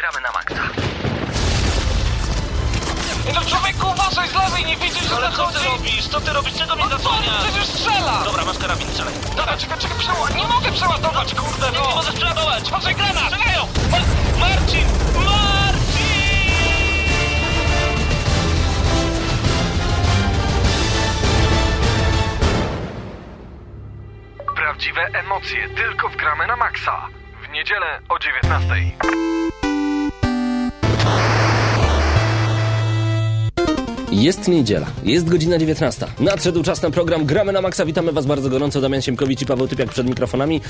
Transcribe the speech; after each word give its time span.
gramy 0.00 0.20
na 0.20 0.30
maksa. 0.32 0.62
No 3.34 3.40
człowieku, 3.44 3.86
uważaj 3.90 4.28
z 4.28 4.34
lewej, 4.34 4.64
nie 4.64 4.76
widzisz, 4.76 5.04
że 5.08 5.16
Ale 5.16 5.30
co 5.30 5.36
zachodzi? 5.36 5.58
ty 5.58 5.64
robisz? 5.64 6.08
Co 6.08 6.20
ty 6.20 6.32
robisz? 6.32 6.54
Czego 6.54 6.74
mnie 6.74 6.84
On 6.84 6.90
zasłaniasz? 6.90 7.44
przecież 7.44 7.66
strzela! 7.66 8.22
Dobra, 8.24 8.44
masz 8.44 8.58
karabin, 8.58 8.88
strzelaj. 8.88 9.14
Dobra, 9.36 9.56
czekaj, 9.56 9.78
czekaj, 9.78 9.98
przeładować. 9.98 10.34
Nie 10.34 10.46
mogę 10.46 10.72
przeładować, 10.72 11.34
kurde, 11.34 11.66
Nie, 11.66 11.72
nie 11.78 11.84
no! 11.88 11.94
możesz 11.94 12.14
przeładować! 12.14 12.70
Patrzaj, 12.70 12.94
granat! 12.94 13.24
Strzelają! 13.32 13.66
Mar 13.90 14.00
Marcin! 14.40 14.84
Marcin! 15.24 16.10
Prawdziwe 24.56 25.00
emocje 25.12 25.68
tylko 25.68 26.08
w 26.08 26.16
gramy 26.16 26.46
na 26.46 26.56
maksa. 26.56 27.06
W 27.44 27.48
niedzielę 27.52 28.00
o 28.08 28.18
19. 28.18 28.74
Jest 34.12 34.48
niedziela, 34.48 34.86
jest 35.04 35.28
godzina 35.28 35.58
19. 35.58 36.06
Nadszedł 36.20 36.62
czas 36.62 36.82
na 36.82 36.90
program 36.90 37.26
Gramy 37.26 37.52
na 37.52 37.60
Maxa. 37.60 37.84
Witamy 37.84 38.12
Was 38.12 38.26
bardzo 38.26 38.50
gorąco. 38.50 38.80
Damian 38.80 39.02
Siemkowicz 39.02 39.42
i 39.42 39.46
Paweł 39.46 39.68
Typiak 39.68 39.88
przed 39.88 40.06
mikrofonami. 40.06 40.60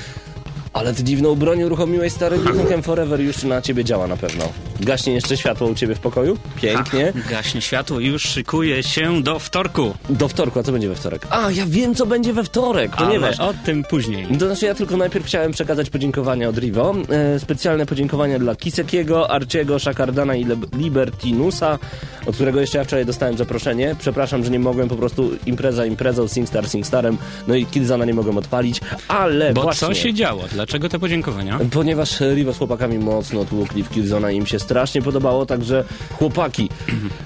Ale 0.73 0.95
ty 0.95 1.05
dziwną 1.05 1.35
bronią 1.35 1.67
uruchomiłeś 1.67 2.13
stary 2.13 2.39
Duke 2.39 2.83
Forever 2.83 3.21
już 3.21 3.43
na 3.45 3.63
ciebie 3.63 3.85
działa 3.85 4.07
na 4.07 4.17
pewno. 4.17 4.45
Gaśnie 4.81 5.13
jeszcze 5.13 5.37
światło 5.37 5.69
u 5.69 5.75
ciebie 5.75 5.95
w 5.95 6.01
pokoju? 6.01 6.37
Pięknie. 6.63 7.13
Gaśnie 7.31 7.61
światło 7.61 8.01
i 8.01 8.07
już 8.07 8.23
szykuje 8.23 8.83
się 8.83 9.23
do 9.23 9.39
wtorku. 9.39 9.95
Do 10.11 10.29
wtorku, 10.29 10.59
a 10.59 10.63
co 10.63 10.73
będzie 10.73 10.89
we 10.89 10.95
wtorek? 10.95 11.27
A, 11.31 11.51
ja 11.51 11.65
wiem 11.67 11.95
co 11.95 12.07
będzie 12.07 12.33
we 12.33 12.45
wtorek, 12.45 12.97
ponieważ... 12.97 13.41
Ale 13.41 13.49
o 13.51 13.55
tym 13.65 13.85
później. 13.85 14.27
To 14.39 14.47
znaczy 14.47 14.67
ja 14.67 14.75
tylko 14.75 14.97
najpierw 14.97 15.27
chciałem 15.27 15.53
przekazać 15.53 15.91
podziękowania 15.91 16.49
od 16.49 16.59
Rivo. 16.59 16.95
E, 17.09 17.39
specjalne 17.41 17.87
podziękowania 17.87 18.39
dla 18.39 18.57
Kisekiego, 18.57 19.31
Arciego, 19.31 19.79
Shakardana 19.79 20.35
i 20.37 20.45
Lib- 20.47 20.79
Libertinusa, 20.79 21.79
od 22.27 22.35
którego 22.35 22.61
jeszcze 22.61 22.79
ja 22.79 22.85
wczoraj 22.85 23.07
dostałem 23.07 23.37
zaproszenie. 23.39 23.97
Przepraszam, 23.99 24.45
że 24.45 24.51
nie 24.51 24.59
mogłem 24.59 24.89
po 24.89 24.97
prostu 24.97 25.31
impreza 25.47 25.87
imprezą, 25.87 26.29
SingStar 26.29 26.69
SingStarem, 26.69 27.19
no 27.49 27.55
i 27.55 27.67
Killzona 27.67 28.05
nie 28.05 28.15
mogłem 28.15 28.39
odpalić, 28.39 28.81
ale 29.09 29.53
Bo 29.53 29.63
właśnie... 29.63 29.89
co 29.89 29.95
się 29.95 30.15
działo? 30.15 30.43
Dlaczego 30.53 30.89
te 30.89 30.99
podziękowania? 30.99 31.59
Ponieważ 31.73 32.21
Rivo 32.21 32.53
z 32.53 32.59
chłopakami 32.59 32.99
mocno 32.99 33.45
tłukli 33.45 33.83
w 33.83 33.89
Killzona 33.91 34.31
i 34.31 34.37
im 34.37 34.47
się 34.47 34.59
strasznie 34.71 35.03
podobało, 35.03 35.47
także 35.47 35.85
chłopaki, 36.13 36.69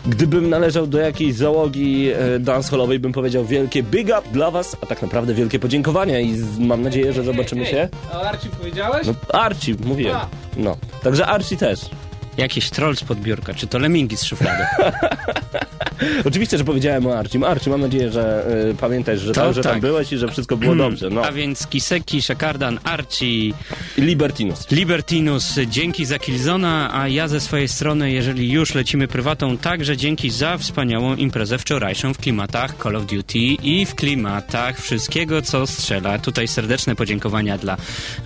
gdybym 0.06 0.50
należał 0.50 0.86
do 0.86 0.98
jakiejś 0.98 1.34
załogi 1.34 2.08
e, 2.08 2.38
dancehallowej, 2.38 2.98
bym 2.98 3.12
powiedział 3.12 3.44
wielkie 3.44 3.82
big 3.82 4.06
up 4.06 4.22
dla 4.32 4.50
was, 4.50 4.76
a 4.82 4.86
tak 4.86 5.02
naprawdę 5.02 5.34
wielkie 5.34 5.58
podziękowania 5.58 6.20
i 6.20 6.36
mam 6.58 6.82
nadzieję, 6.82 7.12
że 7.12 7.24
zobaczymy 7.24 7.66
się. 7.66 7.88
A 8.12 8.20
Arci 8.20 8.48
powiedziałeś? 8.48 9.06
No 9.06 9.14
Archie, 9.40 9.74
mówiłem. 9.84 10.16
No, 10.56 10.76
także 11.02 11.26
Archie 11.26 11.56
też. 11.56 11.80
Jakiś 12.36 12.70
troll 12.70 12.96
z 12.96 13.04
podbiórka, 13.04 13.54
czy 13.54 13.66
to 13.66 13.78
lemingi 13.78 14.16
z 14.16 14.24
szuflady? 14.24 14.64
Oczywiście, 16.28 16.58
że 16.58 16.64
powiedziałem 16.64 17.06
o 17.06 17.18
Archie. 17.18 17.46
Archie, 17.46 17.70
mam 17.70 17.80
nadzieję, 17.80 18.10
że 18.10 18.46
y, 18.70 18.74
pamiętasz, 18.74 19.20
że, 19.20 19.32
To 19.32 19.40
tam, 19.40 19.54
że 19.54 19.62
tam 19.62 19.72
tak. 19.72 19.80
byłeś 19.80 20.12
i 20.12 20.18
że 20.18 20.28
wszystko 20.28 20.56
było 20.56 20.74
dobrze. 20.74 21.10
No. 21.10 21.24
A 21.24 21.32
więc 21.32 21.66
Kiseki, 21.66 22.22
Shakardan, 22.22 22.78
Archie, 22.84 23.26
I 23.28 23.54
Libertinus. 23.98 24.70
Libertinus, 24.70 25.54
dzięki 25.66 26.04
za 26.04 26.18
Killzona, 26.18 26.90
a 26.94 27.08
ja 27.08 27.28
ze 27.28 27.40
swojej 27.40 27.68
strony, 27.68 28.10
jeżeli 28.12 28.50
już 28.50 28.74
lecimy 28.74 29.08
prywatą, 29.08 29.58
także 29.58 29.96
dzięki 29.96 30.30
za 30.30 30.58
wspaniałą 30.58 31.16
imprezę 31.16 31.58
wczorajszą 31.58 32.14
w 32.14 32.18
klimatach 32.18 32.74
Call 32.82 32.96
of 32.96 33.06
Duty 33.06 33.38
i 33.38 33.86
w 33.86 33.94
klimatach 33.94 34.80
wszystkiego, 34.80 35.42
co 35.42 35.66
strzela. 35.66 36.18
Tutaj 36.18 36.48
serdeczne 36.48 36.96
podziękowania 36.96 37.58
dla 37.58 37.76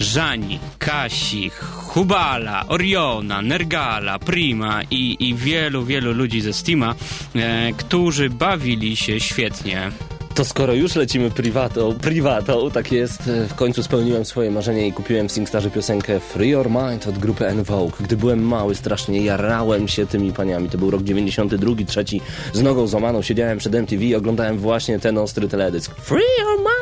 Żani, 0.00 0.58
Kasi, 0.78 1.50
Hubala, 1.50 2.66
Oriona, 2.68 3.42
Nergala, 3.42 3.97
Prima 4.18 4.82
i, 4.90 5.16
i 5.28 5.34
wielu, 5.34 5.84
wielu 5.84 6.12
ludzi 6.12 6.40
ze 6.40 6.52
Steama, 6.52 6.94
e, 7.34 7.72
którzy 7.72 8.30
bawili 8.30 8.96
się 8.96 9.20
świetnie. 9.20 9.90
To 10.38 10.44
skoro 10.44 10.74
już 10.74 10.96
lecimy 10.96 11.30
prywatą, 11.30 11.94
prywatą, 11.94 12.70
tak 12.70 12.92
jest, 12.92 13.28
e, 13.28 13.48
w 13.48 13.54
końcu 13.54 13.82
spełniłem 13.82 14.24
swoje 14.24 14.50
marzenie 14.50 14.86
i 14.86 14.92
kupiłem 14.92 15.28
w 15.28 15.32
SingStarze 15.32 15.70
piosenkę 15.70 16.20
Free 16.20 16.48
Your 16.48 16.70
Mind 16.70 17.06
od 17.06 17.18
grupy 17.18 17.46
N 17.46 17.62
Vogue. 17.62 17.92
Gdy 18.00 18.16
byłem 18.16 18.42
mały, 18.42 18.74
strasznie 18.74 19.22
jarałem 19.22 19.88
się 19.88 20.06
tymi 20.06 20.32
paniami. 20.32 20.68
To 20.68 20.78
był 20.78 20.90
rok 20.90 21.02
92, 21.02 21.72
trzeci, 21.86 22.20
z 22.52 22.62
nogą 22.62 22.86
złamaną, 22.86 23.22
siedziałem 23.22 23.58
przed 23.58 23.74
MTV 23.74 24.04
i 24.04 24.14
oglądałem 24.14 24.58
właśnie 24.58 24.98
ten 24.98 25.18
ostry 25.18 25.48
teledysk. 25.48 25.94
Free 25.94 26.40
Your 26.40 26.58
Mind! 26.58 26.77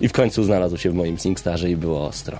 I 0.00 0.08
w 0.08 0.12
końcu 0.12 0.44
znalazł 0.44 0.76
się 0.76 0.90
w 0.90 0.94
moim 0.94 1.18
SingStarze 1.18 1.70
i 1.70 1.76
było 1.76 2.06
ostro. 2.06 2.38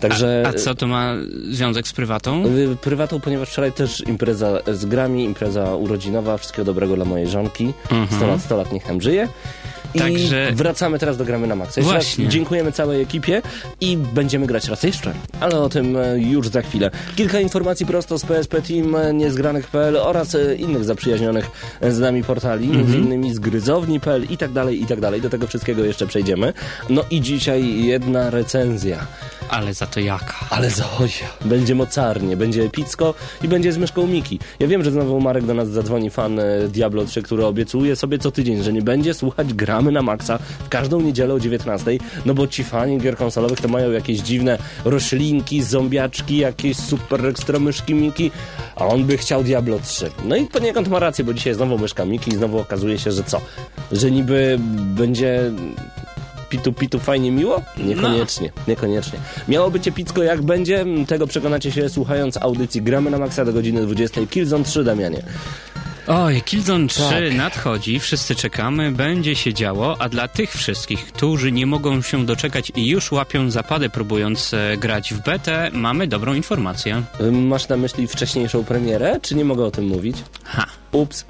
Także... 0.00 0.44
A 0.46 0.52
co 0.52 0.74
to 0.74 0.86
ma 0.86 1.14
związek 1.50 1.88
z 1.88 1.92
prywatą? 1.92 2.44
Y, 2.46 2.76
Prywatą, 2.76 3.20
ponieważ 3.20 3.48
wczoraj 3.50 3.72
też 3.72 4.00
impreza 4.06 4.58
z 4.72 4.84
grami, 4.84 5.24
impreza 5.24 5.74
urodzinowa, 5.74 6.38
wszystkiego 6.38 6.64
dobrego 6.64 6.96
dla 6.96 7.04
mojej 7.04 7.28
żonki. 7.28 7.72
100 8.16 8.26
lat, 8.26 8.40
100 8.42 8.56
lat 8.56 8.72
niech 8.72 8.88
nam 8.88 9.00
żyje. 9.00 9.28
I. 9.96 9.98
Także- 9.98 10.52
wracamy 10.54 10.98
teraz 10.98 11.16
do 11.16 11.24
gramy 11.24 11.46
na 11.46 11.56
maksa. 11.56 11.80
Jeszcze 11.80 11.92
Właśnie. 11.94 12.24
raz 12.24 12.32
dziękujemy 12.34 12.72
całej 12.72 13.02
ekipie 13.02 13.42
i 13.80 13.96
będziemy 13.96 14.46
grać 14.46 14.68
raz 14.68 14.82
jeszcze, 14.82 15.12
ale 15.40 15.60
o 15.60 15.68
tym 15.68 15.96
e, 15.96 16.18
już 16.18 16.48
za 16.48 16.62
chwilę. 16.62 16.90
Kilka 17.16 17.40
informacji 17.40 17.86
prosto 17.86 18.18
z 18.18 18.24
PSP 18.24 18.62
Team, 18.62 18.96
e, 18.96 19.14
niezgranych.pl 19.14 19.96
oraz 19.96 20.34
e, 20.34 20.54
innych 20.54 20.84
zaprzyjaźnionych 20.84 21.50
z 21.90 21.98
nami 21.98 22.24
portali, 22.24 22.64
Mhm. 22.66 22.82
między 22.82 22.98
innymi 22.98 23.34
z 23.34 23.38
gryzowni.pl 23.38 24.24
i 24.30 24.36
tak 24.36 24.52
dalej, 24.52 24.82
i 24.82 24.86
tak 24.86 25.00
dalej. 25.00 25.20
Do 25.20 25.30
tego 25.30 25.46
wszystkiego 25.46 25.84
jeszcze 25.84 26.06
przejdziemy. 26.06 26.52
No 26.90 27.04
i 27.10 27.20
dzisiaj 27.20 27.84
jedna 27.84 28.30
recenzja. 28.30 29.06
Ale 29.48 29.74
za 29.74 29.86
to 29.86 30.00
jaka? 30.00 30.34
Ale 30.50 30.70
Zoja, 30.70 31.28
będzie 31.44 31.74
mocarnie, 31.74 32.36
będzie 32.36 32.62
epicko 32.62 33.14
i 33.42 33.48
będzie 33.48 33.72
z 33.72 33.78
myszką 33.78 34.06
Miki. 34.06 34.38
Ja 34.58 34.66
wiem, 34.66 34.84
że 34.84 34.90
znowu 34.90 35.20
Marek 35.20 35.44
do 35.44 35.54
nas 35.54 35.68
zadzwoni 35.68 36.10
fan 36.10 36.38
e, 36.38 36.68
Diablo 36.68 37.04
3, 37.04 37.22
który 37.22 37.46
obiecuje 37.46 37.96
sobie 37.96 38.18
co 38.18 38.30
tydzień, 38.30 38.62
że 38.62 38.72
nie 38.72 38.82
będzie 38.82 39.14
słuchać 39.14 39.54
gramy 39.54 39.92
na 39.92 40.02
maksa 40.02 40.38
w 40.38 40.68
każdą 40.68 41.00
niedzielę 41.00 41.34
o 41.34 41.40
19, 41.40 41.98
no 42.26 42.34
bo 42.34 42.46
ci 42.46 42.64
fani 42.64 42.98
gier 42.98 43.16
konsolowych 43.16 43.60
to 43.60 43.68
mają 43.68 43.90
jakieś 43.90 44.18
dziwne 44.18 44.58
roślinki, 44.84 45.62
zombiaczki, 45.62 46.36
jakieś 46.36 46.76
super 46.76 47.26
ekstra 47.26 47.58
myszki 47.58 47.94
Miki, 47.94 48.30
a 48.76 48.86
on 48.86 49.04
by 49.04 49.16
chciał 49.16 49.44
Diablo 49.44 49.78
3. 49.78 50.10
No 50.24 50.36
i 50.36 50.46
poniekąd 50.46 50.88
ma 50.88 50.98
rację, 50.98 51.24
bo 51.24 51.34
dzisiaj 51.34 51.54
znowu 51.54 51.78
myszka 51.78 52.04
Miki 52.04 52.30
i 52.30 52.36
znowu 52.36 52.58
okazuje 52.58 52.98
się, 52.98 53.12
że 53.12 53.24
co? 53.24 53.40
Że 53.92 54.10
niby 54.10 54.56
będzie 54.96 55.50
pitu 56.56 56.72
pitu 56.72 56.98
fajnie 56.98 57.30
miło? 57.32 57.62
Niekoniecznie, 57.78 58.52
niekoniecznie. 58.68 59.18
Miało 59.48 59.70
być 59.70 59.88
epicko 59.88 60.22
jak 60.22 60.42
będzie, 60.42 60.84
tego 61.08 61.26
przekonacie 61.26 61.72
się 61.72 61.88
słuchając 61.88 62.36
audycji 62.36 62.82
Gramy 62.82 63.10
na 63.10 63.18
Maxa 63.18 63.44
do 63.44 63.52
godziny 63.52 63.82
20. 63.82 64.20
Killzone 64.30 64.64
3, 64.64 64.84
Damianie. 64.84 65.22
Oj, 66.06 66.42
Killzone 66.42 66.88
3 66.88 67.00
Tak. 67.02 67.34
nadchodzi, 67.36 68.00
wszyscy 68.00 68.34
czekamy, 68.34 68.92
będzie 68.92 69.36
się 69.36 69.54
działo, 69.54 69.96
a 69.98 70.08
dla 70.08 70.28
tych 70.28 70.52
wszystkich, 70.52 71.06
którzy 71.06 71.52
nie 71.52 71.66
mogą 71.66 72.02
się 72.02 72.26
doczekać 72.26 72.72
i 72.76 72.86
już 72.88 73.12
łapią 73.12 73.50
zapady 73.50 73.90
próbując 73.90 74.54
e, 74.54 74.76
grać 74.76 75.14
w 75.14 75.22
betę, 75.22 75.70
mamy 75.72 76.06
dobrą 76.06 76.34
informację. 76.34 77.02
Masz 77.32 77.68
na 77.68 77.76
myśli 77.76 78.06
wcześniejszą 78.08 78.64
premierę, 78.64 79.18
czy 79.22 79.34
nie 79.34 79.44
mogę 79.44 79.64
o 79.64 79.70
tym 79.70 79.86
mówić? 79.86 80.16
Ha. 80.44 80.66
Ups. 80.92 81.26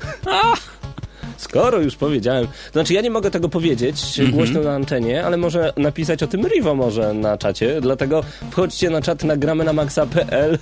Skoro 1.36 1.80
już 1.80 1.96
powiedziałem, 1.96 2.46
to 2.46 2.72
znaczy 2.72 2.94
ja 2.94 3.00
nie 3.00 3.10
mogę 3.10 3.30
tego 3.30 3.48
powiedzieć 3.48 4.02
Mhm. 4.18 4.30
głośno 4.30 4.60
na 4.60 4.74
antenie, 4.74 5.24
ale 5.24 5.36
może 5.36 5.72
napisać 5.76 6.22
o 6.22 6.26
tym 6.26 6.46
Rivo 6.46 6.74
może 6.74 7.14
na 7.14 7.38
czacie, 7.38 7.80
dlatego 7.80 8.22
wchodźcie 8.50 8.90
na 8.90 9.02
czat 9.02 9.24
na 9.24 9.36
gramy 9.36 9.64
na 9.64 9.72
maxa.pl 9.72 10.58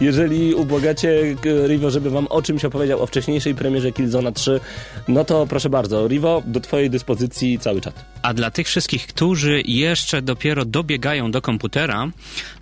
jeżeli 0.00 0.54
ubłagacie 0.54 1.36
k- 1.42 1.66
Rivo, 1.66 1.90
żeby 1.90 2.10
wam 2.10 2.26
o 2.26 2.42
czymś 2.42 2.64
opowiedział 2.64 3.02
o 3.02 3.06
wcześniejszej 3.06 3.54
premierze 3.54 3.92
Killzona 3.92 4.32
3, 4.32 4.60
no 5.08 5.24
to 5.24 5.46
proszę 5.46 5.70
bardzo, 5.70 6.08
Rivo, 6.08 6.42
do 6.46 6.60
twojej 6.60 6.90
dyspozycji 6.90 7.58
cały 7.58 7.80
czat. 7.80 8.04
A 8.22 8.34
dla 8.34 8.50
tych 8.50 8.66
wszystkich, 8.66 9.06
którzy 9.06 9.62
jeszcze 9.66 10.22
dopiero 10.22 10.64
dobiegają 10.64 11.30
do 11.30 11.42
komputera 11.42 12.06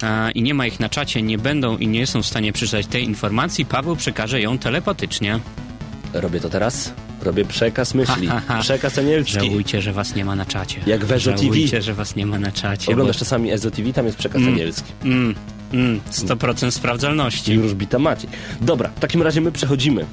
e, 0.02 0.30
i 0.30 0.42
nie 0.42 0.54
ma 0.54 0.66
ich 0.66 0.80
na 0.80 0.88
czacie, 0.88 1.22
nie 1.22 1.38
będą 1.38 1.76
i 1.78 1.86
nie 1.88 2.06
są 2.06 2.22
w 2.22 2.26
stanie 2.26 2.52
przeczytać 2.52 2.86
tej 2.86 3.04
informacji, 3.04 3.66
Paweł 3.66 3.96
przekaże 3.96 4.40
ją 4.40 4.58
telepatycznie. 4.58 5.40
Robię 6.14 6.40
to 6.40 6.48
teraz, 6.48 6.92
robię 7.22 7.44
przekaz 7.44 7.94
myśli, 7.94 8.28
przekaz 8.60 8.98
anielski. 8.98 9.32
Żałujcie, 9.32 9.82
że 9.82 9.92
was 9.92 10.14
nie 10.14 10.24
ma 10.24 10.36
na 10.36 10.46
czacie. 10.46 10.80
Jak 10.86 11.04
w 11.04 11.12
Ezo 11.12 11.30
TV. 11.30 11.42
Żałujcie, 11.42 11.82
że 11.82 11.94
was 11.94 12.16
nie 12.16 12.26
ma 12.26 12.38
na 12.38 12.52
czacie. 12.52 12.92
Oglądasz 12.92 13.18
czasami 13.18 13.52
Ezo 13.52 13.70
TV, 13.70 13.92
tam 13.92 14.06
jest 14.06 14.18
przekaz 14.18 14.42
anielski. 14.42 14.92
Mm, 15.04 15.34
mm, 15.72 16.00
100% 16.12 16.70
sprawdzalności. 16.70 17.54
Już 17.54 17.74
bita 17.74 17.98
Maciej. 17.98 18.30
Dobra, 18.60 18.90
w 18.96 19.00
takim 19.00 19.22
razie 19.22 19.40
my 19.40 19.52
przechodzimy. 19.52 20.06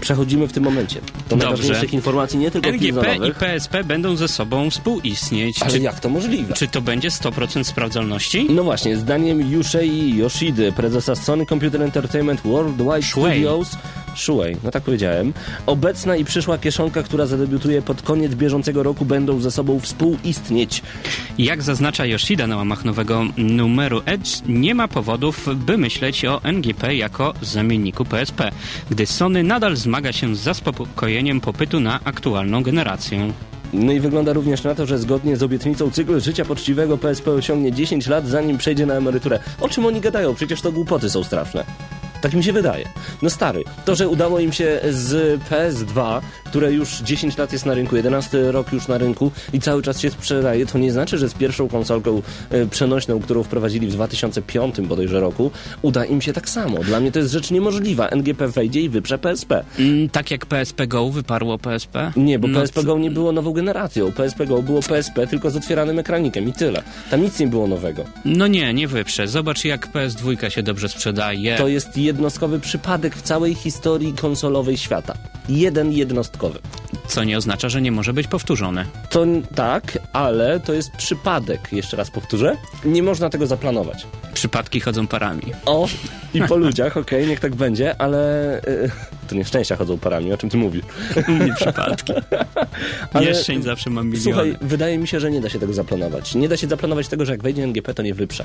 Przechodzimy 0.00 0.48
w 0.48 0.52
tym 0.52 0.64
momencie. 0.64 1.00
Do 1.30 1.36
najważniejszych 1.36 1.92
informacji, 1.92 2.38
nie 2.38 2.50
tylko 2.50 2.68
NGP 2.68 3.16
i. 3.16 3.34
PSP 3.34 3.84
będą 3.84 4.16
ze 4.16 4.28
sobą 4.28 4.70
współistnieć. 4.70 5.62
Ale 5.62 5.70
Czy, 5.70 5.78
jak 5.78 6.00
to 6.00 6.08
możliwe? 6.08 6.54
czy 6.54 6.68
to 6.68 6.80
będzie 6.82 7.08
100% 7.08 7.64
sprawdzalności? 7.64 8.46
No 8.50 8.64
właśnie, 8.64 8.96
zdaniem 8.96 9.40
Yushei 9.50 10.16
Yoshidy, 10.16 10.72
prezesa 10.72 11.14
Sony 11.16 11.46
Computer 11.46 11.82
Entertainment 11.82 12.40
Worldwide 12.40 13.02
Shuei. 13.02 13.32
Studios, 13.32 13.76
Shuei, 14.14 14.56
no 14.64 14.70
tak 14.70 14.82
powiedziałem. 14.82 15.32
Obecna 15.66 16.16
i 16.16 16.24
przyszła 16.24 16.58
kieszonka, 16.58 17.02
która 17.02 17.26
zadebiutuje 17.26 17.82
pod 17.82 18.02
koniec 18.02 18.34
bieżącego 18.34 18.82
roku, 18.82 19.04
będą 19.04 19.40
ze 19.40 19.50
sobą 19.50 19.80
współistnieć. 19.80 20.82
Jak 21.38 21.62
zaznacza 21.62 22.06
Yoshida 22.06 22.46
na 22.46 22.56
łamach 22.56 22.84
nowego 22.84 23.24
numeru 23.36 24.02
Edge, 24.06 24.30
nie 24.48 24.74
ma 24.74 24.88
powodów, 24.88 25.48
by 25.66 25.78
myśleć 25.78 26.24
o 26.24 26.40
NGP 26.42 26.94
jako 26.94 27.34
zamienniku 27.42 28.04
PSP, 28.04 28.50
gdy 28.90 29.06
Sony 29.06 29.42
nadal 29.42 29.76
zmaga 29.76 30.12
się 30.12 30.36
z 30.36 30.40
zaspokojeniem 30.40 31.40
popytu 31.40 31.80
na 31.80 32.00
aktualną 32.04 32.62
generację. 32.62 33.32
No 33.72 33.92
i 33.92 34.00
wygląda 34.00 34.32
również 34.32 34.64
na 34.64 34.74
to, 34.74 34.86
że 34.86 34.98
zgodnie 34.98 35.36
z 35.36 35.42
obietnicą 35.42 35.90
cykl 35.90 36.20
życia 36.20 36.44
poczciwego 36.44 36.98
PSP 36.98 37.30
osiągnie 37.30 37.72
10 37.72 38.06
lat, 38.06 38.26
zanim 38.26 38.58
przejdzie 38.58 38.86
na 38.86 38.94
emeryturę. 38.94 39.38
O 39.60 39.68
czym 39.68 39.86
oni 39.86 40.00
gadają? 40.00 40.34
Przecież 40.34 40.60
to 40.60 40.72
głupoty 40.72 41.10
są 41.10 41.24
straszne. 41.24 41.64
Tak 42.20 42.34
mi 42.34 42.44
się 42.44 42.52
wydaje. 42.52 42.88
No 43.22 43.30
stary, 43.30 43.64
to, 43.84 43.94
że 43.94 44.08
udało 44.08 44.40
im 44.40 44.52
się 44.52 44.80
z 44.90 45.40
PS2, 45.42 46.20
które 46.48 46.72
już 46.72 46.98
10 46.98 47.38
lat 47.38 47.52
jest 47.52 47.66
na 47.66 47.74
rynku, 47.74 47.96
11 47.96 48.52
rok 48.52 48.72
już 48.72 48.88
na 48.88 48.98
rynku 48.98 49.30
i 49.52 49.60
cały 49.60 49.82
czas 49.82 50.00
się 50.00 50.10
sprzedaje, 50.10 50.66
to 50.66 50.78
nie 50.78 50.92
znaczy, 50.92 51.18
że 51.18 51.28
z 51.28 51.34
pierwszą 51.34 51.68
konsolką 51.68 52.22
e, 52.50 52.66
przenośną, 52.66 53.20
którą 53.20 53.42
wprowadzili 53.42 53.86
w 53.86 53.92
2005 53.92 54.80
bodajże 54.80 55.20
roku, 55.20 55.50
uda 55.82 56.04
im 56.04 56.20
się 56.20 56.32
tak 56.32 56.48
samo. 56.48 56.78
Dla 56.78 57.00
mnie 57.00 57.12
to 57.12 57.18
jest 57.18 57.32
rzecz 57.32 57.50
niemożliwa. 57.50 58.08
NGP 58.08 58.48
wejdzie 58.48 58.80
i 58.80 58.88
wyprze 58.88 59.18
PSP. 59.18 59.64
Mm, 59.78 60.08
tak 60.08 60.30
jak 60.30 60.46
PSP 60.46 60.86
Go 60.86 61.10
wyparło 61.10 61.58
PSP? 61.58 62.12
Nie, 62.16 62.38
bo 62.38 62.48
No 62.48 62.60
PSP 62.60 62.82
Go 62.82 62.98
nie 62.98 63.10
było 63.10 63.32
nową 63.32 63.52
generacją. 63.52 64.12
PSP 64.12 64.46
Go 64.46 64.62
było 64.62 64.82
PSP 64.82 65.26
tylko 65.26 65.50
z 65.50 65.56
otwieranym 65.56 65.98
ekranikiem 65.98 66.48
i 66.48 66.52
tyle. 66.52 66.82
Tam 67.10 67.22
nic 67.22 67.38
nie 67.38 67.46
było 67.46 67.66
nowego. 67.66 68.04
No 68.24 68.46
nie, 68.46 68.74
nie 68.74 68.88
wyprze. 68.88 69.28
Zobacz 69.28 69.64
jak 69.64 69.92
PS2 69.92 70.48
się 70.48 70.62
dobrze 70.62 70.88
sprzedaje. 70.88 71.56
To 71.56 71.68
jest 71.68 71.96
jednostkowy 71.96 72.60
przypadek 72.60 73.16
w 73.16 73.22
całej 73.22 73.54
historii 73.54 74.12
konsolowej 74.12 74.76
świata. 74.76 75.14
Jeden 75.48 75.92
jednostkowy. 75.92 76.37
Co 77.06 77.24
nie 77.24 77.36
oznacza, 77.36 77.68
że 77.68 77.82
nie 77.82 77.92
może 77.92 78.12
być 78.12 78.26
powtórzone. 78.26 78.84
To 79.10 79.24
tak, 79.54 79.98
ale 80.12 80.60
to 80.60 80.72
jest 80.72 80.90
przypadek. 80.92 81.72
Jeszcze 81.72 81.96
raz 81.96 82.10
powtórzę. 82.10 82.56
Nie 82.84 83.02
można 83.02 83.30
tego 83.30 83.46
zaplanować. 83.46 84.06
Przypadki 84.34 84.80
chodzą 84.80 85.06
parami. 85.06 85.52
O, 85.66 85.88
i 86.34 86.42
po 86.42 86.56
ludziach, 86.66 86.96
okej, 86.96 87.26
niech 87.26 87.40
tak 87.40 87.54
będzie, 87.54 88.00
ale 88.00 88.54
y, 88.68 88.90
to 89.28 89.34
nieszczęścia 89.34 89.76
chodzą 89.76 89.98
parami, 89.98 90.32
o 90.32 90.36
czym 90.36 90.50
ty 90.50 90.56
mówisz. 90.56 90.82
Nie 91.46 91.54
przypadki. 91.54 92.12
Ale- 93.12 93.26
Nieszczęść 93.26 93.64
zawsze 93.64 93.90
mam 93.90 94.06
miliony. 94.06 94.22
Słuchaj, 94.24 94.56
wydaje 94.60 94.98
mi 94.98 95.08
się, 95.08 95.20
że 95.20 95.30
nie 95.30 95.40
da 95.40 95.48
się 95.48 95.58
tego 95.58 95.72
zaplanować. 95.72 96.34
Nie 96.34 96.48
da 96.48 96.56
się 96.56 96.66
zaplanować 96.66 97.08
tego, 97.08 97.24
że 97.24 97.32
jak 97.32 97.42
wejdzie 97.42 97.66
NGP, 97.66 97.94
to 97.94 98.02
nie 98.02 98.14
wyprze 98.14 98.44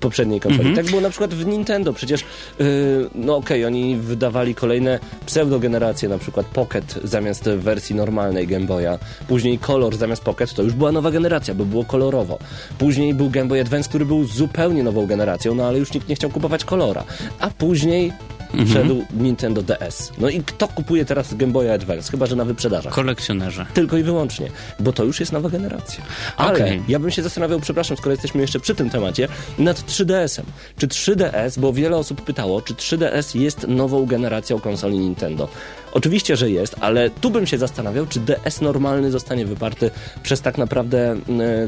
poprzedniej 0.00 0.40
konsoli. 0.40 0.68
Mhm. 0.68 0.76
Tak 0.76 0.90
było 0.90 1.00
na 1.00 1.10
przykład 1.10 1.34
w 1.34 1.46
Nintendo. 1.46 1.92
Przecież, 1.92 2.24
yy, 2.58 2.66
no 3.14 3.36
okej, 3.36 3.64
oni 3.64 3.96
wydawali 3.96 4.54
kolejne 4.54 4.98
pseudogeneracje, 5.26 6.08
na 6.08 6.18
przykład 6.18 6.46
Pocket 6.46 6.98
zamiast 7.04 7.48
wersji 7.48 7.94
normalnej 7.96 8.46
Game 8.46 8.66
Boya. 8.66 8.98
Później 9.28 9.58
Color 9.58 9.96
zamiast 9.96 10.22
Pocket, 10.22 10.54
to 10.54 10.62
już 10.62 10.72
była 10.72 10.92
nowa 10.92 11.10
generacja, 11.10 11.54
bo 11.54 11.64
było 11.64 11.84
kolorowo. 11.84 12.38
Później 12.78 13.14
był 13.14 13.30
Game 13.30 13.48
Boy 13.48 13.60
Advance, 13.60 13.88
który 13.88 14.04
był 14.06 14.24
zupełnie 14.24 14.82
nową 14.82 15.06
generacją, 15.06 15.54
no 15.54 15.64
ale 15.66 15.78
już 15.78 15.92
nikt 15.92 16.08
nie 16.08 16.14
chciał 16.14 16.30
kupować 16.30 16.64
kolora. 16.64 17.04
A 17.40 17.50
później 17.50 18.12
Mhm. 18.54 18.68
wszedł 18.68 19.04
Nintendo 19.12 19.62
DS. 19.62 20.12
No 20.18 20.28
i 20.28 20.42
kto 20.42 20.68
kupuje 20.68 21.04
teraz 21.04 21.34
Game 21.34 21.52
Boy 21.52 21.72
Advance? 21.72 22.10
Chyba, 22.10 22.26
że 22.26 22.36
na 22.36 22.44
wyprzedażach. 22.44 22.92
Kolekcjonerze. 22.92 23.66
Tylko 23.74 23.96
i 23.96 24.02
wyłącznie, 24.02 24.50
bo 24.80 24.92
to 24.92 25.04
już 25.04 25.20
jest 25.20 25.32
nowa 25.32 25.48
generacja. 25.48 26.04
Ale 26.36 26.52
Okej. 26.52 26.82
ja 26.88 26.98
bym 26.98 27.10
się 27.10 27.22
zastanawiał, 27.22 27.60
przepraszam, 27.60 27.96
skoro 27.96 28.10
jesteśmy 28.10 28.40
jeszcze 28.40 28.60
przy 28.60 28.74
tym 28.74 28.90
temacie, 28.90 29.28
nad 29.58 29.80
3DS-em. 29.80 30.44
Czy 30.78 30.88
3DS, 30.88 31.58
bo 31.58 31.72
wiele 31.72 31.96
osób 31.96 32.22
pytało, 32.22 32.62
czy 32.62 32.74
3DS 32.74 33.38
jest 33.40 33.68
nową 33.68 34.06
generacją 34.06 34.60
konsoli 34.60 34.98
Nintendo? 34.98 35.48
Oczywiście, 35.92 36.36
że 36.36 36.50
jest, 36.50 36.76
ale 36.80 37.10
tu 37.10 37.30
bym 37.30 37.46
się 37.46 37.58
zastanawiał, 37.58 38.06
czy 38.06 38.20
DS 38.20 38.60
normalny 38.60 39.10
zostanie 39.10 39.46
wyparty 39.46 39.90
przez 40.22 40.40
tak 40.40 40.58
naprawdę 40.58 41.10
e, 41.12 41.16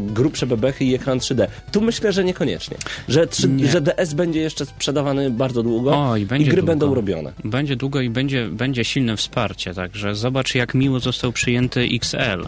grubsze 0.00 0.46
bebechy 0.46 0.84
i 0.84 0.94
ekran 0.94 1.18
3D. 1.18 1.46
Tu 1.72 1.80
myślę, 1.80 2.12
że 2.12 2.24
niekoniecznie. 2.24 2.76
Że, 3.08 3.26
3, 3.26 3.48
Nie. 3.48 3.66
że 3.66 3.80
DS 3.80 4.14
będzie 4.14 4.40
jeszcze 4.40 4.66
sprzedawany 4.66 5.30
bardzo 5.30 5.62
długo 5.62 5.90
O, 6.10 6.16
i 6.16 6.22
i 6.22 6.26
gry 6.26 6.38
długo. 6.46 6.62
będą 6.62 6.94
robione. 6.94 7.32
Będzie 7.44 7.76
długo 7.76 8.00
i 8.00 8.10
będzie, 8.10 8.48
będzie 8.48 8.84
silne 8.84 9.16
wsparcie, 9.16 9.74
także 9.74 10.14
zobacz 10.14 10.54
jak 10.54 10.74
miło 10.74 11.00
został 11.00 11.32
przyjęty 11.32 11.88
XL, 11.92 12.46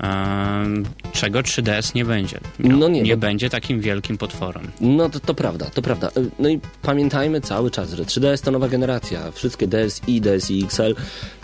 Ehm, 0.00 0.84
czego 1.12 1.38
3DS 1.42 1.94
nie 1.94 2.04
będzie. 2.04 2.38
No 2.58 2.88
nie, 2.88 3.02
nie 3.02 3.16
bo- 3.16 3.20
będzie 3.20 3.50
takim 3.50 3.80
wielkim 3.80 4.18
potworem. 4.18 4.70
No 4.80 5.08
to, 5.10 5.20
to 5.20 5.34
prawda, 5.34 5.66
to 5.74 5.82
prawda. 5.82 6.08
Y, 6.08 6.30
No 6.38 6.48
i 6.48 6.60
pamiętajmy 6.82 7.40
cały 7.40 7.70
czas, 7.70 7.92
że 7.92 8.04
3DS 8.04 8.40
to 8.44 8.50
nowa 8.50 8.68
generacja. 8.68 9.32
Wszystkie 9.32 9.66
DSi, 9.66 10.20
DSi 10.20 10.64
XL 10.64 10.94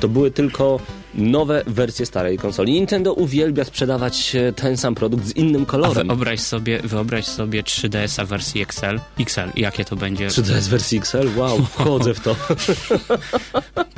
to 0.01 0.09
były 0.09 0.31
tylko 0.31 0.81
nowe 1.15 1.63
wersje 1.67 2.07
starej 2.07 2.39
konsoli. 2.39 2.73
Nintendo 2.73 3.13
uwielbia 3.15 3.65
sprzedawać 3.65 4.35
e, 4.37 4.53
ten 4.53 4.77
sam 4.77 4.95
produkt 4.95 5.27
z 5.27 5.37
innym 5.37 5.63
A 5.63 5.67
kolorem. 5.67 6.07
wyobraź 6.07 6.41
sobie, 6.41 6.81
wyobraź 6.85 7.25
sobie 7.25 7.63
3DS-a 7.63 8.25
wersji 8.25 8.63
XL, 8.63 9.01
XL, 9.21 9.41
jakie 9.57 9.85
to 9.85 9.97
będzie. 9.97 10.29
3DS 10.29 10.69
wersji 10.69 10.99
XL? 10.99 11.29
Wow, 11.37 11.59
wchodzę 11.65 12.15
w 12.15 12.21
to. 12.21 12.37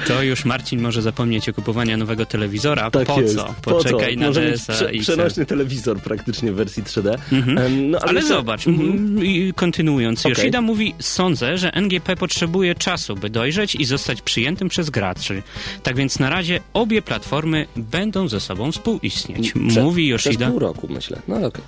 To 0.06 0.22
już 0.22 0.44
Marcin 0.44 0.81
może 0.81 1.02
zapomnieć 1.02 1.49
o 1.49 1.52
kupowaniu 1.54 1.96
nowego 1.96 2.26
telewizora. 2.26 2.90
Tak 2.90 3.06
po 3.06 3.20
jest. 3.20 3.34
co? 3.37 3.54
Po 3.62 3.70
Poczekaj 3.70 4.14
co? 4.14 4.20
na 4.20 4.26
Może 4.26 4.40
DS-a 4.50 4.72
prze, 4.72 4.88
XL. 4.88 5.00
przenośny 5.02 5.46
telewizor 5.46 6.00
praktycznie 6.00 6.52
w 6.52 6.54
wersji 6.54 6.82
3D. 6.82 7.19
Mhm. 7.32 7.90
No, 7.90 7.99
Ale 8.02 8.12
myślę- 8.12 8.28
zobacz, 8.28 8.66
m, 8.66 9.25
i 9.25 9.52
kontynuując, 9.56 10.20
Okej. 10.20 10.31
Yoshida 10.31 10.60
mówi, 10.60 10.94
sądzę, 10.99 11.58
że 11.58 11.75
NGP 11.75 12.16
potrzebuje 12.16 12.75
czasu, 12.75 13.14
by 13.16 13.31
dojrzeć 13.31 13.75
i 13.75 13.84
zostać 13.84 14.22
przyjętym 14.22 14.69
przez 14.69 14.90
graczy. 14.90 15.43
Tak 15.82 15.96
więc 15.96 16.19
na 16.19 16.31
razie 16.31 16.60
obie 16.72 17.02
platformy 17.02 17.66
będą 17.76 18.28
ze 18.28 18.40
sobą 18.40 18.72
współistnieć. 18.72 19.52
Prze- 19.69 19.82
mówi 19.82 20.14
Przez 20.16 20.26
Yoshida. 20.26 20.50
pół 20.50 20.58
roku, 20.58 20.88
myślę. 20.90 21.22
No 21.28 21.37
ale 21.37 21.46
okej. 21.46 21.64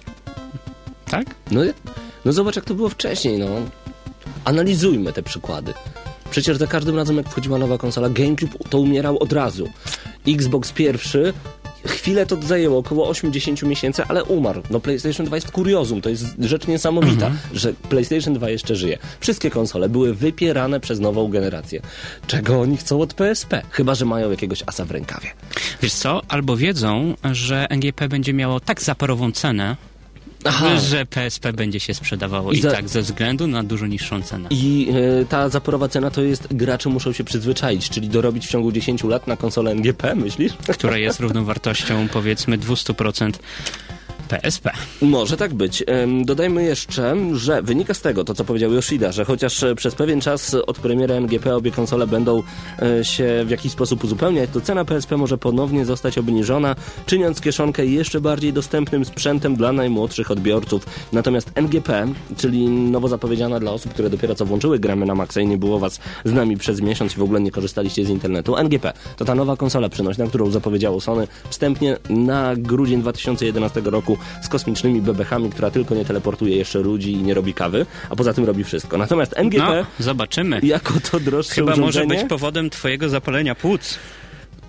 Tak? 1.11 1.27
No, 1.51 1.61
no 2.25 2.33
zobacz, 2.33 2.57
jak 2.57 2.65
to 2.65 2.75
było 2.75 2.89
wcześniej, 2.89 3.39
no. 3.39 3.47
Analizujmy 4.45 5.13
te 5.13 5.23
przykłady. 5.23 5.75
Przecież 6.35 6.57
za 6.57 6.67
każdym 6.67 6.97
razem, 6.97 7.17
jak 7.17 7.29
wchodziła 7.29 7.59
nowa 7.59 7.79
konsola, 7.79 8.09
GameCube 8.09 8.59
to 8.71 8.79
umierał 8.79 9.19
od 9.19 9.33
razu. 9.33 9.69
Xbox 10.29 10.73
pierwszy, 10.73 11.33
chwilę 11.87 12.27
to 12.27 12.43
zajęło, 12.43 12.79
około 12.79 13.13
8-10 13.13 13.67
miesięcy, 13.67 14.03
ale 14.09 14.25
umarł. 14.25 14.63
No 14.71 14.81
PlayStation 14.81 15.27
2 15.27 15.37
jest 15.37 15.51
kuriozum, 15.51 16.01
to 16.01 16.09
jest 16.09 16.27
rzecz 16.39 16.67
niesamowita, 16.67 17.31
że 17.53 17.73
PlayStation 17.89 18.35
2 18.35 18.51
jeszcze 18.51 18.77
żyje. 18.77 18.99
Wszystkie 19.21 19.51
konsole 19.51 19.89
były 19.89 20.15
wypierane 20.15 20.81
przez 20.81 21.01
nową 21.01 21.29
generację. 21.29 21.81
Czego 22.27 22.61
oni 22.61 22.77
chcą 22.77 23.01
od 23.01 23.15
PSP? 23.15 23.63
Chyba, 23.71 23.95
że 23.95 24.05
mają 24.05 24.31
jakiegoś 24.31 24.63
asa 24.67 24.85
w 24.85 24.91
rękawie. 24.91 25.31
Wiesz 25.83 25.93
co? 25.93 26.23
Albo 26.29 26.57
wiedzą, 26.57 27.15
że 27.33 27.67
NGP 27.71 28.09
będzie 28.09 28.33
miało 28.33 28.61
tak 28.61 28.83
zaporową 28.83 29.33
cenę, 29.33 29.77
Aha. 30.45 30.77
że 30.77 31.07
PSP 31.07 31.53
będzie 31.53 31.81
się 31.81 31.95
sprzedawało 31.95 32.53
I 32.53 32.59
i, 32.59 32.61
za- 32.61 32.71
tak 32.71 32.89
ze 32.89 33.03
względu 33.03 33.47
na 33.47 33.63
dużo 33.63 33.87
niższą 33.87 34.23
cenę. 34.23 34.49
I 34.51 34.89
e, 35.23 35.25
ta 35.25 35.49
zaporowa 35.49 35.89
cena 35.89 36.11
to 36.11 36.23
jest 36.23 36.55
gracze 36.55 36.89
muszą 36.89 37.13
się 37.13 37.25
przyzwyczaić, 37.25 37.91
czyli 37.91 38.09
dorobić 38.09 38.47
w 38.47 38.51
ciągu 38.51 38.73
10 38.73 39.05
lat 39.05 39.27
na 39.27 39.37
konsolę 39.37 39.71
NGP, 39.71 40.15
myślisz? 40.15 40.53
która 40.73 40.97
jest 40.99 41.21
równowartością 41.21 42.09
powiedzmy 42.13 42.59
200% 42.59 43.33
PSP. 44.43 44.71
Może 45.03 45.37
tak 45.37 45.55
być. 45.55 45.85
Dodajmy 46.25 46.65
jeszcze, 46.65 47.17
że 47.35 47.63
wynika 47.63 47.95
z 47.95 48.01
tego, 48.01 48.25
to 48.25 48.35
co 48.35 48.45
powiedział 48.45 48.73
Yoshida, 48.73 49.13
że 49.13 49.25
chociaż 49.25 49.63
e, 49.63 49.75
przez 49.75 49.95
pewien 49.95 50.21
czas 50.21 50.55
od 50.67 50.79
premiery 50.79 51.15
MGP 51.15 51.57
obie 51.57 51.71
konsole 51.71 52.07
będą 52.07 52.43
e, 52.83 53.05
się 53.05 53.45
w 53.47 53.51
jakiś 53.51 53.73
sposób 53.73 54.05
uzupełniać, 54.05 54.51
to 54.53 54.61
cena 54.61 54.85
PSP 54.85 55.17
może 55.17 55.39
ponownie 55.39 55.85
zostać 55.85 56.19
obniżona, 56.19 56.77
czyniąc 57.07 57.41
kieszonkę 57.41 57.87
jeszcze 57.87 58.21
bardziej 58.21 58.53
dostępnym 58.53 59.05
sprzętem 59.05 59.57
dla 59.57 59.73
najmłodszych 59.73 60.31
odbiorców. 60.31 60.87
Natomiast 61.13 61.51
NGP, 61.55 62.07
czyli 62.37 62.69
nowo 62.69 63.09
zapowiedziana 63.09 63.61
dla 63.61 63.73
osób, 63.73 63.93
które 63.93 64.11
dopiero 64.11 64.35
co 64.35 64.45
włączyły 64.47 64.79
gramy 64.79 65.07
na 65.07 65.15
Maxa 65.15 65.41
i 65.41 65.47
nie 65.47 65.59
było 65.59 65.79
was 65.79 66.01
z 66.25 66.33
nami 66.33 66.57
przez 66.57 66.81
miesiąc 66.81 67.13
i 67.13 67.17
w 67.17 67.23
ogóle 67.23 67.41
nie 67.41 67.51
korzystaliście 67.51 68.05
z 68.05 68.09
internetu, 68.09 68.57
NGP 68.57 68.93
to 69.17 69.25
ta 69.25 69.35
nowa 69.35 69.57
konsola 69.57 69.89
przenośna, 69.89 70.27
którą 70.27 70.51
zapowiedziało 70.51 71.01
Sony 71.01 71.29
wstępnie 71.51 71.97
na 72.11 72.57
grudzień 72.57 73.01
2011 73.01 73.83
roku 73.85 74.19
z 74.43 74.49
kosmicznymi 74.49 75.01
bebechami, 75.03 75.51
która 75.51 75.71
tylko 75.71 75.95
nie 75.95 76.05
teleportuje 76.05 76.57
jeszcze 76.57 76.79
ludzi 76.79 77.13
i 77.13 77.17
nie 77.23 77.35
robi 77.35 77.55
kawy, 77.55 77.87
a 78.11 78.17
poza 78.17 78.35
tym 78.35 78.45
robi 78.45 78.65
wszystko. 78.65 78.99
Natomiast 78.99 79.35
NGP 79.37 79.65
No, 79.65 79.87
zobaczymy. 79.99 80.61
jako 80.63 80.95
to 81.11 81.21
droższe 81.21 81.55
Chyba 81.55 81.71
może 81.77 81.83
urządzenie, 81.83 82.21
być 82.21 82.29
powodem 82.29 82.71
twojego 82.71 83.09
zapalenia 83.09 83.55
płuc. 83.55 83.99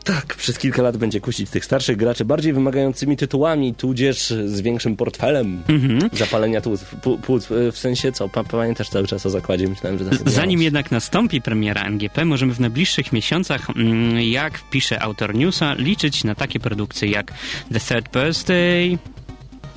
tak, 0.03 0.35
przez 0.35 0.57
kilka 0.59 0.81
lat 0.81 0.97
będzie 0.97 1.21
kusić 1.21 1.49
tych 1.49 1.65
starszych 1.65 1.97
graczy 1.97 2.25
bardziej 2.25 2.53
wymagającymi 2.53 3.17
tytułami, 3.17 3.73
tudzież 3.75 4.27
z 4.45 4.61
większym 4.61 4.95
portfelem 4.97 5.63
Mhm. 5.67 6.09
zapalenia 6.13 6.61
tłuc, 6.61 6.85
płuc. 7.25 7.51
E, 7.51 7.71
W 7.71 7.77
sensie 7.77 8.11
co? 8.11 8.29
Pa, 8.29 8.43
pamiętasz 8.43 8.89
cały 8.89 9.07
czas 9.07 9.25
o 9.25 9.29
zakładzie? 9.29 9.67
Myślałem, 9.67 9.99
że. 9.99 10.05
Zanim 10.25 10.61
jednak 10.61 10.91
nastąpi 10.91 11.41
premiera 11.41 11.81
NGP, 11.83 12.25
możemy 12.25 12.53
w 12.53 12.59
najbliższych 12.59 13.13
miesiącach, 13.13 13.69
mm, 13.69 14.21
jak 14.21 14.59
pisze 14.69 15.01
autor 15.01 15.35
newsa, 15.35 15.73
liczyć 15.73 16.23
na 16.23 16.35
takie 16.35 16.59
produkcje 16.59 17.09
jak 17.09 17.31
The 17.73 17.79
Third 17.79 18.09
Birthday, 18.13 18.97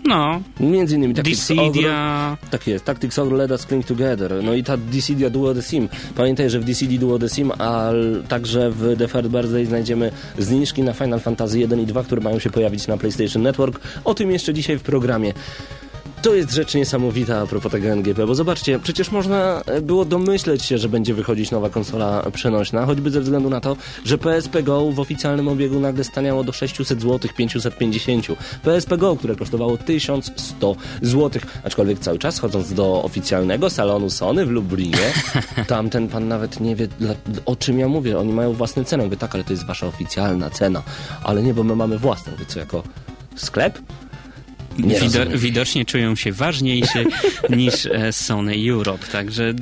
No, 0.05 0.41
Między 0.61 0.97
innymi 0.97 1.15
Tactics 1.15 1.51
Ogre, 1.51 1.65
Dissidia... 1.65 2.37
tak 2.51 2.67
jest, 2.67 2.85
Tactics 2.85 3.19
Ogre 3.19 3.37
Let 3.37 3.51
Us 3.51 3.67
Cling 3.67 3.87
Together, 3.87 4.35
no 4.43 4.55
i 4.55 4.65
ta 4.65 4.77
Dissidia 4.77 5.31
Duo 5.31 5.55
The 5.55 5.63
Sim. 5.63 5.89
Pamiętaj, 6.15 6.51
że 6.51 6.61
w 6.61 6.65
Dissidia 6.65 7.01
Duo 7.01 7.19
The 7.19 7.29
Sim, 7.29 7.53
a 7.59 7.91
także 8.29 8.71
w 8.71 8.97
The 8.99 9.09
Third 9.09 9.29
Birthday 9.29 9.67
znajdziemy 9.67 10.11
zniżki 10.39 10.83
na 10.83 10.93
Final 10.93 11.21
Fantasy 11.21 11.59
1 11.59 11.81
i 11.81 11.87
2, 11.87 12.05
które 12.05 12.21
mają 12.21 12.39
się 12.39 12.51
pojawić 12.51 12.87
na 12.87 12.97
PlayStation 12.97 13.43
Network. 13.43 13.81
O 14.05 14.15
tym 14.15 14.31
jeszcze 14.31 14.55
dzisiaj 14.55 14.79
w 14.79 14.83
programie. 14.83 15.33
To 16.23 16.35
jest 16.35 16.53
rzecz 16.53 16.75
niesamowita 16.75 17.41
a 17.41 17.47
propos 17.47 17.73
tego 17.73 17.89
NGP, 17.89 18.27
bo 18.27 18.35
zobaczcie, 18.35 18.79
przecież 18.79 19.11
można 19.11 19.63
e, 19.67 19.81
było 19.81 20.05
domyśleć 20.05 20.65
się, 20.65 20.79
że 20.79 20.89
będzie 20.89 21.15
wychodzić 21.15 21.51
nowa 21.51 21.71
konsola 21.71 22.31
przenośna, 22.33 22.87
choćby 22.87 23.11
ze 23.11 23.21
względu 23.21 23.51
na 23.51 23.61
to, 23.61 23.77
że 24.05 24.19
PSP 24.19 24.63
Go 24.63 24.93
w 24.93 25.01
oficjalnym 25.01 25.49
obiegu 25.49 25.81
nagle 25.81 26.05
staniało 26.05 26.45
do 26.45 26.53
600 26.53 27.03
zł, 27.03 27.31
550. 27.37 28.27
PSP 28.63 28.97
Go, 28.97 29.17
które 29.17 29.37
kosztowało 29.37 29.77
1100 29.77 30.77
zł, 31.03 31.43
aczkolwiek 31.65 31.99
cały 31.99 32.19
czas 32.19 32.39
chodząc 32.39 32.73
do 32.73 33.03
oficjalnego 33.03 33.71
salonu 33.71 34.11
Sony 34.11 34.47
w 34.47 34.51
Lublinie, 34.51 35.13
tam 35.67 35.91
ten 35.91 36.09
pan 36.09 36.29
nawet 36.29 36.61
nie 36.61 36.77
wie 36.77 36.89
o 37.47 37.57
czym 37.57 37.79
ja 37.79 37.89
mówię, 37.89 38.19
oni 38.19 38.33
mają 38.33 38.53
własną 38.53 38.85
cenę, 38.85 39.05
mówię 39.05 39.17
tak, 39.17 39.35
ale 39.35 39.45
to 39.45 39.53
jest 39.53 39.67
wasza 39.67 39.87
oficjalna 39.87 40.51
cena, 40.51 40.83
ale 41.23 41.43
nie, 41.43 41.55
bo 41.55 41.65
my 41.65 41.77
mamy 41.77 41.99
własną, 41.99 42.33
mówię 42.33 42.45
co, 42.47 42.59
jako 42.59 42.83
sklep? 43.37 43.79
Nie 44.79 45.01
widocznie 45.35 45.85
czują 45.85 46.15
się 46.17 46.33
ważniejsi 46.33 46.99
niż 47.57 47.87
e, 47.87 48.13
Sony 48.13 48.55
Europe, 48.71 49.07
także 49.13 49.55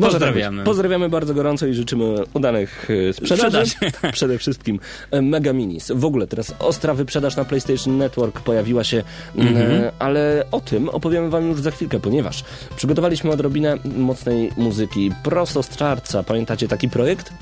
pozdrawiamy. 0.00 0.40
tak 0.40 0.54
być. 0.56 0.64
Pozdrawiamy 0.64 1.08
bardzo 1.08 1.34
gorąco 1.34 1.66
i 1.66 1.74
życzymy 1.74 2.04
udanych 2.34 2.88
e, 3.08 3.12
sprzedaży. 3.12 3.66
Sprzedaży. 3.70 4.12
Przede 4.12 4.38
wszystkim 4.38 4.80
e, 5.10 5.22
Mega 5.22 5.52
Minis. 5.52 5.92
W 5.94 6.04
ogóle 6.04 6.26
teraz 6.26 6.54
ostra 6.58 6.94
wyprzedaż 6.94 7.36
na 7.36 7.44
PlayStation 7.44 7.98
Network 7.98 8.40
pojawiła 8.40 8.84
się, 8.84 9.02
Mhm. 9.36 9.70
e, 9.72 9.92
ale 9.98 10.44
o 10.52 10.60
tym 10.60 10.88
opowiemy 10.88 11.30
wam 11.30 11.48
już 11.48 11.60
za 11.60 11.70
chwilkę, 11.70 12.00
ponieważ 12.00 12.44
przygotowaliśmy 12.76 13.30
odrobinę 13.30 13.78
mocnej 13.96 14.50
muzyki 14.56 15.10
prosto 15.22 15.62
z 15.62 15.68
czarca. 15.68 16.22
Pamiętacie 16.22 16.68
taki 16.68 16.88
projekt? 16.88 17.32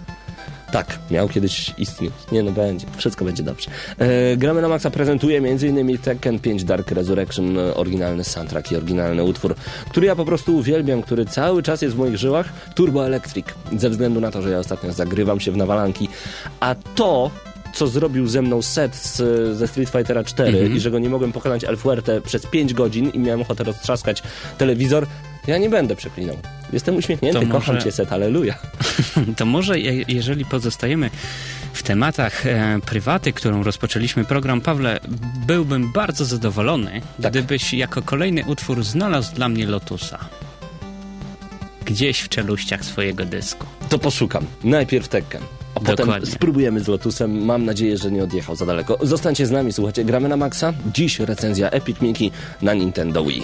Tak, 0.72 0.98
miał 1.10 1.28
kiedyś 1.28 1.74
istnieć. 1.78 2.12
Nie 2.32 2.42
no, 2.42 2.52
będzie. 2.52 2.86
Wszystko 2.96 3.24
będzie 3.24 3.42
dobrze. 3.42 3.70
E, 3.98 4.36
Gramy 4.36 4.62
na 4.62 4.68
Maxa 4.68 4.90
prezentuje 4.90 5.38
m.in. 5.38 5.98
Tekken 5.98 6.38
5 6.38 6.64
Dark 6.64 6.90
Resurrection, 6.90 7.58
e, 7.58 7.74
oryginalny 7.74 8.24
soundtrack 8.24 8.72
i 8.72 8.76
oryginalny 8.76 9.24
utwór, 9.24 9.54
który 9.90 10.06
ja 10.06 10.16
po 10.16 10.24
prostu 10.24 10.56
uwielbiam, 10.56 11.02
który 11.02 11.26
cały 11.26 11.62
czas 11.62 11.82
jest 11.82 11.94
w 11.94 11.98
moich 11.98 12.16
żyłach. 12.16 12.52
Turbo 12.74 13.06
Electric. 13.06 13.46
Ze 13.78 13.90
względu 13.90 14.20
na 14.20 14.30
to, 14.30 14.42
że 14.42 14.50
ja 14.50 14.58
ostatnio 14.58 14.92
zagrywam 14.92 15.40
się 15.40 15.52
w 15.52 15.56
nawalanki. 15.56 16.08
A 16.60 16.74
to 16.94 17.30
co 17.74 17.86
zrobił 17.86 18.26
ze 18.28 18.42
mną 18.42 18.62
set 18.62 18.96
z, 18.96 19.16
ze 19.58 19.68
Street 19.68 19.90
Fightera 19.90 20.24
4 20.24 20.68
i 20.76 20.80
że 20.80 20.90
go 20.90 20.98
nie 20.98 21.08
mogłem 21.08 21.32
pokonać 21.32 21.64
El 21.64 21.76
Fuerte 21.76 22.20
przez 22.20 22.46
5 22.46 22.74
godzin 22.74 23.10
i 23.10 23.18
miałem 23.18 23.40
ochotę 23.40 23.64
roztrzaskać 23.64 24.22
telewizor, 24.58 25.06
ja 25.46 25.58
nie 25.58 25.70
będę 25.70 25.96
przeklinał. 25.96 26.36
Jestem 26.72 26.96
uśmiechnięty, 26.96 27.40
To 27.40 27.52
kocham 27.52 27.74
może- 27.74 27.84
cię 27.86 27.92
set, 27.92 28.12
aleluja. 28.12 28.54
To 29.36 29.46
może 29.46 29.78
je, 29.78 30.04
jeżeli 30.08 30.44
pozostajemy 30.44 31.10
w 31.72 31.82
tematach 31.82 32.46
e, 32.46 32.78
prywaty, 32.86 33.32
którą 33.32 33.62
rozpoczęliśmy 33.62 34.24
program, 34.24 34.60
Pawle, 34.60 35.00
byłbym 35.46 35.92
bardzo 35.92 36.24
zadowolony, 36.24 37.00
Tak. 37.22 37.32
gdybyś 37.32 37.72
jako 37.74 38.02
kolejny 38.02 38.44
utwór 38.44 38.84
znalazł 38.84 39.34
dla 39.34 39.48
mnie 39.48 39.66
Lotusa. 39.66 40.18
Gdzieś 41.84 42.20
w 42.20 42.28
czeluściach 42.28 42.84
swojego 42.84 43.24
dysku. 43.24 43.66
To 43.88 43.98
poszukam. 43.98 44.46
Najpierw 44.64 45.08
Tekken. 45.08 45.42
A 45.74 45.80
potem 45.80 45.96
Dokładnie. 45.96 46.30
spróbujemy 46.30 46.80
z 46.80 46.88
Lotusem. 46.88 47.44
Mam 47.44 47.64
nadzieję, 47.64 47.98
że 47.98 48.10
nie 48.10 48.24
odjechał 48.24 48.56
za 48.56 48.66
daleko. 48.66 48.98
Zostańcie 49.02 49.46
z 49.46 49.50
nami, 49.50 49.72
słuchajcie, 49.72 50.04
gramy 50.04 50.28
na 50.28 50.36
Maxa. 50.36 50.72
Dziś 50.94 51.20
recenzja 51.20 51.70
Epic 51.70 52.00
Mickey 52.00 52.30
na 52.62 52.74
Nintendo 52.74 53.24
Wii. 53.24 53.42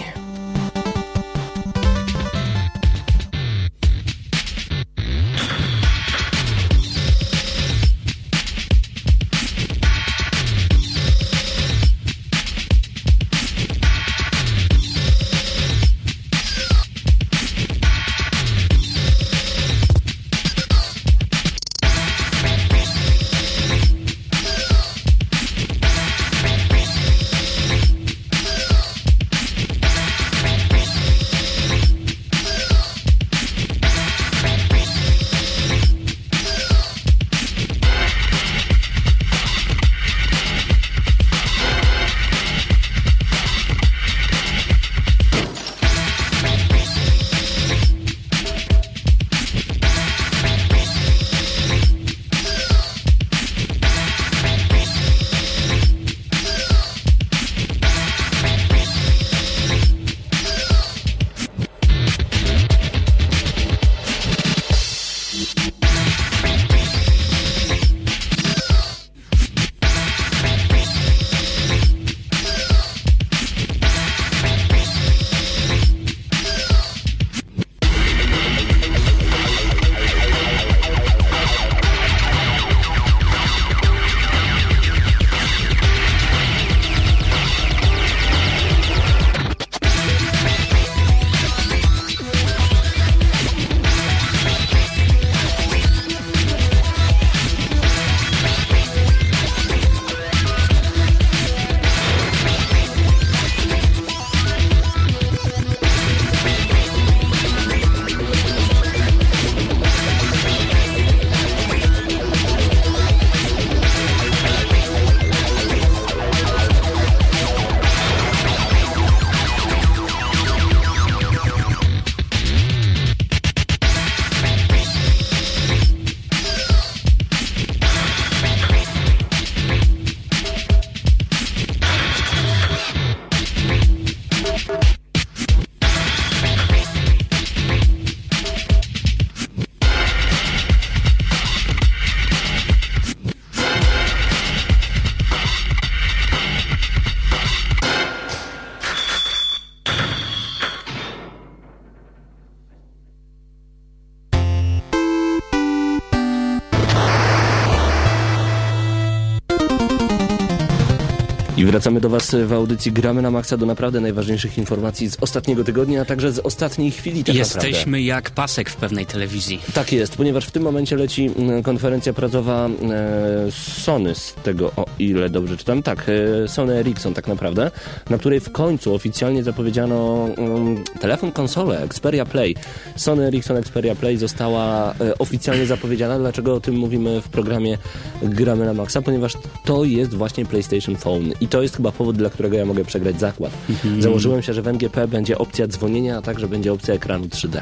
Wracamy 161.86 162.00
do 162.00 162.08
Was 162.08 162.36
w 162.46 162.52
audycji 162.52 162.92
Gramy 162.92 163.22
na 163.22 163.30
Maxa 163.30 163.56
do 163.56 163.66
naprawdę 163.66 164.00
najważniejszych 164.00 164.58
informacji 164.58 165.10
z 165.10 165.16
ostatniego 165.20 165.64
tygodnia, 165.64 166.02
a 166.02 166.04
także 166.04 166.32
z 166.32 166.38
ostatniej 166.38 166.90
chwili 166.90 167.24
tak 167.24 167.36
naprawdę. 167.36 167.68
Jesteśmy 167.68 168.02
jak 168.02 168.30
pasek 168.30 168.70
w 168.70 168.76
pewnej 168.76 169.06
telewizji. 169.06 169.60
Tak 169.74 169.92
jest, 169.92 170.16
ponieważ 170.16 170.46
w 170.46 170.50
tym 170.50 170.62
momencie 170.62 170.96
leci 170.96 171.30
mm, 171.36 171.62
konferencja 171.62 172.12
prasowa 172.12 172.68
e, 172.68 173.52
Sony, 173.82 174.14
z 174.14 174.34
tego 174.34 174.72
o 174.76 174.84
ile 174.98 175.30
dobrze 175.30 175.56
czytam, 175.56 175.82
tak, 175.82 176.06
e, 176.44 176.48
Sony 176.48 176.74
Ericsson 176.74 177.14
tak 177.14 177.28
naprawdę, 177.28 177.70
na 178.10 178.18
której 178.18 178.40
w 178.40 178.52
końcu 178.52 178.94
oficjalnie 178.94 179.42
zapowiedziano 179.42 180.28
mm, 180.36 180.84
telefon 181.00 181.32
konsolę 181.32 181.82
Xperia 181.82 182.24
Play. 182.24 182.54
Sony 182.96 183.26
Ericsson 183.26 183.56
Xperia 183.56 183.94
Play 183.94 184.16
została 184.16 184.94
e, 185.00 185.18
oficjalnie 185.18 185.66
zapowiedziana. 185.66 186.18
Dlaczego 186.18 186.54
o 186.54 186.60
tym 186.60 186.74
mówimy 186.74 187.20
w 187.20 187.28
programie 187.28 187.78
Gramy 188.22 188.64
na 188.64 188.74
Maxa? 188.74 189.02
Ponieważ 189.02 189.32
to 189.64 189.84
jest 189.84 190.14
właśnie 190.14 190.46
PlayStation 190.46 190.96
Phone 190.96 191.32
i 191.40 191.48
to 191.48 191.62
jest 191.62 191.75
chyba 191.76 191.92
powód, 191.92 192.16
dla 192.16 192.30
którego 192.30 192.56
ja 192.56 192.64
mogę 192.64 192.84
przegrać 192.84 193.20
zakład. 193.20 193.52
Założyłem 193.98 194.42
się, 194.42 194.52
że 194.54 194.62
w 194.62 194.68
NGP 194.68 195.08
będzie 195.08 195.38
opcja 195.38 195.66
dzwonienia, 195.66 196.18
a 196.18 196.22
także 196.22 196.48
będzie 196.48 196.72
opcja 196.72 196.94
ekranu 196.94 197.26
3D. 197.26 197.60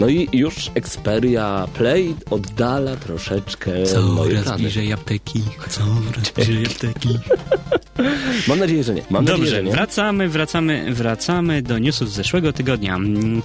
No 0.00 0.08
i 0.08 0.28
już 0.32 0.70
Xperia 0.74 1.66
Play 1.74 2.14
oddala 2.30 2.96
troszeczkę 2.96 3.70
moje 4.14 4.30
Coraz 4.30 4.44
plany. 4.44 4.58
bliżej 4.58 4.92
apteki, 4.92 5.42
coraz 5.70 6.30
bliżej 6.36 6.66
apteki. 6.66 7.08
Mam 8.48 8.58
nadzieję, 8.58 8.84
że 8.84 8.94
nie. 8.94 9.02
Mam 9.10 9.24
nadzieję, 9.24 9.38
Dobrze, 9.38 9.56
że 9.56 9.62
nie. 9.62 9.70
wracamy, 9.72 10.28
wracamy, 10.28 10.94
wracamy 10.94 11.62
do 11.62 11.78
newsów 11.78 12.10
z 12.10 12.14
zeszłego 12.14 12.52
tygodnia. 12.52 12.98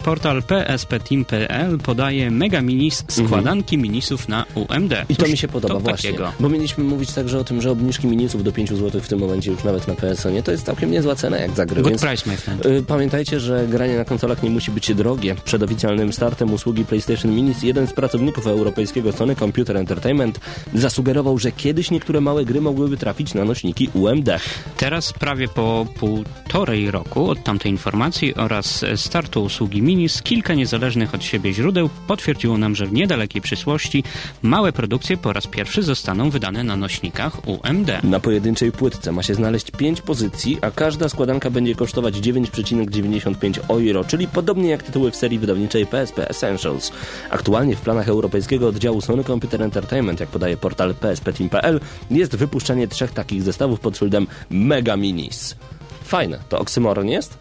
Portal 0.04 0.44
pspteam.pl 0.78 1.78
podaje 1.78 2.32
mega 2.32 2.62
minis, 2.62 3.04
składanki 3.10 3.78
minisów 3.78 4.28
na 4.30 4.46
UMD. 4.56 4.70
Mhm. 4.92 5.06
I 5.10 5.16
to 5.16 5.22
Cóż 5.24 5.32
mi 5.32 5.38
się 5.38 5.48
podoba 5.48 5.80
właśnie, 5.80 6.10
Takiego? 6.10 6.32
bo 6.40 6.50
mieliśmy 6.50 6.84
mówić 6.84 7.12
także 7.12 7.40
o 7.40 7.44
tym, 7.44 7.62
że 7.62 7.72
obniżki 7.72 8.08
minisów 8.08 8.44
do 8.44 8.52
5 8.52 8.70
zł 8.70 9.02
w 9.02 9.08
tym 9.08 9.20
momencie 9.20 9.52
już 9.52 9.64
nawet 9.64 9.88
na 9.88 9.96
PSN-ie 9.96 10.44
to 10.44 10.52
jest 10.52 10.66
całkiem 10.66 10.92
niezła 10.92 11.16
cena 11.16 11.38
jak 11.38 11.52
za 11.56 11.66
grę, 11.66 11.82
Good 11.82 11.90
więc 11.92 12.02
price, 12.02 12.30
my 12.30 12.38
friend. 12.38 12.66
y, 12.66 12.84
pamiętajcie, 12.88 13.40
że 13.40 13.68
granie 13.68 13.98
na 13.98 14.06
konsolach 14.06 14.44
nie 14.44 14.50
musi 14.50 14.72
być 14.72 14.94
drogie. 14.96 15.36
Przed 15.46 15.64
oficjalnym 15.64 16.14
startem 16.14 16.45
usługi 16.54 16.86
PlayStation 16.86 17.36
Minis 17.36 17.64
jeden 17.64 17.88
z 17.88 17.94
pracowników 17.94 18.48
europejskiego 18.48 19.12
Sony 19.12 19.36
Computer 19.36 19.78
Entertainment 19.78 20.40
zasugerował, 20.74 21.40
że 21.40 21.52
kiedyś 21.52 21.92
niektóre 21.92 22.22
małe 22.22 22.46
gry 22.46 22.62
mogłyby 22.62 22.98
trafić 22.98 23.34
na 23.34 23.46
nośniki 23.46 23.90
UMD. 23.94 24.30
Teraz 24.78 25.14
prawie 25.14 25.48
po 25.48 25.86
półtorej 26.00 26.92
roku 26.92 27.30
od 27.30 27.44
tamtej 27.44 27.72
informacji 27.72 28.36
oraz 28.36 28.86
startu 28.96 29.44
usługi 29.44 29.82
Minis 29.82 30.22
kilka 30.22 30.54
niezależnych 30.54 31.16
od 31.16 31.24
siebie 31.24 31.54
źródeł 31.54 31.90
potwierdziło 32.08 32.58
nam, 32.58 32.76
że 32.76 32.86
w 32.86 32.94
niedalekiej 32.94 33.42
przyszłości 33.42 34.04
małe 34.42 34.72
produkcje 34.72 35.18
po 35.18 35.34
raz 35.34 35.48
pierwszy 35.48 35.84
zostaną 35.84 36.30
wydane 36.30 36.64
na 36.64 36.76
nośnikach 36.76 37.48
UMD. 37.48 38.04
Na 38.04 38.20
pojedynczej 38.20 38.72
płytce 38.72 39.12
ma 39.12 39.24
się 39.24 39.36
znaleźć 39.36 39.72
5 39.72 40.02
pozycji, 40.02 40.58
a 40.62 40.72
każda 40.72 41.10
składanka 41.10 41.50
będzie 41.50 41.76
kosztować 41.76 42.16
9,95 42.16 43.60
euro, 43.70 44.04
czyli 44.04 44.28
podobnie 44.28 44.70
jak 44.70 44.84
tytuły 44.84 45.12
w 45.12 45.16
serii 45.16 45.40
wydawniczej 45.40 45.86
PSP 45.86 46.34
Essentials. 46.36 46.92
Aktualnie 47.30 47.76
w 47.76 47.82
planach 47.82 48.10
europejskiego 48.10 48.68
oddziału 48.68 49.02
Sony 49.02 49.24
Computer 49.24 49.64
Entertainment, 49.64 50.20
jak 50.20 50.30
podaje 50.30 50.58
portal 50.58 50.96
pspteam.pl, 50.96 51.80
jest 52.12 52.36
wypuszczenie 52.36 52.88
trzech 52.88 53.12
takich 53.12 53.44
zestawów 53.44 53.80
pod 53.80 53.98
szyldem 53.98 54.28
Mega 54.50 54.98
Minis. 54.98 55.56
Fajne, 56.04 56.40
to 56.50 56.60
oksymoron 56.60 57.10
jest? 57.10 57.38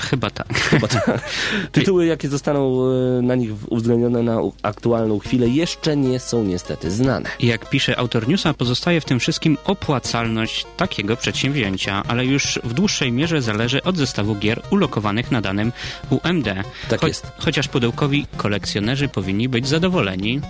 Chyba 0.00 0.30
tak. 0.30 0.54
Chyba 0.54 0.88
tak. 0.88 1.30
Tytuły, 1.72 2.06
jakie 2.06 2.28
zostaną 2.28 2.82
e, 3.18 3.22
na 3.22 3.34
nich 3.34 3.50
uwzględnione 3.68 4.22
na 4.22 4.38
aktualną 4.62 5.18
chwilę, 5.18 5.48
jeszcze 5.48 5.96
nie 5.96 6.20
są 6.20 6.44
niestety 6.44 6.90
znane. 6.90 7.28
Jak 7.40 7.70
pisze 7.70 7.98
autor 7.98 8.28
newsa, 8.28 8.54
pozostaje 8.54 9.00
w 9.00 9.04
tym 9.04 9.20
wszystkim 9.20 9.58
opłacalność 9.64 10.66
takiego 10.76 11.16
przedsięwzięcia, 11.16 12.02
ale 12.08 12.26
już 12.26 12.60
w 12.64 12.72
dłuższej 12.74 13.12
mierze 13.12 13.42
zależy 13.42 13.82
od 13.82 13.96
zestawu 13.96 14.34
gier 14.34 14.62
ulokowanych 14.70 15.30
na 15.30 15.40
danym 15.40 15.72
UMD. 16.10 16.46
Tak 16.88 17.02
jest. 17.02 17.26
Chociaż 17.38 17.68
pudełkowi 17.68 18.26
kolekcjonerzy 18.36 19.08
powinni 19.08 19.48
być 19.48 19.68
zadowoleni. 19.68 20.40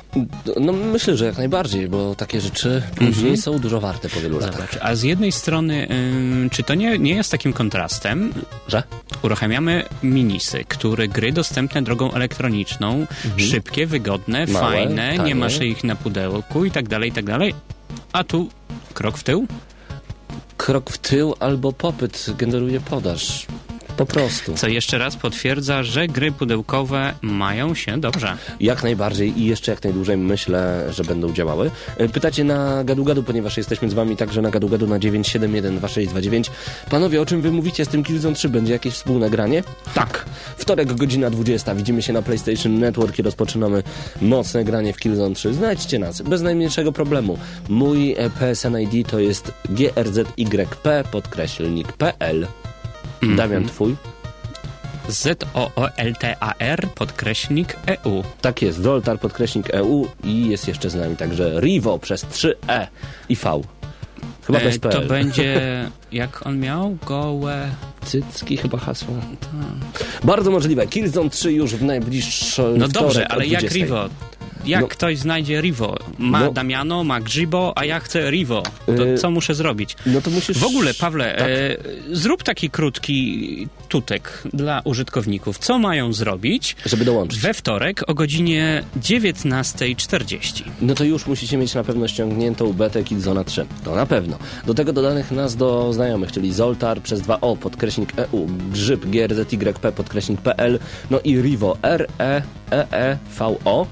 No 0.61 0.73
myślę, 0.73 1.17
że 1.17 1.25
jak 1.25 1.39
najbardziej, 1.39 1.89
bo 1.89 2.15
takie 2.15 2.41
rzeczy 2.41 2.83
później 2.97 3.37
są 3.37 3.59
dużo 3.59 3.81
warte 3.81 4.09
po 4.09 4.21
wielu 4.21 4.39
latach. 4.39 4.57
Zobacz, 4.57 4.79
a 4.81 4.95
z 4.95 5.03
jednej 5.03 5.33
strony, 5.33 5.89
ym, 5.91 6.51
czy 6.51 6.63
to 6.63 6.75
nie, 6.75 6.99
nie 6.99 7.15
jest 7.15 7.31
takim 7.31 7.53
kontrastem? 7.53 8.33
Że? 8.69 8.83
Uruchamiamy 9.41 9.85
minisy, 10.03 10.65
które 10.69 11.09
gry 11.09 11.33
dostępne 11.33 11.83
drogą 11.83 12.13
elektroniczną, 12.13 13.07
szybkie, 13.37 13.87
wygodne, 13.87 14.39
Mhm. 14.41 14.53
Małe, 14.63 14.77
fajne, 14.77 15.13
nie 15.13 15.19
tanie. 15.19 15.35
masz 15.35 15.61
ich 15.61 15.85
na 15.85 15.97
pudełku 15.97 16.65
i 16.65 16.71
tak 16.71 16.89
dalej, 16.89 17.09
i 17.09 17.13
tak 17.13 17.25
dalej. 17.25 17.55
A 18.13 18.25
tu 18.25 18.49
krok 18.95 19.19
w 19.19 19.23
tył? 19.23 19.47
krok 20.57 20.91
w 20.91 20.99
tył 20.99 21.35
albo 21.41 21.73
popyt 21.73 22.27
generuje 22.39 22.81
podaż. 22.81 23.47
Po 24.01 24.07
prostu. 24.07 24.55
Co 24.55 24.69
jeszcze 24.69 24.99
raz 24.99 25.17
potwierdza, 25.17 25.83
że 25.83 26.09
gry 26.09 26.33
pudełkowe 26.33 27.15
mają 27.23 27.75
się 27.75 28.01
dobrze. 28.01 28.37
Jak 28.61 28.83
najbardziej 28.83 29.41
i 29.41 29.45
jeszcze 29.45 29.71
jak 29.71 29.85
najdłużej 29.85 30.17
myślę, 30.17 30.87
że 30.91 31.05
będą 31.05 31.33
działały. 31.33 31.71
E, 31.97 32.09
Pytacie 32.09 32.45
na 32.45 32.85
gadu 32.85 33.05
gadu, 33.05 33.23
ponieważ 33.23 33.57
jesteśmy 33.57 33.91
z 33.91 33.95
wami 33.95 34.17
także 34.17 34.43
na 34.43 34.51
gadu 34.51 34.69
gadu 34.69 34.87
na 34.87 34.99
9712629. 34.99 36.51
Panowie, 36.91 37.23
o 37.23 37.27
czym 37.27 37.41
wy 37.41 37.51
mówicie 37.53 37.85
z 37.85 37.89
tym 37.89 38.05
Killzone 38.05 38.35
3? 38.35 38.49
Będzie 38.49 38.73
jakieś 38.73 38.95
wspólne 38.95 39.31
granie? 39.31 39.63
Tak. 39.95 40.25
Wtorek, 40.57 40.95
godzina 40.95 41.31
20. 41.31 41.75
Widzimy 41.75 42.03
się 42.03 42.13
na 42.13 42.23
PlayStation 42.23 42.79
Network 42.79 43.19
i 43.19 43.23
rozpoczynamy 43.23 43.83
mocne 44.21 44.65
granie 44.65 44.93
w 44.93 44.97
Killzone 44.97 45.35
3. 45.35 45.55
Znajdźcie 45.55 45.99
nas, 45.99 46.23
bez 46.23 46.43
najmniejszego 46.43 46.93
problemu. 46.93 47.39
Mój 47.69 48.13
e, 48.13 48.31
PSN 48.31 48.77
ID 48.79 49.09
to 49.09 49.19
jest 49.19 49.53
grzyp 49.69 50.29
podkreślnik 51.13 51.93
PL. 51.93 52.47
Damian, 53.23 53.65
twój? 53.65 53.97
Z-O-O-L-T-A-R 55.09 56.89
podkreśnik 56.95 57.77
EU. 57.87 58.23
Tak 58.41 58.63
jest, 58.63 58.83
Zoltar 58.83 59.19
podkreśnik 59.19 59.71
EU 59.71 60.07
i 60.25 60.49
jest 60.51 60.69
jeszcze 60.69 60.91
z 60.91 60.95
nami 60.95 61.17
także 61.17 61.61
Rivo 61.61 61.99
przez 61.99 62.25
3E 62.25 62.87
i 63.29 63.37
V. 63.37 63.61
Chyba 64.47 64.61
bez 64.61 64.77
E, 64.77 64.79
PL. 64.79 64.93
to 64.93 65.01
będzie, 65.01 65.61
jak 66.13 66.47
on 66.47 66.59
miał? 66.59 66.97
Gołe... 67.07 67.69
Cycki 68.05 68.57
chyba 68.57 68.79
hasło. 68.79 69.15
Bardzo 70.25 70.51
możliwe. 70.51 70.87
Killzone 70.87 71.31
3 71.31 71.53
już 71.53 71.75
w 71.75 71.83
najbliższy 71.83 72.63
No 72.77 72.89
dobrze, 72.89 73.29
ale 73.29 73.47
jak 73.47 73.61
20. 73.61 73.79
Rivo? 73.79 74.09
Jak 74.67 74.81
No. 74.81 74.89
ktoś 74.89 75.19
znajdzie 75.19 75.61
Rivo? 75.61 75.97
Ma 76.19 76.41
No. 76.41 76.53
Damiano, 76.53 77.05
ma 77.05 77.21
Grzybo, 77.21 77.73
a 77.77 77.85
ja 77.85 78.01
chcę 78.01 78.31
Rivo. 78.31 78.63
To 78.87 79.07
Y- 79.07 79.19
co 79.19 79.31
muszę 79.31 79.55
zrobić? 79.55 79.97
No 80.07 80.21
to 80.21 80.31
musisz... 80.31 80.59
W 80.59 80.65
ogóle, 80.65 80.95
Pawle, 80.95 81.35
Tak. 81.39 81.49
e, 81.49 81.77
zrób 82.17 82.43
taki 82.43 82.71
krótki 82.71 83.69
tutek 83.89 84.43
dla 84.53 84.81
użytkowników. 84.85 85.59
Co 85.59 85.79
mają 85.79 86.13
zrobić 86.13 86.77
Żeby 86.87 87.05
dołączyć. 87.05 87.41
we 87.41 87.55
wtorek 87.55 88.11
o 88.11 88.15
godzinie 88.15 88.83
19.40? 89.03 90.65
No 90.83 90.95
to 90.95 91.05
już 91.05 91.27
musicie 91.27 91.57
mieć 91.57 91.75
na 91.75 91.85
pewno 91.85 92.09
ściągniętą 92.09 92.73
betę 92.73 93.03
Killzona 93.05 93.45
3. 93.45 93.67
To 93.85 93.95
na 93.95 94.07
pewno. 94.07 94.39
Do 94.67 94.75
tego 94.75 94.93
dodanych 94.93 95.31
nas 95.31 95.57
do 95.57 95.93
znajomych, 95.93 96.33
czyli 96.33 96.53
Zoltar 96.53 97.01
przez 97.03 97.21
2O 97.23 97.57
podkreśnik 97.57 98.13
EU, 98.17 98.47
Grzyb 98.73 99.07
GRZYP 99.07 99.93
podkreśnik 99.93 100.41
PL, 100.41 100.79
no 101.11 101.21
i 101.25 101.41
Rivo 101.43 101.77
R 101.83 102.07
E 102.19 102.43
E 102.73 102.93
E 102.93 103.19
V 103.39 103.57
O. 103.65 103.87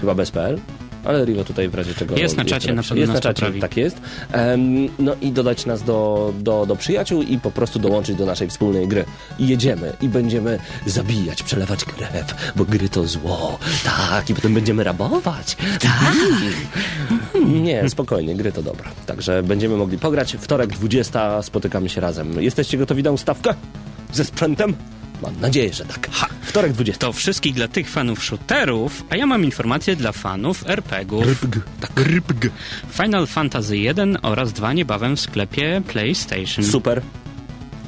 Chyba 0.00 0.14
bez 0.14 0.30
PL. 0.30 0.58
Ale 1.04 1.24
Rivo 1.24 1.44
tutaj 1.44 1.68
w 1.68 1.74
razie 1.74 1.94
czego... 1.94 2.16
Jest 2.16 2.36
na 2.36 2.44
czacie, 2.44 2.72
na 2.72 2.82
pewno 2.82 2.96
Jest 2.96 3.12
na 3.12 3.20
czacie, 3.20 3.34
poprawi. 3.34 3.60
tak 3.60 3.76
jest. 3.76 4.00
Em, 4.32 4.88
no 4.98 5.14
i 5.20 5.32
dodać 5.32 5.66
nas 5.66 5.82
do, 5.82 6.32
do, 6.40 6.66
do 6.66 6.76
przyjaciół 6.76 7.22
i 7.22 7.38
po 7.38 7.50
prostu 7.50 7.78
dołączyć 7.78 8.16
do 8.16 8.26
naszej 8.26 8.48
wspólnej 8.48 8.88
gry. 8.88 9.04
I 9.38 9.48
jedziemy 9.48 9.92
i 10.00 10.08
będziemy 10.08 10.58
zabijać, 10.86 11.42
przelewać 11.42 11.84
krew, 11.84 12.52
bo 12.56 12.64
gry 12.64 12.88
to 12.88 13.06
zło. 13.08 13.58
Tak, 13.84 14.30
i 14.30 14.34
potem 14.34 14.54
będziemy 14.54 14.84
rabować. 14.84 15.56
Tak. 15.80 16.14
Nie, 17.46 17.88
spokojnie, 17.90 18.34
gry 18.34 18.52
to 18.52 18.62
dobra. 18.62 18.90
Także 19.06 19.42
będziemy 19.42 19.76
mogli 19.76 19.98
pograć. 19.98 20.36
Wtorek 20.40 20.70
20 20.70 21.42
spotykamy 21.42 21.88
się 21.88 22.00
razem. 22.00 22.42
Jesteście 22.42 22.78
gotowi 22.78 23.02
na 23.02 23.10
ustawkę? 23.10 23.54
Ze 24.12 24.24
sprzętem? 24.24 24.74
Mam 25.22 25.40
nadzieję, 25.40 25.72
że 25.72 25.84
tak. 25.84 26.08
Ha. 26.12 26.26
Wtorek 26.42 26.72
20. 26.72 27.00
To 27.00 27.12
wszystkich 27.12 27.54
dla 27.54 27.68
tych 27.68 27.90
fanów 27.90 28.24
shooterów, 28.24 29.04
a 29.10 29.16
ja 29.16 29.26
mam 29.26 29.44
informację 29.44 29.96
dla 29.96 30.12
fanów 30.12 30.66
RPG-ów. 30.66 31.26
Tak, 31.80 32.00
RPG. 32.00 32.50
Final 32.90 33.26
Fantasy 33.26 33.78
1 33.78 34.18
oraz 34.22 34.52
2 34.52 34.72
niebawem 34.72 35.16
w 35.16 35.20
sklepie 35.20 35.82
PlayStation. 35.88 36.64
Super. 36.64 37.02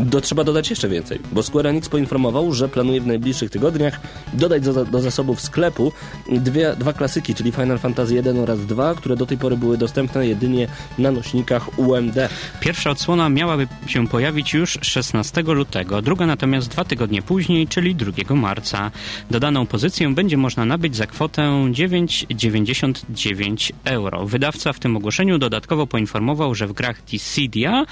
Do, 0.02 0.20
trzeba 0.20 0.44
dodać 0.44 0.70
jeszcze 0.70 0.88
więcej, 0.88 1.18
bo 1.32 1.42
Square 1.42 1.66
Enix 1.66 1.88
poinformował, 1.88 2.52
że 2.52 2.68
planuje 2.68 3.00
w 3.00 3.06
najbliższych 3.06 3.50
tygodniach 3.50 4.00
dodać 4.32 4.62
do, 4.62 4.84
do 4.84 5.00
zasobów 5.00 5.40
sklepu 5.40 5.92
dwie, 6.28 6.76
dwa 6.78 6.92
klasyki, 6.92 7.34
czyli 7.34 7.52
Final 7.52 7.78
Fantasy 7.78 8.14
1 8.14 8.38
oraz 8.38 8.66
2, 8.66 8.94
które 8.94 9.16
do 9.16 9.26
tej 9.26 9.38
pory 9.38 9.56
były 9.56 9.78
dostępne 9.78 10.26
jedynie 10.26 10.68
na 10.98 11.10
nośnikach 11.10 11.78
UMD. 11.78 12.16
Pierwsza 12.60 12.90
odsłona 12.90 13.28
miałaby 13.28 13.68
się 13.86 14.08
pojawić 14.08 14.54
już 14.54 14.78
16 14.82 15.42
lutego, 15.42 16.02
druga 16.02 16.26
natomiast 16.26 16.68
dwa 16.68 16.84
tygodnie 16.84 17.22
później, 17.22 17.68
czyli 17.68 17.94
2 17.94 18.34
marca. 18.34 18.90
Dodaną 19.30 19.66
pozycję 19.66 20.14
będzie 20.14 20.36
można 20.36 20.64
nabyć 20.64 20.96
za 20.96 21.06
kwotę 21.06 21.42
9,99 21.42 23.72
euro. 23.84 24.26
Wydawca 24.26 24.72
w 24.72 24.78
tym 24.78 24.96
ogłoszeniu 24.96 25.38
dodatkowo 25.38 25.86
poinformował, 25.86 26.54
że 26.54 26.66
w 26.66 26.72
grach 26.72 27.04
Dissidia 27.04 27.84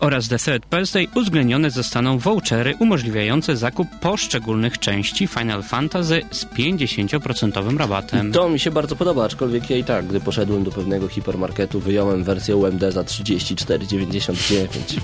oraz 0.00 0.28
The 0.28 0.38
Third 0.38 0.66
Birthday 0.70 1.08
uwzględnione 1.38 1.70
zostaną 1.70 2.18
vouchery 2.18 2.74
umożliwiające 2.78 3.56
zakup 3.56 3.88
poszczególnych 4.00 4.78
części 4.78 5.26
Final 5.26 5.62
Fantasy 5.62 6.22
z 6.30 6.44
50% 6.44 7.78
rabatem. 7.78 8.32
To 8.32 8.48
mi 8.48 8.58
się 8.58 8.70
bardzo 8.70 8.96
podoba, 8.96 9.24
aczkolwiek 9.24 9.70
ja 9.70 9.76
i 9.76 9.84
tak, 9.84 10.06
gdy 10.06 10.20
poszedłem 10.20 10.64
do 10.64 10.70
pewnego 10.70 11.08
hipermarketu, 11.08 11.80
wyjąłem 11.80 12.24
wersję 12.24 12.56
UMD 12.56 12.82
za 12.92 13.02
34,99. 13.02 15.00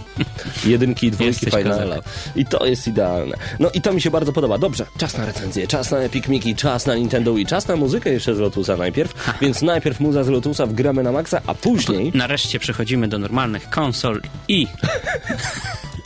Jedynki 0.70 1.06
i 1.06 1.10
dwójki 1.10 1.50
Finala. 1.50 1.96
I 2.36 2.46
to 2.46 2.66
jest 2.66 2.88
idealne. 2.88 3.36
No 3.60 3.70
i 3.74 3.80
to 3.80 3.92
mi 3.92 4.00
się 4.00 4.10
bardzo 4.10 4.32
podoba. 4.32 4.58
Dobrze, 4.58 4.86
czas 4.98 5.18
na 5.18 5.26
recenzję, 5.26 5.66
czas 5.66 5.90
na 5.90 5.98
Epic 5.98 6.28
Mickey, 6.28 6.54
czas 6.54 6.86
na 6.86 6.94
Nintendo 6.94 7.36
i 7.36 7.46
czas 7.46 7.68
na 7.68 7.76
muzykę 7.76 8.10
jeszcze 8.10 8.34
z 8.34 8.38
Lotusa 8.38 8.76
najpierw. 8.76 9.36
Więc 9.40 9.62
najpierw 9.62 10.00
muza 10.00 10.24
z 10.24 10.28
Lotusa 10.28 10.66
wgramy 10.66 11.02
na 11.02 11.12
maksa, 11.12 11.40
a 11.46 11.54
później... 11.54 12.12
Nareszcie 12.14 12.58
przechodzimy 12.58 13.08
do 13.08 13.18
normalnych 13.18 13.70
konsol 13.70 14.20
i, 14.48 14.66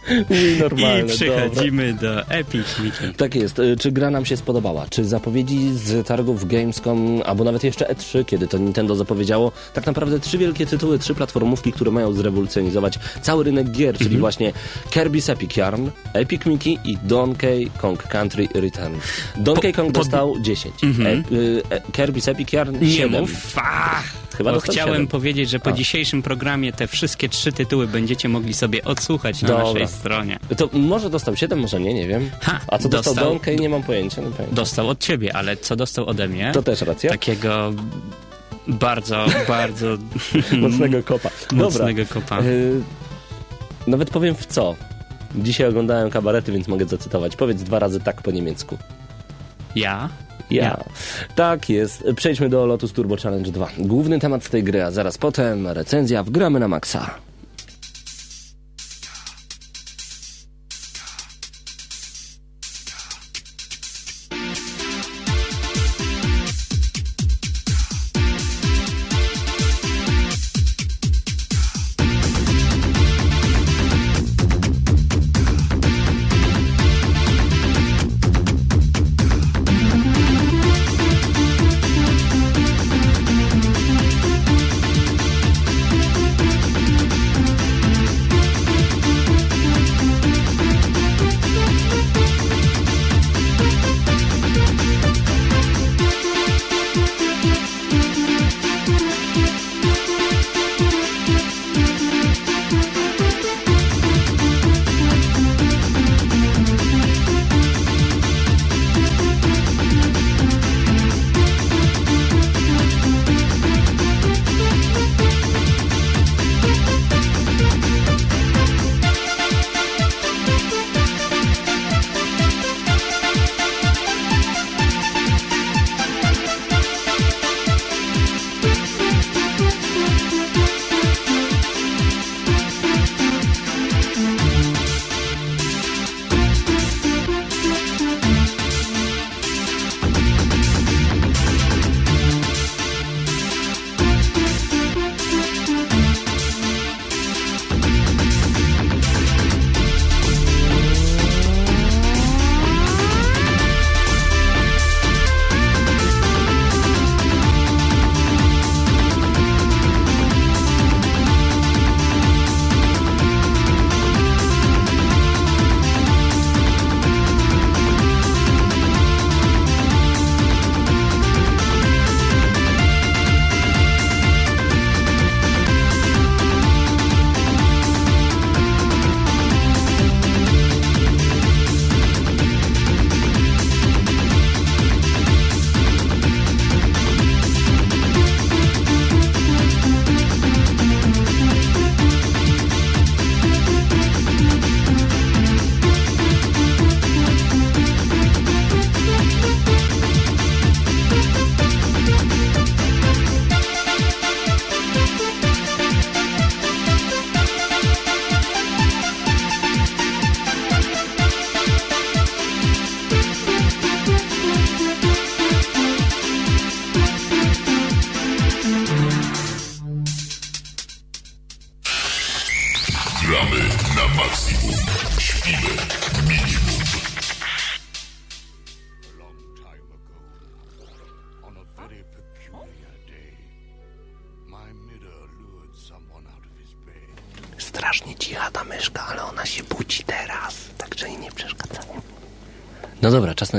I 0.30 0.60
normalne, 0.60 1.00
i 1.02 1.06
przechodzimy 1.06 1.92
do 1.92 2.22
Epic 2.26 2.66
Mickey. 2.84 3.14
Tak 3.14 3.34
jest. 3.34 3.58
Y, 3.58 3.76
Czy 3.80 3.92
gra 3.92 4.10
nam 4.10 4.24
się 4.24 4.36
spodobała? 4.36 4.86
Czy 4.90 5.04
zapowiedzi 5.04 5.70
z 5.74 6.06
targów 6.06 6.48
Gamescom, 6.48 7.22
albo 7.26 7.44
nawet 7.44 7.64
jeszcze 7.64 7.84
E3, 7.84 8.24
kiedy 8.24 8.48
to 8.48 8.58
Nintendo 8.58 8.94
zapowiedziało 8.94 9.52
tak 9.74 9.86
naprawdę 9.86 10.20
trzy 10.20 10.38
wielkie 10.38 10.66
tytuły, 10.66 10.98
trzy 10.98 11.14
platformówki, 11.14 11.72
które 11.72 11.90
mają 11.90 12.12
zrewolucjonizować 12.12 12.98
cały 13.22 13.44
rynek 13.44 13.70
gier, 13.70 13.98
czyli 13.98 14.16
właśnie 14.18 14.52
Kirby's 14.90 15.32
Epic 15.32 15.56
Yarn, 15.56 15.88
Epic 16.12 16.46
Mickey 16.46 16.78
i 16.84 16.96
Donkey 17.02 17.70
Kong 17.78 18.02
Country 18.02 18.48
Returns. 18.54 19.02
Donkey 19.36 19.72
Kong 19.72 19.92
pod- 19.92 20.02
dostał 20.04 20.34
10, 20.40 20.74
e, 20.84 21.34
y, 21.36 21.62
e, 21.70 21.80
Kirby's 21.80 22.30
Epic 22.30 22.52
Yarn 22.52 22.80
Nie 22.80 22.90
7. 22.92 23.20
mów. 23.20 23.54
Chyba 24.38 24.52
bo 24.52 24.60
chciałem 24.60 24.94
siedem. 24.94 25.06
powiedzieć, 25.06 25.50
że 25.50 25.58
po 25.60 25.70
A. 25.70 25.72
dzisiejszym 25.72 26.22
programie 26.22 26.72
te 26.72 26.86
wszystkie 26.86 27.28
trzy 27.28 27.52
tytuły 27.52 27.86
będziecie 27.86 28.28
mogli 28.28 28.54
sobie 28.54 28.84
odsłuchać 28.84 29.42
na 29.42 29.48
Dobra. 29.48 29.64
naszej 29.64 29.88
stronie. 29.88 30.38
To 30.56 30.68
może 30.72 31.10
dostał 31.10 31.36
7, 31.36 31.58
może 31.58 31.80
nie, 31.80 31.94
nie 31.94 32.08
wiem. 32.08 32.30
Ha, 32.40 32.60
A 32.68 32.78
co 32.78 32.88
dostał, 32.88 33.14
dostał- 33.14 33.56
nie 33.60 33.68
mam 33.68 33.82
pojęcia. 33.82 34.22
Nie 34.22 34.30
pojęcia. 34.30 34.54
Dostał 34.56 34.88
od 34.88 34.98
ciebie, 35.00 35.36
ale 35.36 35.56
co 35.56 35.76
dostał 35.76 36.06
ode 36.06 36.28
mnie? 36.28 36.50
To 36.54 36.62
też 36.62 36.80
racja. 36.80 37.10
Takiego 37.10 37.72
bardzo, 38.68 39.26
bardzo 39.48 39.86
Mocnego 40.58 41.02
kopa. 41.02 41.28
Dobra. 41.50 41.64
mocnego 41.64 42.02
kopa. 42.08 42.40
Y, 42.42 42.80
nawet 43.86 44.10
powiem 44.10 44.34
w 44.34 44.46
co. 44.46 44.74
Dzisiaj 45.36 45.68
oglądałem 45.68 46.10
kabarety, 46.10 46.52
więc 46.52 46.68
mogę 46.68 46.86
zacytować. 46.86 47.36
Powiedz 47.36 47.62
dwa 47.62 47.78
razy 47.78 48.00
tak 48.00 48.22
po 48.22 48.30
niemiecku. 48.30 48.78
Ja? 49.76 50.08
Ja. 50.50 50.62
Ja. 50.62 50.84
Tak 51.34 51.70
jest. 51.70 52.04
Przejdźmy 52.16 52.48
do 52.48 52.66
Lotus 52.66 52.92
Turbo 52.92 53.16
Challenge 53.16 53.52
2. 53.52 53.68
Główny 53.78 54.18
temat 54.18 54.48
tej 54.50 54.62
gry, 54.62 54.84
a 54.84 54.90
zaraz 54.90 55.18
potem 55.18 55.66
recenzja 55.66 56.22
w 56.22 56.30
Gramy 56.30 56.60
na 56.60 56.68
Maxa. 56.68 57.27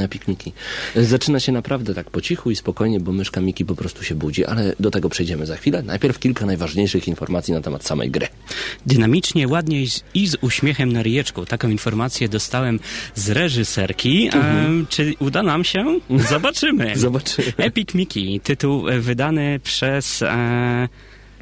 Pikniki. 0.10 0.52
Zaczyna 0.96 1.40
się 1.40 1.52
naprawdę 1.52 1.94
tak 1.94 2.10
po 2.10 2.22
cichu 2.22 2.52
i 2.52 2.56
spokojnie, 2.56 3.00
bo 3.00 3.12
myszka 3.12 3.42
Miki 3.42 3.66
po 3.66 3.76
prostu 3.76 4.04
się 4.04 4.16
budzi, 4.16 4.46
ale 4.46 4.74
do 4.80 4.92
tego 4.92 5.10
przejdziemy 5.10 5.46
za 5.46 5.56
chwilę. 5.58 5.84
Najpierw 5.84 6.20
kilka 6.20 6.46
najważniejszych 6.46 7.08
informacji 7.08 7.54
na 7.54 7.62
temat 7.62 7.86
samej 7.86 8.12
gry. 8.12 8.28
Dynamicznie, 8.86 9.48
ładnie 9.48 9.84
i 10.14 10.28
z- 10.28 10.38
uśmiechem 10.42 10.92
na 10.94 11.04
ryjeczku. 11.04 11.46
Taką 11.46 11.70
informację 11.70 12.30
dostałem 12.30 12.80
z 13.16 13.30
reżyserki. 13.30 14.30
Em, 14.34 14.86
czy 14.90 15.14
uda 15.20 15.44
nam 15.44 15.64
się? 15.64 16.00
Zobaczymy. 16.30 16.94
Zobaczymy. 17.00 17.54
Epic 17.58 17.94
Mickey, 17.94 18.40
tytuł 18.40 18.90
e, 18.90 19.00
wydany 19.00 19.60
przez... 19.64 20.22
E, 20.22 20.90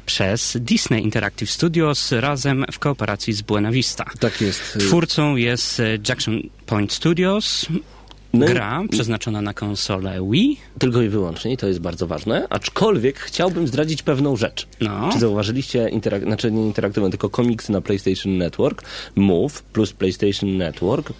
przez 0.06 0.56
Disney 0.60 1.02
Interactive 1.04 1.50
Studios 1.50 2.12
razem 2.12 2.64
w 2.72 2.78
kooperacji 2.78 3.32
z 3.32 3.42
Buena 3.42 3.70
Vista. 3.72 4.04
Tak 4.18 4.40
jest. 4.40 4.78
Twórcą 4.80 5.36
jest 5.36 5.80
e, 5.80 5.84
Jackson 6.08 6.40
Point 6.66 6.92
Studios. 6.92 7.66
No 8.32 8.46
Gra 8.46 8.82
przeznaczona 8.90 9.42
na 9.42 9.54
konsolę 9.54 10.28
Wii. 10.30 10.60
Tylko 10.78 11.02
i 11.02 11.08
wyłącznie, 11.08 11.52
i 11.52 11.56
to 11.56 11.68
jest 11.68 11.80
bardzo 11.80 12.06
ważne. 12.06 12.46
Aczkolwiek 12.50 13.18
chciałbym 13.18 13.68
zdradzić 13.68 14.02
pewną 14.02 14.36
rzecz. 14.36 14.66
No. 14.80 15.10
Czy 15.12 15.18
zauważyliście, 15.18 15.88
interak- 15.92 16.22
znaczy 16.22 16.52
nie 16.52 16.62
interaktywne, 16.66 17.10
tylko 17.10 17.30
komiksy 17.30 17.72
na 17.72 17.80
PlayStation 17.80 18.36
Network, 18.38 18.82
Move 19.16 19.62
plus 19.62 19.92
PlayStation 19.92 20.56
Network. 20.56 21.12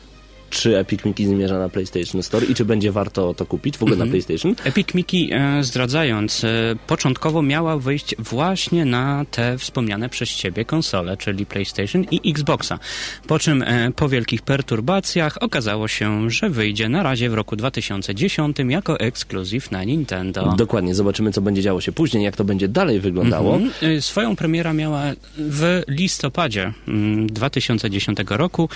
Czy 0.51 0.79
Epic 0.79 1.05
Mickey 1.05 1.27
zmierza 1.27 1.59
na 1.59 1.69
PlayStation 1.69 2.23
Store 2.23 2.47
i 2.47 2.55
czy 2.55 2.65
będzie 2.65 2.93
warto 2.93 3.35
to 3.35 3.47
kupić 3.47 3.79
w 3.79 3.83
ogóle 3.83 3.95
Mhm. 3.95 4.09
na 4.09 4.13
PlayStation? 4.13 4.55
Epic 4.65 4.95
Mickey, 4.95 5.31
e, 5.33 5.65
zdradzając, 5.65 6.45
e, 6.45 6.49
początkowo 6.87 7.43
miała 7.43 7.77
wyjść 7.79 8.15
właśnie 8.19 8.85
na 8.85 9.25
te 9.31 9.59
wspomniane 9.59 10.09
przez 10.09 10.29
ciebie 10.37 10.65
konsole, 10.65 11.17
czyli 11.17 11.47
PlayStation 11.47 12.05
i 12.11 12.31
Xboxa. 12.31 12.79
Po 13.27 13.39
czym 13.39 13.63
e, 13.63 13.91
po 13.97 14.09
wielkich 14.09 14.43
perturbacjach 14.43 15.37
okazało 15.41 15.89
się, 15.89 16.31
że 16.31 16.51
wyjdzie 16.51 16.89
na 16.89 17.03
razie 17.03 17.31
w 17.31 17.35
roku 17.35 17.57
2010 17.57 18.57
jako 18.69 19.01
ekskluzyw 19.01 19.71
na 19.71 19.85
Nintendo. 19.85 20.55
Dokładnie, 20.59 20.95
zobaczymy 20.95 21.33
co 21.33 21.41
będzie 21.41 21.63
działo 21.63 21.81
się 21.81 21.93
później, 21.93 22.25
jak 22.25 22.37
to 22.37 22.45
będzie 22.45 22.69
dalej 22.69 23.01
wyglądało. 23.01 23.55
Mhm. 23.57 23.93
Y, 23.97 24.03
Swoją 24.03 24.37
premiera 24.37 24.73
miała 24.73 25.03
w 25.39 25.83
listopadzie 25.89 26.73
mm, 26.89 27.27
2010 27.27 28.19
roku 28.29 28.69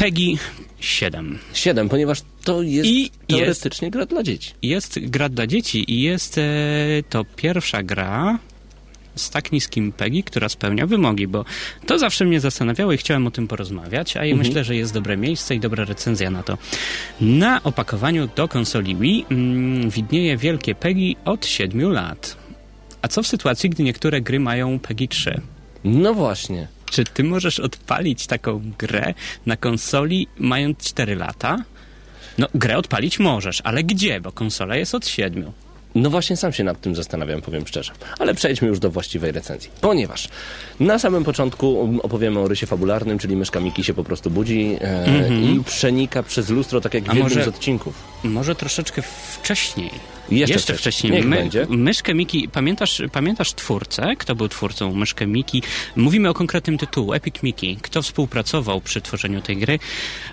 PEGI 0.00 0.38
7. 0.80 1.38
7, 1.52 1.88
ponieważ 1.88 2.18
to 2.44 2.62
jest 2.62 2.88
I 2.88 3.02
jest- 3.02 3.12
teoretycznie 3.28 3.90
gra 3.90 4.06
dla 4.06 4.22
dzieci. 4.22 4.52
Jest 4.62 4.98
gra 4.98 5.28
dla 5.28 5.46
dzieci 5.46 5.92
i 5.92 6.02
jest 6.02 6.38
e, 6.38 6.42
to 7.08 7.24
pierwsza 7.36 7.82
gra 7.82 8.38
z 9.16 9.30
tak 9.30 9.52
niskim 9.52 9.92
PEGI, 9.92 10.22
która 10.22 10.48
spełnia 10.48 10.86
wymogi, 10.86 11.26
bo 11.26 11.44
to 11.86 11.98
zawsze 11.98 12.24
mnie 12.24 12.40
zastanawiało 12.40 12.92
i 12.92 12.96
chciałem 12.96 13.26
o 13.26 13.30
tym 13.30 13.48
porozmawiać, 13.48 14.16
a 14.16 14.24
ja 14.24 14.36
myślę, 14.36 14.64
że 14.64 14.76
jest 14.76 14.94
dobre 14.94 15.16
miejsce 15.16 15.54
i 15.54 15.60
dobra 15.60 15.84
recenzja 15.84 16.30
na 16.30 16.42
to. 16.42 16.58
Na 17.20 17.62
opakowaniu 17.62 18.28
do 18.36 18.48
konsoli 18.48 18.96
Wii 18.96 19.26
mm, 19.30 19.90
widnieje 19.90 20.36
wielkie 20.36 20.74
PEGI 20.74 21.16
od 21.24 21.46
7 21.46 21.92
lat. 21.92 22.36
A 23.02 23.08
co 23.08 23.22
w 23.22 23.26
sytuacji, 23.26 23.70
gdy 23.70 23.82
niektóre 23.82 24.20
gry 24.20 24.40
mają 24.40 24.78
PEGI 24.78 25.08
3? 25.08 25.40
No 25.84 26.14
właśnie. 26.14 26.68
Czy 26.90 27.04
ty 27.04 27.24
możesz 27.24 27.60
odpalić 27.60 28.26
taką 28.26 28.72
grę 28.78 29.14
na 29.46 29.56
konsoli 29.56 30.28
mając 30.38 30.78
4 30.78 31.16
lata? 31.16 31.64
No, 32.38 32.48
grę 32.54 32.78
odpalić 32.78 33.18
możesz, 33.18 33.60
ale 33.64 33.84
gdzie? 33.84 34.20
Bo 34.20 34.32
konsola 34.32 34.76
jest 34.76 34.94
od 34.94 35.06
7. 35.06 35.52
No 35.94 36.10
właśnie 36.10 36.36
sam 36.36 36.52
się 36.52 36.64
nad 36.64 36.80
tym 36.80 36.94
zastanawiam, 36.96 37.42
powiem 37.42 37.66
szczerze. 37.66 37.92
Ale 38.18 38.34
przejdźmy 38.34 38.68
już 38.68 38.78
do 38.78 38.90
właściwej 38.90 39.32
recenzji. 39.32 39.70
Ponieważ 39.80 40.28
na 40.80 40.98
samym 40.98 41.24
początku 41.24 41.98
opowiemy 42.02 42.40
o 42.40 42.48
rysie 42.48 42.66
fabularnym, 42.66 43.18
czyli 43.18 43.36
myszka 43.36 43.60
Miki 43.60 43.84
się 43.84 43.94
po 43.94 44.04
prostu 44.04 44.30
budzi 44.30 44.76
e, 44.80 45.28
i 45.34 45.64
przenika 45.64 46.22
przez 46.22 46.48
lustro, 46.50 46.80
tak 46.80 46.94
jak 46.94 47.04
w 47.04 47.14
jednym 47.14 47.44
z 47.44 47.48
odcinków. 47.48 47.94
Może 48.24 48.54
troszeczkę 48.54 49.02
wcześniej. 49.02 49.90
Jeszcze 50.30 50.54
Jeszcze, 50.54 50.74
wcześniej. 50.74 51.12
wcześniej. 51.12 51.12
Niech 51.12 51.40
będzie. 51.40 51.66
Myszkę 51.68 52.14
Miki, 52.14 52.48
pamiętasz, 52.48 53.02
pamiętasz 53.12 53.52
twórcę? 53.54 54.16
Kto 54.18 54.34
był 54.34 54.48
twórcą 54.48 54.94
Myszkę 54.94 55.26
Miki? 55.26 55.62
Mówimy 55.96 56.28
o 56.28 56.34
konkretnym 56.34 56.78
tytułu, 56.78 57.12
Epic 57.14 57.34
Miki. 57.42 57.78
Kto 57.82 58.02
współpracował 58.02 58.80
przy 58.80 59.00
tworzeniu 59.00 59.40
tej 59.40 59.56
gry? 59.56 59.78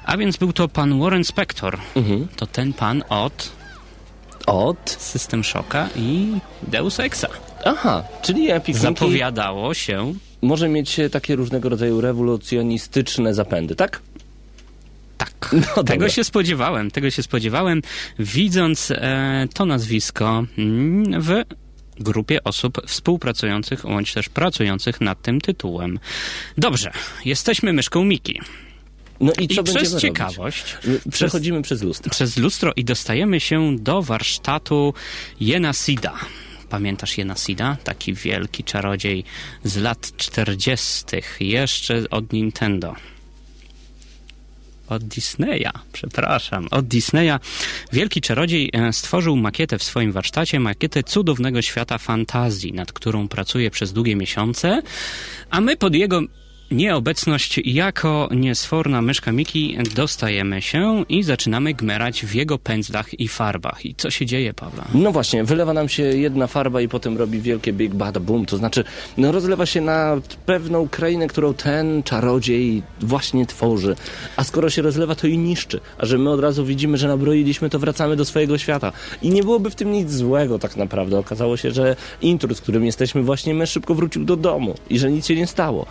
A 0.06 0.18
więc 0.18 0.38
był 0.38 0.54
to 0.54 0.68
pan 0.68 1.00
Warren 1.00 1.24
Spector. 1.24 1.78
Mhm. 1.96 2.28
To 2.36 2.48
ten 2.48 2.74
pan 2.74 3.04
od 3.10 3.57
Od? 4.46 4.90
System 5.00 5.44
Shocka 5.44 5.90
i 5.96 6.28
Deus 6.64 7.00
Exa. 7.00 7.28
Aha, 7.66 8.04
czyli 8.22 8.52
Epic 8.52 8.78
Zapowiadało 8.78 9.74
się 9.74 10.14
może 10.42 10.70
mieć 10.70 11.00
takie 11.12 11.36
różnego 11.36 11.70
rodzaju 11.70 12.02
rewolucjonistyczne 12.02 13.34
zapędy, 13.34 13.76
tak? 13.76 14.02
Tak, 15.18 15.56
No 15.78 15.84
tego 15.84 16.10
się 16.10 16.24
spodziewałem, 16.24 16.92
tego 16.92 17.10
się 17.12 17.24
spodziewałem, 17.24 17.82
widząc 18.20 18.92
e, 18.92 19.48
to 19.54 19.66
nazwisko 19.66 20.44
mm, 20.58 21.22
w 21.22 21.44
grupie 22.00 22.44
osób 22.44 22.82
współpracujących 22.88 23.82
bądź 23.84 24.14
też 24.14 24.30
pracujących 24.30 25.02
nad 25.02 25.22
tym 25.22 25.42
tytułem. 25.42 26.00
Dobrze, 26.58 26.92
jesteśmy 27.26 27.74
myszką 27.74 28.04
Miki. 28.04 28.42
No 29.20 29.32
i 29.40 29.44
I 29.44 29.48
co 29.48 29.64
będziemy 29.64 29.86
przez 29.86 30.02
ciekawość? 30.02 30.78
Przechodzimy 31.12 31.62
przez 31.62 31.82
lustro. 31.82 32.12
przez 32.12 32.38
lustro 32.38 32.72
i 32.76 32.84
dostajemy 32.84 33.40
się 33.40 33.76
do 33.80 34.02
warsztatu 34.02 34.94
Jena 35.40 35.74
Sida. 35.74 36.14
Pamiętasz 36.70 37.18
Jena 37.18 37.36
Sida? 37.36 37.78
Taki 37.84 38.14
wielki 38.14 38.64
czarodziej 38.64 39.24
z 39.64 39.78
lat 39.78 40.18
40. 40.18 41.06
jeszcze 41.40 42.04
od 42.10 42.34
Nintendo. 42.34 42.96
Od 44.88 45.04
Disneya, 45.04 45.72
przepraszam, 45.92 46.68
od 46.72 46.88
Disneya. 46.88 47.40
Wielki 47.94 48.22
czarodziej 48.22 48.70
e, 48.74 48.94
stworzył 48.94 49.36
makietę 49.36 49.78
w 49.78 49.84
swoim 49.84 50.12
warsztacie, 50.12 50.60
makietę 50.60 51.04
cudownego 51.04 51.62
świata 51.62 51.98
fantazji, 51.98 52.74
nad 52.74 52.92
którą 52.94 53.28
pracuje 53.28 53.72
przez 53.72 53.94
długie 53.94 54.16
miesiące, 54.16 54.82
a 55.50 55.62
my 55.62 55.78
pod 55.78 55.96
jego 55.96 56.22
nieobecność 56.72 57.60
jako 57.66 58.30
niesforna 58.32 59.02
myszka 59.02 59.32
Miki 59.32 59.78
dostajemy 59.96 60.62
się 60.62 61.06
i 61.10 61.24
zaczynamy 61.24 61.74
gmerać 61.74 62.26
w 62.26 62.36
jego 62.36 62.58
pędzlach 62.58 63.20
i 63.20 63.28
farbach. 63.28 63.86
I 63.86 63.96
co 63.96 64.12
się 64.12 64.26
dzieje, 64.26 64.54
Pawła? 64.54 64.86
No 64.94 65.12
właśnie, 65.12 65.44
wylewa 65.44 65.74
nam 65.74 65.90
się 65.90 66.04
jedna 66.04 66.48
farba 66.48 66.82
i 66.82 66.88
potem 66.88 67.18
robi 67.18 67.42
wielkie 67.42 67.74
big 67.74 67.96
bad 67.96 68.18
boom, 68.18 68.46
to 68.46 68.58
znaczy 68.58 68.84
no, 69.18 69.32
rozlewa 69.32 69.66
się 69.66 69.82
na 69.82 70.22
pewną 70.46 70.88
krainę, 70.90 71.28
którą 71.28 71.54
ten 71.54 72.04
czarodziej 72.04 72.84
właśnie 73.00 73.46
tworzy. 73.46 73.96
A 74.38 74.44
skoro 74.44 74.70
się 74.70 74.82
rozlewa, 74.82 75.16
to 75.16 75.28
i 75.28 75.38
niszczy. 75.38 75.80
A 75.98 76.06
że 76.06 76.18
my 76.18 76.30
od 76.30 76.40
razu 76.40 76.66
widzimy, 76.66 76.98
że 76.98 77.08
nabroiliśmy, 77.08 77.70
to 77.70 77.80
wracamy 77.80 78.16
do 78.16 78.26
swojego 78.26 78.58
świata. 78.58 78.92
I 79.22 79.30
nie 79.30 79.44
byłoby 79.44 79.70
w 79.70 79.76
tym 79.76 79.92
nic 79.92 80.12
złego 80.12 80.60
tak 80.60 80.78
naprawdę. 80.78 81.20
Okazało 81.20 81.58
się, 81.58 81.72
że 81.72 81.96
intruz, 82.22 82.62
którym 82.62 82.86
jesteśmy 82.86 83.24
właśnie, 83.24 83.54
my 83.54 83.68
szybko 83.68 83.96
wrócił 83.96 84.26
do 84.26 84.36
domu 84.36 84.76
i 84.90 85.00
że 85.00 85.12
nic 85.12 85.28
się 85.28 85.36
nie 85.36 85.48
stało. 85.48 85.86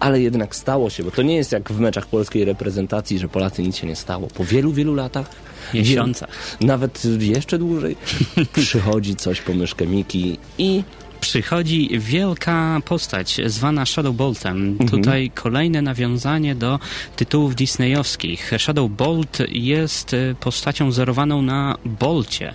Ale 0.00 0.15
jednak 0.20 0.56
stało 0.56 0.90
się, 0.90 1.02
bo 1.02 1.10
to 1.10 1.22
nie 1.22 1.36
jest 1.36 1.52
jak 1.52 1.72
w 1.72 1.80
meczach 1.80 2.06
polskiej 2.06 2.44
reprezentacji, 2.44 3.18
że 3.18 3.28
Polacy 3.28 3.62
nic 3.62 3.76
się 3.76 3.86
nie 3.86 3.96
stało. 3.96 4.28
Po 4.34 4.44
wielu, 4.44 4.72
wielu 4.72 4.94
latach 4.94 5.30
Miesiącach. 5.74 6.30
nawet 6.60 7.02
jeszcze 7.18 7.58
dłużej 7.58 7.96
przychodzi 8.52 9.16
coś 9.16 9.40
po 9.40 9.54
myszkę 9.54 9.86
Miki 9.86 10.38
i 10.58 10.82
Przychodzi 11.20 11.90
wielka 11.98 12.80
postać 12.84 13.40
zwana 13.46 13.86
Shadow 13.86 14.16
Boltem. 14.16 14.78
Tutaj 14.90 15.30
kolejne 15.34 15.82
nawiązanie 15.82 16.54
do 16.54 16.78
tytułów 17.16 17.54
disneyowskich. 17.54 18.52
Shadow 18.58 18.90
Bolt 18.90 19.38
jest 19.48 20.14
e, 20.14 20.34
postacią 20.40 20.92
zerowaną 20.92 21.42
na 21.42 21.78
Bolcie. 21.84 22.54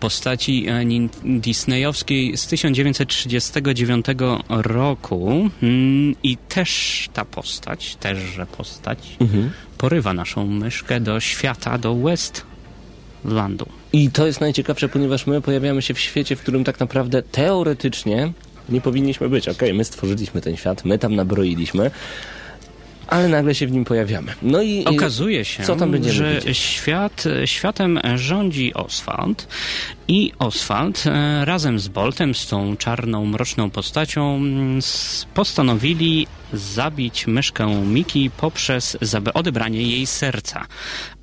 Postaci 0.00 0.66
e, 0.68 0.84
disneyowskiej 1.24 2.36
z 2.36 2.46
1939 2.46 4.06
roku. 4.48 5.50
Mm, 5.62 6.14
I 6.22 6.36
też 6.36 7.08
ta 7.12 7.24
postać, 7.24 7.96
teżże 8.00 8.46
postać, 8.46 9.16
porywa 9.78 10.14
naszą 10.14 10.46
myszkę 10.46 11.00
do 11.00 11.20
świata, 11.20 11.78
do 11.78 11.92
Westlandu. 13.26 13.66
I 13.92 14.10
to 14.10 14.26
jest 14.26 14.40
najciekawsze, 14.40 14.88
ponieważ 14.88 15.26
my 15.26 15.40
pojawiamy 15.40 15.82
się 15.82 15.94
w 15.94 15.98
świecie, 15.98 16.36
w 16.36 16.40
którym 16.40 16.64
tak 16.64 16.80
naprawdę 16.80 17.22
teoretycznie 17.22 18.32
nie 18.68 18.80
powinniśmy 18.80 19.28
być. 19.28 19.48
Okej, 19.48 19.74
my 19.74 19.84
stworzyliśmy 19.84 20.40
ten 20.40 20.56
świat, 20.56 20.84
my 20.84 20.98
tam 20.98 21.14
nabroiliśmy, 21.14 21.90
ale 23.06 23.28
nagle 23.28 23.54
się 23.54 23.66
w 23.66 23.72
nim 23.72 23.84
pojawiamy. 23.84 24.32
No 24.42 24.62
i 24.62 24.84
Okazuje 24.84 25.44
się, 25.44 25.62
co 25.62 25.76
tam 25.76 25.90
będziemy 25.90 26.14
że 26.14 26.34
widzieć? 26.34 26.58
świat, 26.58 27.24
światem 27.44 28.00
rządzi 28.14 28.74
Oswald 28.74 29.48
i 30.08 30.32
Oswald 30.38 31.04
e, 31.06 31.44
razem 31.44 31.78
z 31.78 31.88
Boltem, 31.88 32.34
z 32.34 32.46
tą 32.46 32.76
czarną, 32.76 33.26
mroczną 33.26 33.70
postacią 33.70 34.36
mm, 34.36 34.80
postanowili 35.34 36.26
zabić 36.52 37.26
myszkę 37.26 37.82
Miki 37.84 38.30
poprzez 38.30 38.96
odebranie 39.34 39.82
jej 39.82 40.06
serca, 40.06 40.66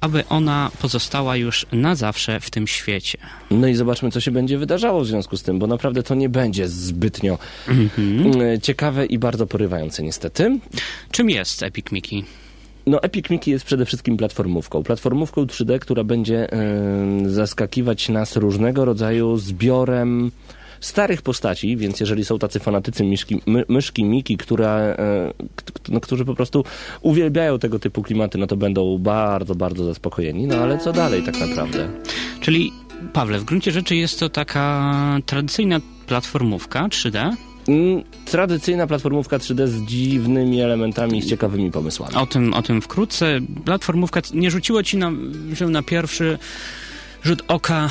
aby 0.01 0.27
ona 0.29 0.71
pozostała 0.81 1.35
już 1.35 1.65
na 1.71 1.95
zawsze 1.95 2.39
w 2.39 2.49
tym 2.49 2.67
świecie. 2.67 3.17
No 3.51 3.67
i 3.67 3.75
zobaczmy, 3.75 4.11
co 4.11 4.21
się 4.21 4.31
będzie 4.31 4.57
wydarzało 4.57 5.01
w 5.01 5.07
związku 5.07 5.37
z 5.37 5.43
tym, 5.43 5.59
bo 5.59 5.67
naprawdę 5.67 6.03
to 6.03 6.15
nie 6.15 6.29
będzie 6.29 6.67
zbytnio 6.67 7.37
e, 8.55 8.59
ciekawe 8.59 9.05
i 9.05 9.19
bardzo 9.19 9.47
porywające 9.47 10.03
niestety. 10.03 10.59
Czym 11.11 11.29
jest 11.29 11.63
Epic 11.63 11.91
Miki? 11.91 12.23
No, 12.85 13.03
Epic 13.03 13.29
Mickey 13.29 13.51
jest 13.51 13.65
przede 13.65 13.85
wszystkim 13.85 14.17
platformówką. 14.17 14.83
Platformówką 14.83 15.45
3D, 15.45 15.79
która 15.79 16.03
będzie 16.03 16.53
e, 16.53 16.59
zaskakiwać 17.25 18.09
nas 18.09 18.35
różnego 18.35 18.85
rodzaju 18.85 19.37
zbiorem 19.37 20.31
starych 20.85 21.21
postaci, 21.21 21.77
więc 21.77 21.99
jeżeli 21.99 22.25
są 22.25 22.39
tacy 22.39 22.59
fanatycy 22.59 23.03
myszki, 23.03 23.41
my, 23.45 23.65
myszki 23.69 24.03
Miki, 24.03 24.37
która, 24.37 24.77
e, 24.79 24.95
k- 25.55 25.63
k- 25.65 25.79
no, 25.89 25.99
którzy 25.99 26.25
po 26.25 26.35
prostu 26.35 26.63
uwielbiają 27.01 27.59
tego 27.59 27.79
typu 27.79 28.01
klimaty, 28.03 28.37
no 28.37 28.47
to 28.47 28.55
będą 28.57 28.97
bardzo, 28.97 29.55
bardzo 29.55 29.85
zaspokojeni. 29.85 30.47
No 30.47 30.55
ale 30.55 30.77
co 30.77 30.93
dalej 30.93 31.23
tak 31.23 31.39
naprawdę? 31.39 31.89
Czyli, 32.41 32.71
Pawle, 33.13 33.39
w 33.39 33.43
gruncie 33.43 33.71
rzeczy 33.71 33.95
jest 33.95 34.19
to 34.19 34.29
taka 34.29 34.93
tradycyjna 35.25 35.79
platformówka 36.07 36.87
3D. 36.87 37.31
Mm, 37.67 38.03
Tradycyjna 38.25 38.87
platformówka 38.87 39.37
3D 39.37 39.67
z 39.67 39.81
dziwnymi 39.81 40.61
elementami 40.61 41.17
i 41.17 41.21
z 41.21 41.29
ciekawymi 41.29 41.71
pomysłami. 41.71 42.15
O 42.15 42.25
tym, 42.25 42.53
o 42.53 42.61
tym 42.61 42.81
wkrótce. 42.81 43.39
Platformówka 43.65 44.21
nie 44.33 44.51
rzuciło 44.51 44.83
ci 44.83 44.97
na, 44.97 45.11
że 45.53 45.67
na 45.67 45.83
pierwszy 45.83 46.37
rzut 47.23 47.43
oka, 47.47 47.89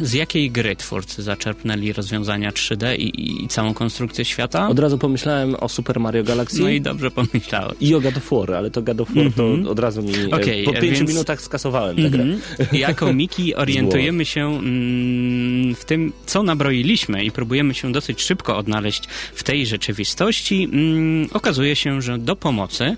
z 0.00 0.12
jakiej 0.12 0.50
gry 0.50 0.76
twórcy 0.76 1.22
zaczerpnęli 1.22 1.92
rozwiązania 1.92 2.50
3D 2.50 2.96
i, 2.98 3.42
i 3.44 3.48
całą 3.48 3.74
konstrukcję 3.74 4.24
świata? 4.24 4.68
Od 4.68 4.78
razu 4.78 4.98
pomyślałem 4.98 5.54
o 5.60 5.68
Super 5.68 6.00
Mario 6.00 6.24
Galaxy 6.24 6.60
No 6.62 6.68
i 6.68 6.80
dobrze 6.80 7.10
pomyślałeś. 7.10 7.74
i 7.80 7.94
o 7.94 8.00
God 8.00 8.16
of 8.16 8.30
War, 8.30 8.52
ale 8.54 8.70
to 8.70 8.82
God 8.82 9.00
of 9.00 9.08
War 9.14 9.32
to 9.36 9.70
od 9.70 9.78
razu 9.78 10.02
mi... 10.02 10.12
e, 10.14 10.30
Okej, 10.30 10.64
po 10.64 10.72
pięciu 10.72 10.98
więc- 10.98 11.08
minutach 11.10 11.42
skasowałem 11.42 11.96
tę 11.96 12.10
grę. 12.10 12.22
Mhm. 12.22 12.40
Jako 12.72 13.12
Miki 13.20 13.54
orientujemy 13.54 14.24
się 14.24 14.46
mm, 14.58 15.74
w 15.74 15.84
tym, 15.84 16.12
co 16.26 16.42
nabroiliśmy 16.42 17.24
i 17.24 17.30
próbujemy 17.30 17.74
się 17.74 17.92
dosyć 17.92 18.22
szybko 18.22 18.56
odnaleźć 18.56 19.04
w 19.34 19.42
tej 19.42 19.66
rzeczywistości. 19.66 20.68
Mm, 20.72 21.28
okazuje 21.32 21.76
się, 21.76 22.02
że 22.02 22.18
do 22.18 22.36
pomocy 22.36 22.96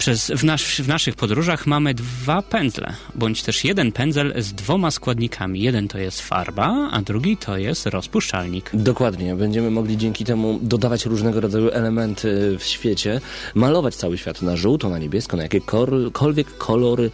przez, 0.00 0.30
w, 0.30 0.44
w 0.82 0.88
naszych 0.88 1.14
podróżach 1.14 1.66
mamy 1.66 1.94
dwa 1.94 2.42
pędzle, 2.42 2.94
bądź 3.14 3.42
też 3.42 3.64
jeden 3.64 3.92
pędzel 3.92 4.34
z 4.42 4.52
dwoma 4.52 4.90
składnikami. 4.90 5.60
Jeden 5.60 5.88
to 5.88 5.98
jest 5.98 6.20
farba, 6.20 6.88
a 6.92 7.02
drugi 7.02 7.36
to 7.36 7.56
jest 7.56 7.86
rozpuszczalnik. 7.86 8.70
Dokładnie. 8.74 9.36
Będziemy 9.36 9.70
mogli 9.70 9.96
dzięki 9.96 10.24
temu 10.24 10.58
dodawać 10.62 11.06
różnego 11.06 11.40
rodzaju 11.40 11.70
elementy 11.70 12.56
w 12.58 12.64
świecie, 12.64 13.20
malować 13.54 13.96
cały 13.96 14.18
świat 14.18 14.42
na 14.42 14.56
żółto, 14.56 14.88
na 14.88 14.98
niebiesko, 14.98 15.36
na 15.36 15.42
jakiekolwiek 15.42 16.58
kolory 16.58 17.10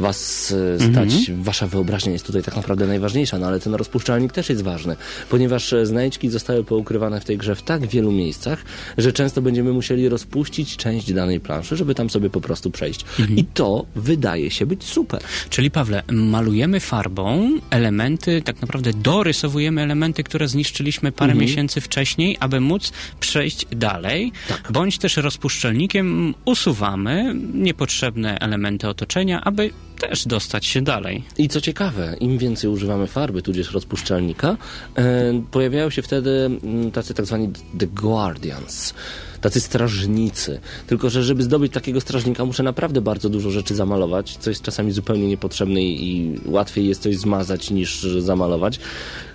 was 0.00 0.54
e, 0.76 0.90
stać. 0.90 1.30
Wasza 1.42 1.66
wyobraźnia 1.66 2.12
jest 2.12 2.26
tutaj 2.26 2.42
tak 2.42 2.56
naprawdę 2.56 2.86
najważniejsza, 2.86 3.38
no 3.38 3.46
ale 3.46 3.60
ten 3.60 3.74
rozpuszczalnik 3.74 4.32
też 4.32 4.48
jest 4.48 4.62
ważny, 4.62 4.96
ponieważ 5.30 5.72
e, 5.72 5.86
znajdźki 5.86 6.30
zostały 6.30 6.64
poukrywane 6.64 7.20
w 7.20 7.24
tej 7.24 7.38
grze 7.38 7.54
w 7.54 7.62
tak 7.62 7.86
wielu 7.86 8.12
miejscach, 8.12 8.64
że 8.98 9.12
często 9.12 9.42
będziemy 9.42 9.72
musieli 9.72 10.08
rozpuścić 10.08 10.76
część 10.76 11.12
danej 11.12 11.40
planszy, 11.40 11.76
żeby 11.76 11.94
tam 11.94 12.10
sobie 12.10 12.30
po 12.30 12.40
prostu 12.40 12.70
przejść. 12.70 13.04
I 13.36 13.44
to 13.44 13.86
wydaje 13.96 14.50
się 14.50 14.66
być 14.66 14.84
super. 14.84 15.20
Czyli 15.50 15.70
Pawle, 15.70 16.02
malujemy 16.12 16.80
farbą 16.80 17.58
elementy, 17.70 18.42
tak 18.42 18.60
naprawdę 18.60 18.92
dorysowujemy 18.92 19.82
elementy, 19.82 20.24
które 20.24 20.48
zniszczyliśmy 20.48 21.12
parę 21.12 21.34
miesięcy 21.34 21.80
wcześniej, 21.80 22.36
aby 22.40 22.60
móc 22.60 22.92
przejść 23.20 23.66
dalej, 23.70 24.32
bądź 24.70 24.98
też 24.98 25.16
rozpuszczalnikiem 25.16 26.34
usuwamy 26.44 27.34
niepotrzebne 27.54 28.38
elementy 28.38 28.88
otoczenia, 28.88 29.40
aby 29.40 29.70
też 29.98 30.26
dostać 30.26 30.66
się 30.66 30.82
dalej. 30.82 31.24
I 31.38 31.48
co 31.48 31.60
ciekawe, 31.60 32.16
im 32.20 32.38
więcej 32.38 32.70
używamy 32.70 33.06
farby, 33.06 33.42
tudzież 33.42 33.72
rozpuszczalnika, 33.72 34.56
e, 34.96 35.42
pojawiają 35.50 35.90
się 35.90 36.02
wtedy 36.02 36.30
mm, 36.30 36.90
tacy 36.90 37.14
tak 37.14 37.26
zwani 37.26 37.48
The 37.78 37.86
Guardians, 37.86 38.94
tacy 39.40 39.60
strażnicy. 39.60 40.60
Tylko, 40.86 41.10
że 41.10 41.22
żeby 41.22 41.42
zdobyć 41.42 41.72
takiego 41.72 42.00
strażnika, 42.00 42.44
muszę 42.44 42.62
naprawdę 42.62 43.00
bardzo 43.00 43.28
dużo 43.28 43.50
rzeczy 43.50 43.74
zamalować, 43.74 44.36
co 44.36 44.50
jest 44.50 44.62
czasami 44.62 44.92
zupełnie 44.92 45.28
niepotrzebne 45.28 45.82
i 45.82 46.08
i 46.08 46.40
łatwiej 46.46 46.88
jest 46.88 47.02
coś 47.02 47.16
zmazać 47.16 47.70
niż 47.70 48.02
zamalować. 48.02 48.80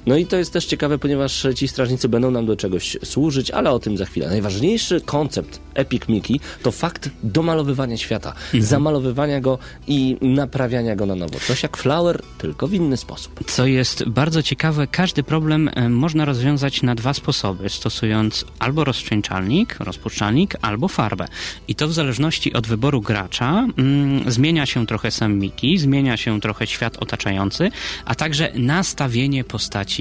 No 0.06 0.18
i 0.18 0.26
to 0.26 0.38
jest 0.38 0.54
też 0.54 0.66
ciekawe, 0.66 0.98
ponieważ 0.98 1.48
ci 1.56 1.68
strażnicy 1.68 2.10
będą 2.10 2.32
nam 2.32 2.46
do 2.46 2.56
czegoś 2.56 2.98
służyć, 3.04 3.52
ale 3.52 3.72
o 3.72 3.80
tym 3.80 3.98
za 3.98 4.06
chwilę. 4.06 4.28
Najważniejszy 4.28 5.02
koncept 5.02 5.60
Epic 5.74 6.08
Mickey 6.10 6.40
to 6.64 6.72
fakt 6.72 7.10
domalowywania 7.24 7.98
świata, 7.98 8.34
zamalowywania 8.60 9.42
go 9.42 9.58
i 9.88 10.18
naprawiania 10.22 10.96
go 10.96 11.06
na 11.06 11.16
nowo. 11.16 11.40
Coś 11.48 11.64
jak 11.64 11.78
Flower, 11.78 12.22
tylko 12.38 12.68
w 12.68 12.74
inny 12.74 12.98
sposób. 12.98 13.40
Co 13.48 13.66
jest 13.66 14.04
bardzo 14.10 14.44
ciekawe, 14.44 14.88
każdy 14.88 15.24
problem 15.24 15.70
e, 15.76 15.90
można 15.90 16.26
rozwiązać 16.26 16.82
na 16.82 16.96
dwa 16.96 17.14
sposoby, 17.14 17.70
stosując 17.70 18.46
albo 18.60 18.84
rozcieńczalnik, 18.84 19.80
rozpuszczalnik, 19.80 20.56
albo 20.62 20.88
farbę. 20.88 21.28
I 21.68 21.76
to 21.76 21.88
w 21.88 21.94
zależności 21.94 22.54
od 22.54 22.68
wyboru 22.68 23.02
gracza 23.02 23.68
mm, 23.78 24.32
zmienia 24.32 24.66
się 24.66 24.88
trochę 24.88 25.12
sam 25.12 25.40
Miki, 25.40 25.78
zmienia 25.78 26.18
się 26.18 26.42
trochę 26.42 26.68
świat 26.68 26.98
otaczający, 26.98 27.72
a 28.06 28.16
także 28.16 28.52
nastawienie 28.56 29.44
postaci 29.44 29.93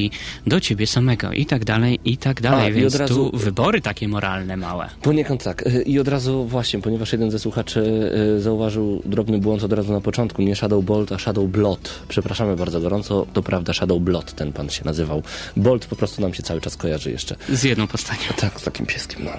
do 0.47 0.61
ciebie 0.61 0.87
samego 0.87 1.33
i 1.33 1.47
tak 1.47 1.65
dalej, 1.65 2.01
i 2.05 2.17
tak 2.17 2.41
dalej. 2.41 2.67
A, 2.67 2.71
Więc 2.75 2.95
razu- 2.95 3.31
tu 3.31 3.39
wybory 3.39 3.81
takie 3.81 4.09
moralne 4.09 4.57
małe. 4.57 4.89
Poniekąd 5.03 5.45
tak. 5.45 5.67
Y, 5.67 5.83
I 5.83 5.99
od 5.99 6.09
razu 6.09 6.45
właśnie, 6.45 6.81
ponieważ 6.81 7.13
jeden 7.13 7.31
ze 7.31 7.39
słuchaczy 7.39 8.11
y, 8.37 8.41
zauważył 8.41 9.03
drobny 9.05 9.39
błąd 9.39 9.63
od 9.65 9.73
razu 9.73 9.93
na 9.93 10.01
początku, 10.01 10.43
nie 10.43 10.57
Shadow 10.57 10.85
Bolt, 10.85 11.13
a 11.13 11.19
Shadow 11.19 11.47
Blot. 11.51 12.03
Przepraszamy 12.09 12.57
bardzo 12.57 12.81
gorąco, 12.81 13.27
to 13.33 13.43
prawda, 13.43 13.73
Shadow 13.73 14.01
Blot 14.01 14.33
ten 14.33 14.53
pan 14.53 14.71
się 14.71 14.85
nazywał. 14.85 15.23
Bolt 15.57 15.87
po 15.87 15.97
prostu 15.97 16.23
nam 16.23 16.35
się 16.35 16.43
cały 16.43 16.61
czas 16.61 16.77
kojarzy 16.77 17.11
jeszcze. 17.11 17.37
Z 17.49 17.63
jedną 17.63 17.87
postacią. 17.87 18.33
Tak, 18.43 18.61
z 18.61 18.65
takim 18.65 18.87
pieskiem, 18.87 19.25
no. 19.25 19.31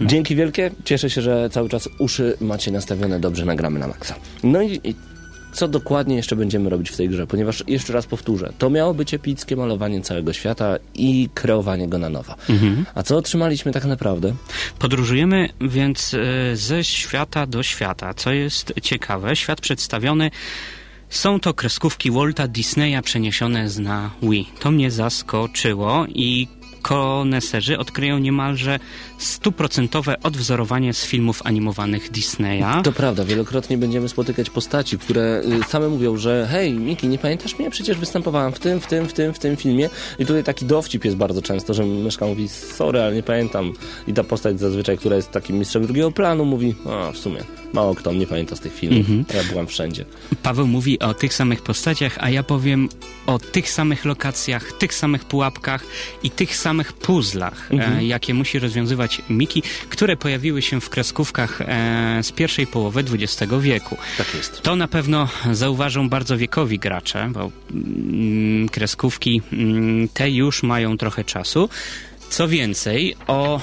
Dzięki 0.10 0.36
wielkie. 0.36 0.70
Cieszę 0.84 1.10
się, 1.10 1.22
że 1.22 1.50
cały 1.50 1.68
czas 1.68 1.88
uszy 1.98 2.36
macie 2.40 2.70
nastawione 2.70 3.20
dobrze, 3.20 3.44
nagramy 3.44 3.78
na 3.78 3.86
maksa. 3.88 4.14
No 4.42 4.62
i, 4.62 4.80
i 4.84 4.94
co 5.52 5.68
dokładnie 5.68 6.16
jeszcze 6.16 6.36
będziemy 6.36 6.70
robić 6.70 6.90
w 6.90 6.96
tej 6.96 7.08
grze? 7.08 7.26
Ponieważ, 7.26 7.64
jeszcze 7.66 7.92
raz 7.92 8.06
powtórzę, 8.06 8.52
to 8.58 8.70
miało 8.70 8.94
być 8.94 9.14
epickie 9.14 9.56
malowanie 9.56 10.00
całego 10.00 10.32
świata 10.32 10.76
i 10.94 11.28
kreowanie 11.34 11.88
go 11.88 11.98
na 11.98 12.08
nowo. 12.08 12.34
A 12.94 13.02
co 13.02 13.16
otrzymaliśmy 13.16 13.72
tak 13.72 13.84
naprawdę? 13.84 14.34
Podróżujemy 14.78 15.48
więc 15.60 16.14
e, 16.14 16.56
ze 16.56 16.84
świata 16.84 17.46
do 17.46 17.62
świata. 17.62 18.14
Co 18.14 18.32
jest 18.32 18.72
ciekawe, 18.82 19.36
świat 19.36 19.60
przedstawiony 19.60 20.30
są 21.08 21.40
to 21.40 21.54
kreskówki 21.54 22.10
Walta 22.10 22.48
Disneya 22.48 23.02
przeniesione 23.02 23.68
z 23.68 23.78
na 23.78 24.10
Wii. 24.22 24.48
To 24.60 24.70
mnie 24.70 24.90
zaskoczyło 24.90 26.06
i 26.08 26.48
koneserzy 26.82 27.78
odkryją 27.78 28.18
niemalże 28.18 28.78
stuprocentowe 29.18 30.16
odwzorowanie 30.22 30.94
z 30.94 31.04
filmów 31.04 31.40
animowanych 31.44 32.10
Disneya. 32.10 32.82
To 32.84 32.92
prawda, 32.92 33.24
wielokrotnie 33.24 33.78
będziemy 33.78 34.08
spotykać 34.08 34.50
postaci, 34.50 34.98
które 34.98 35.42
y, 35.60 35.64
same 35.68 35.88
mówią, 35.88 36.16
że 36.16 36.48
hej, 36.50 36.72
Miki, 36.72 37.08
nie 37.08 37.18
pamiętasz 37.18 37.58
mnie? 37.58 37.70
Przecież 37.70 37.98
występowałam 37.98 38.52
w 38.52 38.58
tym, 38.58 38.80
w 38.80 38.86
tym, 38.86 39.08
w 39.08 39.12
tym, 39.12 39.34
w 39.34 39.38
tym 39.38 39.56
filmie. 39.56 39.90
I 40.18 40.26
tutaj 40.26 40.44
taki 40.44 40.64
dowcip 40.64 41.04
jest 41.04 41.16
bardzo 41.16 41.42
często, 41.42 41.74
że 41.74 41.84
myszka 41.84 42.26
mówi, 42.26 42.48
sorry, 42.48 43.00
ale 43.00 43.14
nie 43.14 43.22
pamiętam. 43.22 43.72
I 44.08 44.12
ta 44.12 44.24
postać 44.24 44.60
zazwyczaj, 44.60 44.98
która 44.98 45.16
jest 45.16 45.30
takim 45.30 45.58
mistrzem 45.58 45.84
drugiego 45.86 46.12
planu, 46.12 46.44
mówi, 46.44 46.74
a 46.90 47.12
w 47.12 47.18
sumie, 47.18 47.44
mało 47.72 47.94
kto 47.94 48.12
mnie 48.12 48.26
pamięta 48.26 48.56
z 48.56 48.60
tych 48.60 48.74
filmów. 48.74 49.06
Ja 49.34 49.44
byłam 49.50 49.66
wszędzie. 49.66 50.04
Paweł 50.42 50.66
mówi 50.66 50.98
o 50.98 51.14
tych 51.14 51.34
samych 51.34 51.62
postaciach, 51.62 52.16
a 52.20 52.30
ja 52.30 52.42
powiem 52.42 52.88
o 53.26 53.38
tych 53.38 53.70
samych 53.70 54.04
lokacjach, 54.04 54.72
tych 54.72 54.94
samych 54.94 55.24
pułapkach 55.24 55.84
i 56.22 56.30
tych 56.30 56.56
samych 56.56 56.71
puzzlach, 57.00 57.70
e, 57.70 58.04
jakie 58.04 58.34
musi 58.34 58.58
rozwiązywać 58.58 59.22
Miki, 59.30 59.62
które 59.88 60.16
pojawiły 60.16 60.62
się 60.62 60.80
w 60.80 60.90
kreskówkach 60.90 61.60
e, 61.60 62.18
z 62.22 62.32
pierwszej 62.32 62.66
połowy 62.66 63.04
XX 63.12 63.52
wieku. 63.60 63.96
Tak 64.18 64.34
jest. 64.34 64.62
To 64.62 64.76
na 64.76 64.88
pewno 64.88 65.28
zauważą 65.52 66.08
bardzo 66.08 66.36
wiekowi 66.36 66.78
gracze, 66.78 67.30
bo 67.32 67.50
mm, 67.70 68.68
kreskówki 68.68 69.42
mm, 69.52 70.08
te 70.08 70.30
już 70.30 70.62
mają 70.62 70.96
trochę 70.98 71.24
czasu. 71.24 71.68
Co 72.30 72.48
więcej, 72.48 73.16
o 73.26 73.60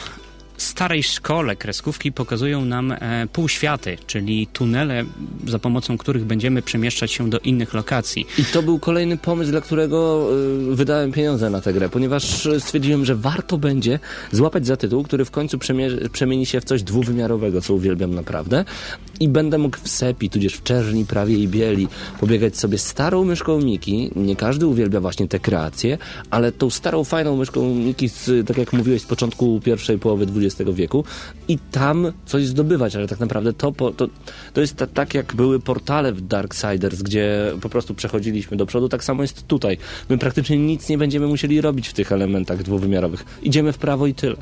starej 0.59 1.03
szkole 1.03 1.55
kreskówki 1.55 2.11
pokazują 2.11 2.65
nam 2.65 2.91
e, 2.91 3.27
półświaty, 3.33 3.97
czyli 4.07 4.47
tunele, 4.47 5.05
za 5.47 5.59
pomocą 5.59 5.97
których 5.97 6.25
będziemy 6.25 6.61
przemieszczać 6.61 7.11
się 7.11 7.29
do 7.29 7.39
innych 7.39 7.73
lokacji. 7.73 8.25
I 8.37 8.45
to 8.45 8.63
był 8.63 8.79
kolejny 8.79 9.17
pomysł, 9.17 9.51
dla 9.51 9.61
którego 9.61 10.29
y, 10.71 10.75
wydałem 10.75 11.11
pieniądze 11.11 11.49
na 11.49 11.61
tę 11.61 11.73
grę, 11.73 11.89
ponieważ 11.89 12.45
y, 12.45 12.59
stwierdziłem, 12.59 13.05
że 13.05 13.15
warto 13.15 13.57
będzie 13.57 13.99
złapać 14.31 14.65
za 14.65 14.77
tytuł, 14.77 15.03
który 15.03 15.25
w 15.25 15.31
końcu 15.31 15.57
przemie- 15.57 16.09
przemieni 16.09 16.45
się 16.45 16.61
w 16.61 16.63
coś 16.63 16.83
dwuwymiarowego, 16.83 17.61
co 17.61 17.73
uwielbiam 17.73 18.15
naprawdę. 18.15 18.65
I 19.19 19.29
będę 19.29 19.57
mógł 19.57 19.77
w 19.83 19.89
sepi, 19.89 20.29
tudzież 20.29 20.53
w 20.53 20.63
czerni 20.63 21.05
prawie 21.05 21.37
i 21.37 21.47
bieli 21.47 21.87
pobiegać 22.19 22.57
sobie 22.57 22.77
starą 22.77 23.23
myszką 23.23 23.61
Miki. 23.61 24.11
Nie 24.15 24.35
każdy 24.35 24.67
uwielbia 24.67 24.99
właśnie 24.99 25.27
te 25.27 25.39
kreacje, 25.39 25.97
ale 26.29 26.51
tą 26.51 26.69
starą, 26.69 27.03
fajną 27.03 27.37
myszką 27.37 27.75
Miki, 27.75 28.09
z, 28.09 28.47
tak 28.47 28.57
jak 28.57 28.73
mówiłeś, 28.73 29.01
z 29.01 29.05
początku 29.05 29.61
pierwszej 29.63 29.99
połowy 29.99 30.25
XX 30.35 30.48
XX 30.57 30.71
wieku 30.73 31.03
i 31.47 31.57
tam 31.71 32.11
coś 32.25 32.45
zdobywać, 32.45 32.95
ale 32.95 33.07
tak 33.07 33.19
naprawdę 33.19 33.53
to, 33.53 33.71
to, 33.71 34.07
to 34.53 34.61
jest 34.61 34.75
ta, 34.75 34.87
tak, 34.87 35.13
jak 35.13 35.35
były 35.35 35.59
portale 35.59 36.13
w 36.13 36.21
Darksiders, 36.21 37.01
gdzie 37.01 37.53
po 37.61 37.69
prostu 37.69 37.95
przechodziliśmy 37.95 38.57
do 38.57 38.65
przodu, 38.65 38.89
tak 38.89 39.03
samo 39.03 39.21
jest 39.21 39.47
tutaj. 39.47 39.77
My 40.09 40.17
praktycznie 40.17 40.57
nic 40.57 40.89
nie 40.89 40.97
będziemy 40.97 41.27
musieli 41.27 41.61
robić 41.61 41.87
w 41.87 41.93
tych 41.93 42.11
elementach 42.11 42.63
dwuwymiarowych. 42.63 43.25
Idziemy 43.43 43.73
w 43.73 43.77
prawo 43.77 44.07
i 44.07 44.13
tyle. 44.13 44.35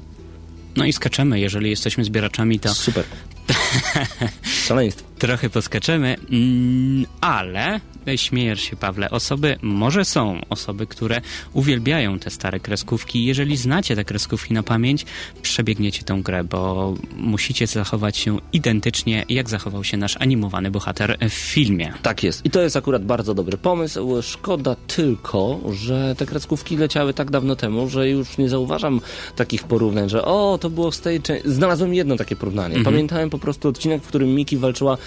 No 0.76 0.86
i 0.86 0.94
skaczemy, 0.94 1.40
jeżeli 1.40 1.70
jesteśmy 1.70 2.04
zbieraczami, 2.04 2.60
to 2.60 2.74
Super. 2.74 3.04
Szaleństwo. 4.68 5.07
Trochę 5.20 5.50
poskaczemy, 5.50 6.16
mm, 6.32 7.06
ale 7.22 7.80
śmiejesz 8.16 8.62
się, 8.62 8.76
Pawle, 8.76 9.10
osoby, 9.10 9.58
może 9.62 10.06
są 10.06 10.42
osoby, 10.50 10.88
które 10.88 11.22
uwielbiają 11.54 12.20
te 12.20 12.30
stare 12.30 12.60
kreskówki. 12.60 13.26
Jeżeli 13.26 13.58
znacie 13.58 13.96
te 13.96 14.06
kreskówki 14.06 14.54
na 14.54 14.64
pamięć, 14.64 15.06
przebiegniecie 15.42 16.04
tę 16.04 16.20
grę, 16.24 16.44
bo 16.44 16.94
musicie 17.18 17.68
zachować 17.68 18.18
się 18.18 18.38
identycznie, 18.54 19.26
jak 19.30 19.50
zachował 19.50 19.84
się 19.84 19.98
nasz 19.98 20.18
animowany 20.18 20.72
bohater 20.72 21.18
w 21.30 21.34
filmie. 21.34 21.94
Tak 22.02 22.24
jest. 22.24 22.46
I 22.46 22.50
to 22.50 22.62
jest 22.62 22.78
akurat 22.78 23.06
bardzo 23.06 23.34
dobry 23.34 23.58
pomysł. 23.58 24.22
Szkoda 24.22 24.76
tylko, 24.88 25.60
że 25.74 26.16
te 26.18 26.26
kreskówki 26.26 26.78
leciały 26.78 27.14
tak 27.14 27.32
dawno 27.32 27.56
temu, 27.56 27.90
że 27.90 28.10
już 28.10 28.38
nie 28.38 28.50
zauważam 28.50 29.02
takich 29.36 29.64
porównań, 29.64 30.10
że 30.10 30.26
o, 30.26 30.58
to 30.62 30.70
było 30.70 30.92
z 30.92 31.02
tej 31.02 31.22
części. 31.22 31.52
Znalazłem 31.52 31.94
jedno 31.94 32.16
takie 32.16 32.36
porównanie. 32.36 32.84
Pamiętałem 32.84 33.30
po 33.30 33.40
prostu 33.40 33.70
odcinek, 33.70 34.04
w 34.04 34.08
którym 34.08 34.36
Miki 34.36 34.58
walczyła 34.58 34.98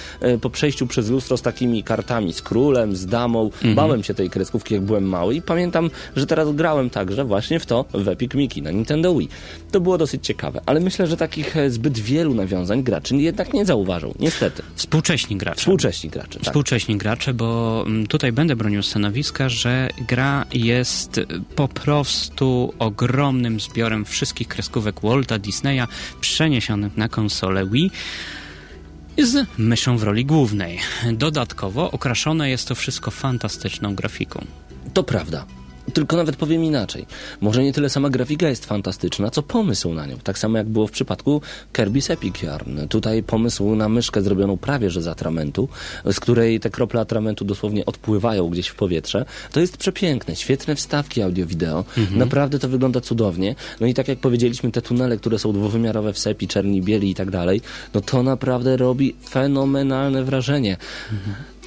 po 0.40 0.50
przejściu 0.50 0.86
przez 0.86 1.10
lustro 1.10 1.36
z 1.36 1.42
takimi 1.42 1.82
kartami, 1.82 2.32
z 2.32 2.42
królem, 2.42 2.96
z 2.96 3.06
damą. 3.06 3.50
Bałem 3.74 4.02
się 4.02 4.14
tej 4.14 4.30
kreskówki, 4.30 4.74
jak 4.74 4.82
byłem 4.82 5.04
mały 5.04 5.34
i 5.34 5.42
pamiętam, 5.42 5.90
że 6.16 6.26
teraz 6.26 6.54
grałem 6.54 6.90
także 6.90 7.24
właśnie 7.24 7.60
w 7.60 7.66
to 7.66 7.84
w 7.94 8.08
Epic 8.08 8.34
Miki 8.34 8.62
na 8.62 8.70
Nintendo 8.70 9.14
Wii. 9.14 9.28
To 9.70 9.80
było 9.80 9.98
dosyć 9.98 10.26
ciekawe, 10.26 10.60
ale 10.66 10.80
myślę, 10.80 11.06
że 11.06 11.16
takich 11.16 11.56
e, 11.56 11.70
zbyt 11.70 11.98
wielu 11.98 12.34
nawiązań 12.34 12.82
graczy 12.82 13.16
jednak 13.16 13.52
nie 13.52 13.64
zauważą. 13.64 14.14
Niestety. 14.18 14.62
Współcześni 14.74 15.36
gracze. 15.36 15.60
Współcześni 15.60 16.10
gracze. 16.10 16.38
Tak. 16.38 16.42
Współcześni 16.42 16.96
gracze, 16.96 17.34
bo 17.34 17.82
mm, 17.86 18.06
tutaj 18.06 18.32
będę 18.32 18.56
bronił 18.56 18.82
stanowiska, 18.82 19.48
że 19.48 19.88
gra 20.08 20.46
jest 20.52 21.20
po 21.56 21.68
prostu 21.68 22.74
ogromnym 22.78 23.60
zbiorem 23.60 24.04
wszystkich 24.04 24.48
kreskówek 24.48 25.00
Walta 25.00 25.38
Disneya 25.38 25.86
przeniesionych 26.20 26.96
na 26.96 27.08
konsolę 27.08 27.66
Wii 27.66 27.90
z 29.18 29.46
myszą 29.58 29.98
w 29.98 30.02
roli 30.02 30.24
głównej. 30.24 30.78
Dodatkowo 31.12 31.90
okraszone 31.90 32.50
jest 32.50 32.68
to 32.68 32.74
wszystko 32.74 33.10
fantastyczną 33.10 33.94
grafiką. 33.94 34.44
To 34.94 35.02
prawda. 35.02 35.46
Tylko 35.90 36.16
nawet 36.16 36.36
powiem 36.36 36.64
inaczej. 36.64 37.06
Może 37.40 37.62
nie 37.62 37.72
tyle 37.72 37.90
sama 37.90 38.10
grafika 38.10 38.48
jest 38.48 38.66
fantastyczna, 38.66 39.30
co 39.30 39.42
pomysł 39.42 39.94
na 39.94 40.06
nią. 40.06 40.16
Tak 40.24 40.38
samo 40.38 40.58
jak 40.58 40.68
było 40.68 40.86
w 40.86 40.90
przypadku 40.90 41.42
Kirby's 41.72 42.12
Epic 42.12 42.42
Yarn. 42.42 42.88
Tutaj 42.88 43.22
pomysł 43.22 43.74
na 43.74 43.88
myszkę 43.88 44.22
zrobioną 44.22 44.56
prawie 44.56 44.90
że 44.90 45.02
z 45.02 45.06
atramentu, 45.06 45.68
z 46.04 46.20
której 46.20 46.60
te 46.60 46.70
krople 46.70 47.00
atramentu 47.00 47.44
dosłownie 47.44 47.86
odpływają 47.86 48.48
gdzieś 48.48 48.68
w 48.68 48.74
powietrze. 48.74 49.24
To 49.52 49.60
jest 49.60 49.76
przepiękne. 49.76 50.36
Świetne 50.36 50.76
wstawki 50.76 51.22
audio-wideo. 51.22 51.84
Naprawdę 52.10 52.58
to 52.58 52.68
wygląda 52.68 53.00
cudownie. 53.00 53.54
No 53.80 53.86
i 53.86 53.94
tak 53.94 54.08
jak 54.08 54.18
powiedzieliśmy, 54.18 54.72
te 54.72 54.82
tunele, 54.82 55.16
które 55.16 55.38
są 55.38 55.52
dwuwymiarowe 55.52 56.12
w 56.12 56.18
sepi, 56.18 56.48
czerni, 56.48 56.82
bieli 56.82 57.10
i 57.10 57.14
tak 57.14 57.30
dalej, 57.30 57.60
no 57.94 58.00
to 58.00 58.22
naprawdę 58.22 58.76
robi 58.76 59.14
fenomenalne 59.28 60.24
wrażenie. 60.24 60.76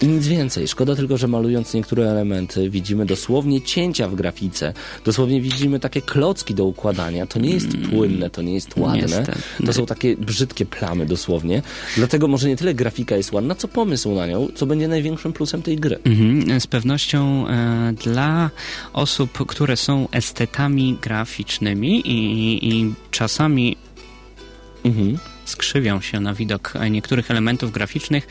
I 0.03 0.07
nic 0.07 0.27
więcej. 0.27 0.67
Szkoda 0.67 0.95
tylko, 0.95 1.17
że 1.17 1.27
malując 1.27 1.73
niektóre 1.73 2.09
elementy 2.09 2.69
widzimy 2.69 3.05
dosłownie 3.05 3.61
cięcia 3.61 4.07
w 4.07 4.15
grafice. 4.15 4.73
Dosłownie 5.05 5.41
widzimy 5.41 5.79
takie 5.79 6.01
klocki 6.01 6.53
do 6.55 6.65
układania. 6.65 7.25
To 7.25 7.39
nie 7.39 7.49
jest 7.49 7.67
płynne, 7.89 8.29
to 8.29 8.41
nie 8.41 8.53
jest 8.53 8.77
ładne. 8.77 9.01
Niestety. 9.01 9.31
To 9.65 9.73
są 9.73 9.85
takie 9.85 10.17
brzydkie 10.17 10.65
plamy 10.65 11.05
dosłownie. 11.05 11.61
Dlatego 11.97 12.27
może 12.27 12.47
nie 12.47 12.57
tyle 12.57 12.73
grafika 12.73 13.15
jest 13.17 13.31
ładna, 13.31 13.55
co 13.55 13.67
pomysł 13.67 14.15
na 14.15 14.27
nią, 14.27 14.47
co 14.55 14.65
będzie 14.65 14.87
największym 14.87 15.33
plusem 15.33 15.61
tej 15.61 15.77
gry. 15.77 15.99
Mhm, 16.03 16.59
z 16.59 16.67
pewnością 16.67 17.47
e, 17.47 17.93
dla 18.03 18.49
osób, 18.93 19.45
które 19.47 19.77
są 19.77 20.07
estetami 20.11 20.97
graficznymi 21.01 22.01
i, 22.07 22.69
i 22.69 22.93
czasami 23.11 23.77
Mhm. 24.85 25.17
skrzywią 25.45 26.01
się 26.01 26.19
na 26.19 26.33
widok 26.33 26.73
niektórych 26.91 27.31
elementów 27.31 27.71
graficznych. 27.71 28.27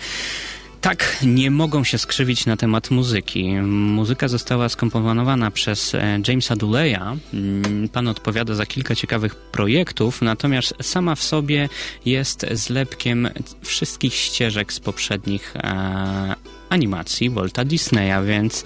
Tak, 0.83 1.17
nie 1.23 1.51
mogą 1.51 1.85
się 1.85 1.99
skrzywić 1.99 2.47
na 2.47 2.57
temat 2.57 2.91
muzyki. 2.91 3.53
Muzyka 3.63 4.29
została 4.29 4.69
skomponowana 4.69 5.51
przez 5.51 5.95
e, 5.95 6.21
Jamesa 6.29 6.57
Duleya. 6.57 7.17
Mm, 7.35 7.89
Pan 7.89 8.09
odpowiada 8.09 8.55
za 8.55 8.67
kilka 8.67 8.95
ciekawych 8.95 9.35
projektów, 9.37 10.23
natomiast 10.23 10.75
sama 10.83 11.15
w 11.15 11.23
sobie 11.23 11.69
jest 12.05 12.47
zlepkiem 12.53 13.29
wszystkich 13.63 14.15
ścieżek 14.15 14.73
z 14.73 14.81
poprzednich 14.81 15.57
e, 15.57 16.35
animacji 16.69 17.31
Walta 17.31 17.65
Disneya, 17.65 18.27
więc 18.27 18.65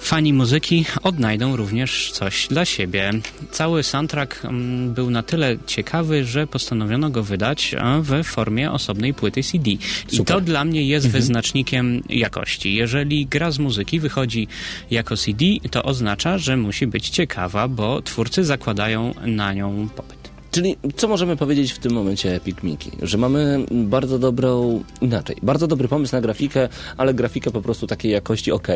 Fani 0.00 0.32
muzyki 0.32 0.84
odnajdą 1.02 1.56
również 1.56 2.10
coś 2.10 2.48
dla 2.48 2.64
siebie. 2.64 3.10
Cały 3.50 3.82
soundtrack 3.82 4.44
mm, 4.44 4.94
był 4.94 5.10
na 5.10 5.22
tyle 5.22 5.56
ciekawy, 5.66 6.24
że 6.24 6.46
postanowiono 6.46 7.10
go 7.10 7.22
wydać 7.22 7.74
w 8.02 8.24
formie 8.24 8.72
osobnej 8.72 9.14
płyty 9.14 9.42
CD. 9.42 9.70
I 9.70 9.78
Super. 10.08 10.36
to 10.36 10.40
dla 10.40 10.64
mnie 10.64 10.86
jest 10.86 11.08
wyznacznikiem 11.08 12.02
jakości. 12.08 12.74
Jeżeli 12.74 13.26
gra 13.26 13.50
z 13.50 13.58
muzyki 13.58 14.00
wychodzi 14.00 14.48
jako 14.90 15.16
CD, 15.16 15.44
to 15.70 15.82
oznacza, 15.82 16.38
że 16.38 16.56
musi 16.56 16.86
być 16.86 17.08
ciekawa, 17.08 17.68
bo 17.68 18.02
twórcy 18.02 18.44
zakładają 18.44 19.14
na 19.26 19.52
nią 19.52 19.88
popyt. 19.96 20.17
Czyli 20.50 20.76
co 20.96 21.08
możemy 21.08 21.36
powiedzieć 21.36 21.72
w 21.72 21.78
tym 21.78 21.92
momencie 21.92 22.34
Epic 22.34 22.62
Mickey? 22.62 22.92
Że 23.02 23.18
mamy 23.18 23.66
bardzo 23.70 24.18
dobrą, 24.18 24.82
inaczej, 25.00 25.36
bardzo 25.42 25.66
dobry 25.66 25.88
pomysł 25.88 26.16
na 26.16 26.20
grafikę, 26.20 26.68
ale 26.96 27.14
grafikę 27.14 27.50
po 27.50 27.62
prostu 27.62 27.86
takiej 27.86 28.12
jakości 28.12 28.52
ok. 28.52 28.68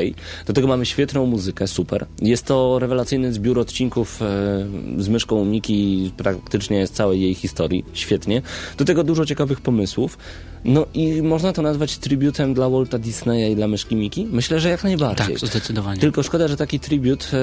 Do 0.47 0.53
tego 0.53 0.69
mamy 0.69 0.87
świetną 0.87 1.27
muzykę, 1.27 1.67
super. 1.69 2.07
Jest 2.23 2.47
to 2.47 2.79
rewelacyjny 2.79 3.33
zbiór 3.33 3.59
odcinków 3.59 4.23
e, 4.23 4.27
z 4.99 5.09
myszką 5.09 5.45
Miki, 5.45 6.13
praktycznie 6.17 6.87
z 6.87 6.91
całej 6.91 7.21
jej 7.21 7.35
historii, 7.35 7.85
świetnie. 7.93 8.43
Do 8.79 8.85
tego 8.85 9.05
dużo 9.05 9.27
ciekawych 9.27 9.61
pomysłów. 9.61 10.19
No 10.65 10.87
i 10.95 11.23
można 11.23 11.53
to 11.53 11.63
nazwać 11.63 11.99
tributem 11.99 12.55
dla 12.55 12.69
Walta 12.69 12.99
Disneya 12.99 13.53
i 13.53 13.57
dla 13.57 13.69
myszki 13.69 13.97
Miki? 13.97 14.27
Myślę, 14.33 14.61
że 14.61 14.69
jak 14.69 14.85
najbardziej. 14.85 15.27
Tak, 15.27 15.49
zdecydowanie. 15.49 16.01
Tylko 16.01 16.23
szkoda, 16.23 16.49
że 16.49 16.57
taki 16.57 16.81
tribut 16.81 17.31
e, 17.33 17.39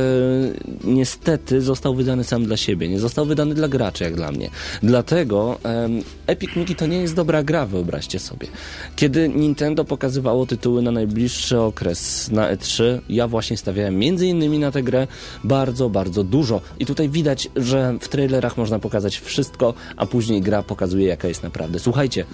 niestety 0.84 1.62
został 1.62 1.96
wydany 1.96 2.24
sam 2.24 2.46
dla 2.46 2.58
siebie. 2.58 2.90
Nie 2.90 3.00
został 3.00 3.26
wydany 3.26 3.56
dla 3.56 3.68
graczy, 3.68 4.04
jak 4.04 4.16
dla 4.20 4.32
mnie. 4.32 4.49
Dlatego 4.84 5.59
em, 5.63 6.01
Epic 6.28 6.55
Mickey 6.55 6.76
to 6.76 6.88
nie 6.88 6.97
jest 7.01 7.15
dobra 7.15 7.43
gra, 7.43 7.65
wyobraźcie 7.65 8.20
sobie. 8.20 8.47
Kiedy 8.95 9.30
Nintendo 9.30 9.86
pokazywało 9.86 10.45
tytuły 10.45 10.82
na 10.82 10.91
najbliższy 10.91 11.59
okres 11.59 12.32
na 12.32 12.55
E3, 12.55 12.99
ja 13.09 13.28
właśnie 13.28 13.57
stawiałem 13.57 13.97
między 13.97 14.28
innymi 14.28 14.59
na 14.59 14.72
tę 14.72 14.84
grę 14.84 15.07
bardzo, 15.43 15.89
bardzo 15.89 16.24
dużo. 16.24 16.61
I 16.80 16.86
tutaj 16.86 17.09
widać, 17.09 17.49
że 17.55 17.93
w 18.01 18.07
trailerach 18.07 18.57
można 18.57 18.80
pokazać 18.80 19.20
wszystko, 19.20 19.74
a 19.97 20.05
później 20.05 20.41
gra 20.41 20.63
pokazuje, 20.63 21.07
jaka 21.07 21.28
jest 21.28 21.43
naprawdę. 21.43 21.80
Słuchajcie, 21.80 22.26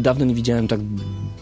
dawno 0.00 0.24
nie 0.24 0.34
widziałem 0.34 0.68
tak 0.68 0.80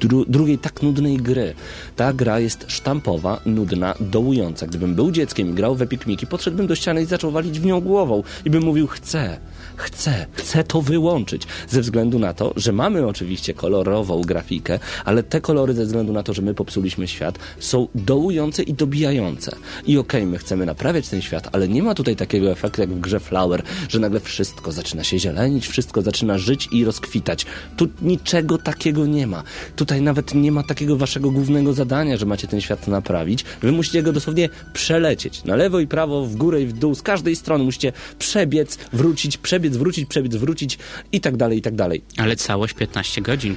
dru 0.00 0.24
drugiej 0.28 0.58
tak 0.58 0.82
nudnej 0.82 1.16
gry. 1.16 1.54
Ta 1.96 2.12
gra 2.12 2.40
jest 2.40 2.64
sztampowa, 2.68 3.40
nudna, 3.46 3.94
dołująca. 4.00 4.66
Gdybym 4.66 4.94
był 4.94 5.10
dzieckiem 5.10 5.50
i 5.50 5.54
grał 5.54 5.74
w 5.74 5.82
Epic 5.82 6.06
Mickey, 6.06 6.26
podszedłbym 6.26 6.66
do 6.66 6.74
ściany 6.74 7.02
i 7.02 7.06
zaczął 7.06 7.30
walić 7.30 7.60
w 7.60 7.64
nią 7.64 7.80
głową 7.80 8.22
i 8.44 8.50
bym 8.50 8.62
mówił, 8.62 8.86
chcę, 8.86 9.38
chcę, 9.76 10.26
chcę 10.32 10.64
to 10.64 10.82
wyłączyć. 10.82 11.42
Ze 11.68 11.80
względu 11.80 12.18
na 12.18 12.34
to, 12.34 12.52
że 12.56 12.72
mamy 12.72 13.06
oczywiście 13.06 13.54
kolorową 13.54 14.20
grafikę, 14.20 14.78
ale 15.04 15.22
te 15.22 15.40
kolory 15.40 15.74
ze 15.74 15.84
względu 15.84 16.12
na 16.12 16.22
to, 16.22 16.34
że 16.34 16.42
my 16.42 16.54
popsuliśmy 16.54 17.08
świat, 17.08 17.38
są 17.58 17.88
dołujące 17.94 18.62
i 18.62 18.74
dobijające. 18.74 19.56
I 19.86 19.98
okej, 19.98 20.26
my 20.26 20.38
chcemy 20.38 20.66
naprawiać 20.66 21.08
ten 21.08 21.22
świat, 21.22 21.48
ale 21.52 21.68
nie 21.68 21.82
ma 21.82 21.94
tutaj 21.94 22.16
takiego 22.16 22.50
efektu 22.50 22.80
jak 22.80 22.90
w 22.90 23.00
grze 23.00 23.20
Flower, 23.20 23.62
że 23.88 23.98
nagle 23.98 24.20
wszystko 24.20 24.72
zaczyna 24.72 25.04
się 25.04 25.18
zielenić, 25.18 25.68
wszystko 25.68 26.02
zaczyna 26.02 26.38
żyć 26.38 26.68
i 26.72 26.84
rozkwitać. 26.84 27.46
Tu 27.76 27.88
niczego 28.02 28.58
takiego 28.58 29.06
nie 29.06 29.26
ma. 29.26 29.42
Tutaj 29.76 30.02
nawet 30.02 30.34
nie 30.34 30.52
ma 30.52 30.62
takiego 30.62 30.96
waszego 30.96 31.30
głównego 31.30 31.72
zadania, 31.72 32.16
że 32.16 32.26
macie 32.26 32.48
ten 32.48 32.60
świat 32.60 32.88
naprawić. 32.88 33.44
Wy 33.62 33.72
musicie 33.72 34.02
go 34.02 34.12
dosłownie 34.12 34.48
przelecieć. 34.72 35.44
Na 35.44 35.56
lewo 35.56 35.80
i 35.80 35.86
prawo, 35.86 36.26
w 36.26 36.36
górę 36.36 36.62
i 36.62 36.66
w 36.66 36.72
dół, 36.72 36.94
z 36.94 37.02
każdej 37.02 37.36
strony 37.36 37.64
musicie 37.64 37.92
przebiec, 38.18 38.78
wrócić, 38.92 39.38
przebiec, 39.38 39.63
wrócić, 39.72 40.08
przebiec, 40.08 40.36
wrócić 40.36 40.78
i 41.12 41.20
tak 41.20 41.36
dalej, 41.36 41.58
i 41.58 41.62
tak 41.62 41.74
dalej. 41.74 42.02
Ale 42.16 42.36
całość 42.36 42.74
15 42.74 43.22
godzin. 43.22 43.56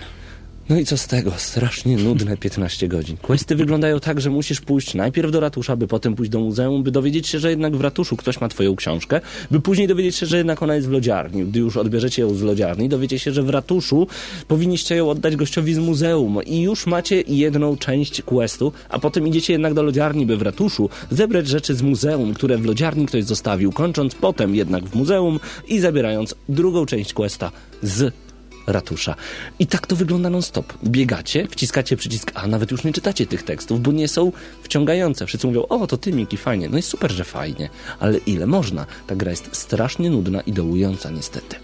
No 0.69 0.79
i 0.79 0.85
co 0.85 0.97
z 0.97 1.07
tego? 1.07 1.31
Strasznie 1.37 1.97
nudne 1.97 2.37
15 2.37 2.87
godzin. 2.87 3.17
Questy 3.17 3.55
wyglądają 3.55 3.99
tak, 3.99 4.21
że 4.21 4.29
musisz 4.29 4.61
pójść 4.61 4.93
najpierw 4.93 5.31
do 5.31 5.39
ratusza, 5.39 5.75
by 5.75 5.87
potem 5.87 6.15
pójść 6.15 6.31
do 6.31 6.39
muzeum, 6.39 6.83
by 6.83 6.91
dowiedzieć 6.91 7.27
się, 7.27 7.39
że 7.39 7.49
jednak 7.49 7.75
w 7.75 7.81
ratuszu 7.81 8.17
ktoś 8.17 8.41
ma 8.41 8.49
twoją 8.49 8.75
książkę, 8.75 9.21
by 9.51 9.61
później 9.61 9.87
dowiedzieć 9.87 10.15
się, 10.15 10.25
że 10.25 10.37
jednak 10.37 10.63
ona 10.63 10.75
jest 10.75 10.87
w 10.87 10.91
lodziarni. 10.91 11.45
Gdy 11.45 11.59
już 11.59 11.77
odbierzecie 11.77 12.21
ją 12.21 12.33
z 12.33 12.41
lodziarni, 12.41 12.89
dowiecie 12.89 13.19
się, 13.19 13.33
że 13.33 13.43
w 13.43 13.49
ratuszu 13.49 14.07
powinniście 14.47 14.95
ją 14.95 15.09
oddać 15.09 15.35
gościowi 15.35 15.73
z 15.73 15.77
muzeum 15.77 16.43
i 16.45 16.61
już 16.61 16.87
macie 16.87 17.21
jedną 17.27 17.77
część 17.77 18.21
questu, 18.21 18.71
a 18.89 18.99
potem 18.99 19.27
idziecie 19.27 19.53
jednak 19.53 19.73
do 19.73 19.83
lodziarni, 19.83 20.25
by 20.25 20.37
w 20.37 20.41
ratuszu 20.41 20.89
zebrać 21.11 21.47
rzeczy 21.47 21.75
z 21.75 21.81
muzeum, 21.81 22.33
które 22.33 22.57
w 22.57 22.65
lodziarni 22.65 23.05
ktoś 23.05 23.23
zostawił, 23.23 23.71
kończąc 23.71 24.15
potem 24.15 24.55
jednak 24.55 24.85
w 24.85 24.95
muzeum 24.95 25.39
i 25.67 25.79
zabierając 25.79 26.35
drugą 26.49 26.85
część 26.85 27.13
questa 27.13 27.51
z 27.83 28.26
ratusza. 28.67 29.15
I 29.59 29.67
tak 29.67 29.87
to 29.87 29.95
wygląda 29.95 30.29
non-stop. 30.29 30.73
Biegacie, 30.83 31.47
wciskacie 31.47 31.97
przycisk 31.97 32.31
A, 32.33 32.47
nawet 32.47 32.71
już 32.71 32.83
nie 32.83 32.93
czytacie 32.93 33.25
tych 33.25 33.43
tekstów, 33.43 33.81
bo 33.81 33.91
nie 33.91 34.07
są 34.07 34.31
wciągające. 34.63 35.25
Wszyscy 35.25 35.47
mówią, 35.47 35.65
o, 35.69 35.87
to 35.87 35.97
ty, 35.97 36.13
Miki, 36.13 36.37
fajnie. 36.37 36.69
No 36.69 36.77
i 36.77 36.81
super, 36.81 37.11
że 37.11 37.23
fajnie. 37.23 37.69
Ale 37.99 38.17
ile 38.17 38.47
można? 38.47 38.85
Ta 39.07 39.15
gra 39.15 39.31
jest 39.31 39.55
strasznie 39.55 40.09
nudna 40.09 40.41
i 40.41 40.53
dołująca, 40.53 41.09
niestety. 41.09 41.55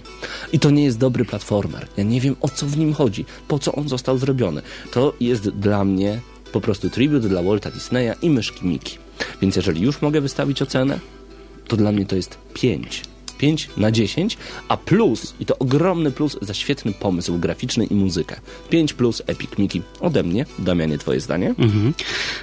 I 0.54 0.60
to 0.60 0.70
nie 0.70 0.84
jest 0.84 0.98
dobry 0.98 1.26
platformer. 1.26 1.88
Ja 1.98 2.04
nie 2.04 2.22
wiem, 2.22 2.36
o 2.42 2.50
co 2.50 2.66
w 2.66 2.78
nim 2.78 2.94
chodzi, 2.94 3.26
po 3.48 3.60
co 3.60 3.72
on 3.72 3.90
został 3.90 4.18
zrobiony. 4.18 4.62
To 4.92 5.14
jest 5.20 5.50
dla 5.50 5.86
mnie 5.86 6.22
po 6.52 6.62
prostu 6.62 6.90
tribut 6.90 7.28
dla 7.28 7.44
Walta 7.44 7.72
Disneya 7.72 8.14
i 8.22 8.30
myszki 8.30 8.68
Miki. 8.68 8.98
Więc 9.42 9.56
jeżeli 9.56 9.82
już 9.82 10.02
mogę 10.02 10.22
wystawić 10.22 10.62
ocenę, 10.62 11.00
to 11.68 11.78
dla 11.78 11.92
mnie 11.92 12.06
to 12.06 12.16
jest 12.16 12.38
5. 12.54 13.13
5 13.38 13.70
na 13.78 13.92
10, 13.92 14.38
a 14.68 14.78
plus, 14.78 15.34
i 15.40 15.46
to 15.46 15.58
ogromny 15.58 16.12
plus 16.12 16.38
za 16.42 16.54
świetny 16.54 16.94
pomysł 16.94 17.40
graficzny 17.40 17.86
i 17.86 17.96
muzykę. 17.96 18.40
5 18.70 18.94
plus 18.94 19.22
Epic 19.28 19.58
Miki 19.58 19.82
ode 20.00 20.24
mnie. 20.24 20.46
Damianie, 20.60 20.98
twoje 20.98 21.20
zdanie? 21.20 21.50
Mhm. 21.50 21.94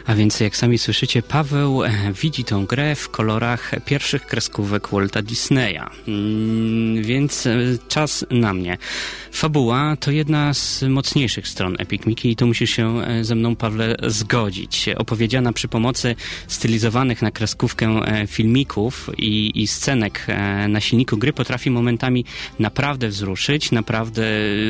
A 0.07 0.15
więc 0.15 0.41
jak 0.41 0.57
sami 0.57 0.79
słyszycie, 0.79 1.23
Paweł 1.23 1.85
e, 1.85 1.91
widzi 2.23 2.45
tą 2.45 2.67
grę 2.67 2.95
w 2.95 3.09
kolorach 3.09 3.71
pierwszych 3.85 4.27
kreskówek 4.27 4.89
Walta 4.89 5.23
Disneya. 5.23 5.91
Mm, 6.09 7.03
więc 7.03 7.47
e, 7.47 7.59
czas 7.89 8.27
na 8.31 8.55
mnie. 8.55 8.79
Fabuła 9.33 9.97
to 10.01 10.11
jedna 10.11 10.55
z 10.55 10.83
mocniejszych 10.83 11.49
stron 11.49 11.77
Epic 11.79 12.07
Mickey 12.07 12.31
i 12.31 12.37
tu 12.37 12.47
musisz 12.47 12.71
się 12.71 13.03
e, 13.03 13.25
ze 13.25 13.35
mną, 13.35 13.57
Pawle, 13.57 13.97
zgodzić. 14.07 14.89
Opowiedziana 14.97 15.53
przy 15.53 15.69
pomocy 15.69 16.17
stylizowanych 16.49 17.23
na 17.23 17.31
kreskówkę 17.31 18.01
filmików 18.27 19.11
i, 19.19 19.63
i 19.63 19.67
scenek 19.67 20.25
e, 20.29 20.69
na 20.81 20.85
silniku 20.85 21.17
gry 21.17 21.33
potrafi 21.33 21.71
momentami 21.71 22.25
naprawdę 22.59 23.09
wzruszyć, 23.09 23.71
naprawdę 23.73 24.23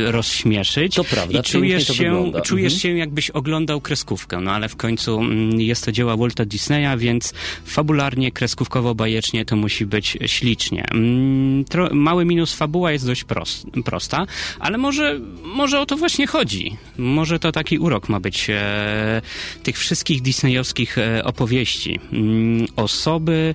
rozśmieszyć. 0.06 0.94
To 0.94 1.04
prawda, 1.04 1.38
I 1.38 1.42
czujesz 1.42 1.86
się, 1.86 2.32
czujesz 2.44 2.72
Mhm. 2.72 2.80
się 2.80 2.98
jakbyś 2.98 3.30
oglądał 3.30 3.80
kreskówkę, 3.80 4.40
no 4.40 4.50
ale 4.52 4.68
w 4.68 4.76
końcu 4.76 5.20
mm, 5.20 5.60
jest 5.60 5.84
to 5.84 5.92
dzieła 5.92 6.16
Walta 6.16 6.44
Disneya, 6.44 6.98
więc 6.98 7.34
fabularnie, 7.64 8.32
kreskówkowo, 8.32 8.94
bajecznie 8.94 9.44
to 9.44 9.56
musi 9.56 9.86
być 9.86 10.18
ślicznie. 10.26 10.84
Mm, 10.90 11.64
Tro, 11.64 11.88
mały 11.92 12.24
minus 12.24 12.54
fabuła 12.54 12.92
jest 12.92 13.06
dość 13.06 13.24
pros, 13.24 13.66
prosta, 13.84 14.26
ale 14.58 14.78
może, 14.78 15.20
może 15.44 15.80
o 15.80 15.86
to 15.86 15.96
właśnie 15.96 16.26
chodzi. 16.26 16.76
Może 16.98 17.38
to 17.38 17.52
taki 17.52 17.78
urok 17.78 18.08
ma 18.08 18.20
być 18.20 18.46
e, 18.50 19.22
tych 19.62 19.78
wszystkich 19.78 20.22
disneyowskich 20.22 20.98
e, 20.98 21.24
opowieści. 21.24 22.00
Mm, 22.12 22.66
osoby 22.76 23.54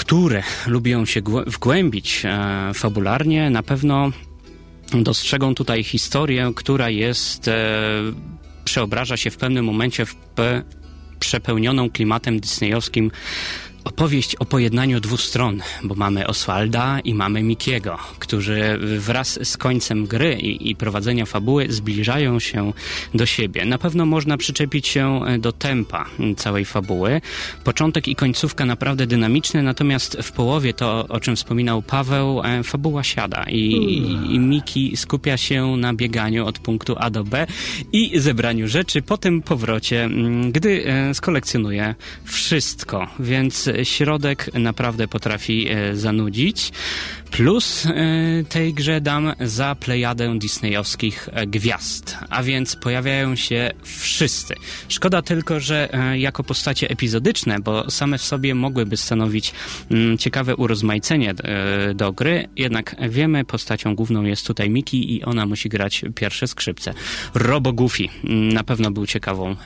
które 0.00 0.42
lubią 0.66 1.04
się 1.06 1.22
głę- 1.22 1.44
wgłębić 1.46 2.22
e, 2.24 2.70
fabularnie, 2.74 3.50
na 3.50 3.62
pewno 3.62 4.10
dostrzegą 4.92 5.54
tutaj 5.54 5.84
historię, 5.84 6.52
która 6.56 6.90
jest, 6.90 7.48
e, 7.48 7.54
przeobraża 8.64 9.16
się 9.16 9.30
w 9.30 9.36
pewnym 9.36 9.64
momencie 9.64 10.06
w 10.06 10.14
pe, 10.14 10.62
przepełnioną 11.18 11.90
klimatem 11.90 12.40
disneyowskim 12.40 13.10
opowieść 13.84 14.36
o 14.36 14.44
pojednaniu 14.44 15.00
dwóch 15.00 15.20
stron, 15.20 15.62
bo 15.82 15.94
mamy 15.94 16.26
Oswalda 16.26 17.00
i 17.00 17.14
mamy 17.14 17.42
Mikiego, 17.42 17.98
którzy 18.18 18.78
wraz 18.98 19.38
z 19.48 19.56
końcem 19.56 20.06
gry 20.06 20.34
i, 20.34 20.70
i 20.70 20.76
prowadzenia 20.76 21.26
fabuły 21.26 21.66
zbliżają 21.68 22.40
się 22.40 22.72
do 23.14 23.26
siebie. 23.26 23.64
Na 23.64 23.78
pewno 23.78 24.06
można 24.06 24.36
przyczepić 24.36 24.88
się 24.88 25.20
do 25.38 25.52
tempa 25.52 26.06
całej 26.36 26.64
fabuły. 26.64 27.20
Początek 27.64 28.08
i 28.08 28.16
końcówka 28.16 28.66
naprawdę 28.66 29.06
dynamiczne, 29.06 29.62
natomiast 29.62 30.16
w 30.22 30.32
połowie 30.32 30.74
to, 30.74 31.06
o 31.08 31.20
czym 31.20 31.36
wspominał 31.36 31.82
Paweł, 31.82 32.42
e, 32.44 32.62
fabuła 32.62 33.02
siada 33.04 33.44
i, 33.48 33.72
i 34.30 34.38
Miki 34.38 34.96
skupia 34.96 35.36
się 35.36 35.76
na 35.76 35.94
bieganiu 35.94 36.46
od 36.46 36.58
punktu 36.58 36.94
A 36.98 37.10
do 37.10 37.24
B 37.24 37.46
i 37.92 38.20
zebraniu 38.20 38.68
rzeczy, 38.68 39.02
potem 39.02 39.42
powrocie, 39.42 40.04
mm, 40.04 40.52
gdy 40.52 40.84
e, 40.86 41.14
skolekcjonuje 41.14 41.94
wszystko, 42.24 43.06
więc 43.20 43.69
środek 43.82 44.50
naprawdę 44.54 45.08
potrafi 45.08 45.68
e, 45.68 45.96
zanudzić. 45.96 46.72
Plus 47.30 47.86
e, 47.86 47.92
tej 48.48 48.74
grze 48.74 49.00
dam 49.00 49.32
za 49.40 49.74
plejadę 49.74 50.38
disneyowskich 50.38 51.28
e, 51.32 51.46
gwiazd, 51.46 52.16
a 52.30 52.42
więc 52.42 52.76
pojawiają 52.76 53.36
się 53.36 53.70
wszyscy. 53.82 54.54
Szkoda 54.88 55.22
tylko, 55.22 55.60
że 55.60 55.88
jako 56.14 56.44
postacie 56.44 56.90
epizodyczne, 56.90 57.60
bo 57.60 57.90
same 57.90 58.18
w 58.18 58.22
sobie 58.22 58.54
mogłyby 58.54 58.96
stanowić 58.96 59.52
mm, 59.90 60.18
ciekawe 60.18 60.56
urozmaicenie 60.56 61.34
do 61.94 62.12
gry, 62.12 62.48
jednak 62.56 62.96
wiemy, 63.08 63.44
postacią 63.44 63.94
główną 63.94 64.22
jest 64.22 64.46
tutaj 64.46 64.70
Miki 64.70 65.16
i 65.16 65.24
ona 65.24 65.46
musi 65.46 65.68
grać 65.68 66.04
pierwsze 66.14 66.46
skrzypce. 66.46 66.94
Robo 67.34 67.72
Goofy 67.72 68.04
mm, 68.24 68.52
na 68.52 68.64
pewno 68.64 68.90
był 68.90 69.06
ciekawą 69.06 69.56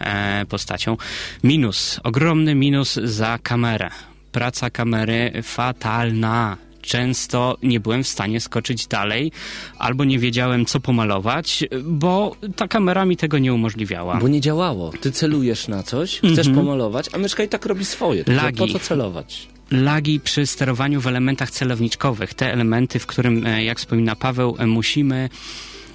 postacią. 0.48 0.96
Minus, 1.44 2.00
ogromny 2.04 2.54
minus 2.54 2.94
za 2.94 3.38
kamerę. 3.42 3.90
Praca 4.34 4.70
kamery 4.70 5.32
fatalna 5.42 6.56
często 6.82 7.58
nie 7.62 7.80
byłem 7.80 8.02
w 8.02 8.08
stanie 8.08 8.40
skoczyć 8.40 8.86
dalej, 8.86 9.32
albo 9.78 10.04
nie 10.04 10.18
wiedziałem, 10.18 10.66
co 10.66 10.80
pomalować, 10.80 11.64
bo 11.84 12.36
ta 12.56 12.68
kamera 12.68 13.04
mi 13.04 13.16
tego 13.16 13.38
nie 13.38 13.54
umożliwiała. 13.54 14.16
Bo 14.16 14.28
nie 14.28 14.40
działało. 14.40 14.92
Ty 15.00 15.12
celujesz 15.12 15.68
na 15.68 15.82
coś, 15.82 16.20
chcesz 16.32 16.48
pomalować, 16.48 17.06
a 17.12 17.18
myszka 17.18 17.42
i 17.42 17.48
tak 17.48 17.66
robi 17.66 17.84
swoje. 17.84 18.24
Lagi. 18.26 18.58
po 18.58 18.68
co 18.68 18.78
celować? 18.78 19.48
lagi 19.70 20.20
przy 20.20 20.46
sterowaniu 20.46 21.00
w 21.00 21.06
elementach 21.06 21.50
celowniczkowych. 21.50 22.34
Te 22.34 22.52
elementy, 22.52 22.98
w 22.98 23.06
którym, 23.06 23.46
e, 23.46 23.64
jak 23.64 23.78
wspomina 23.78 24.16
Paweł, 24.16 24.56
e, 24.58 24.66
musimy 24.66 25.28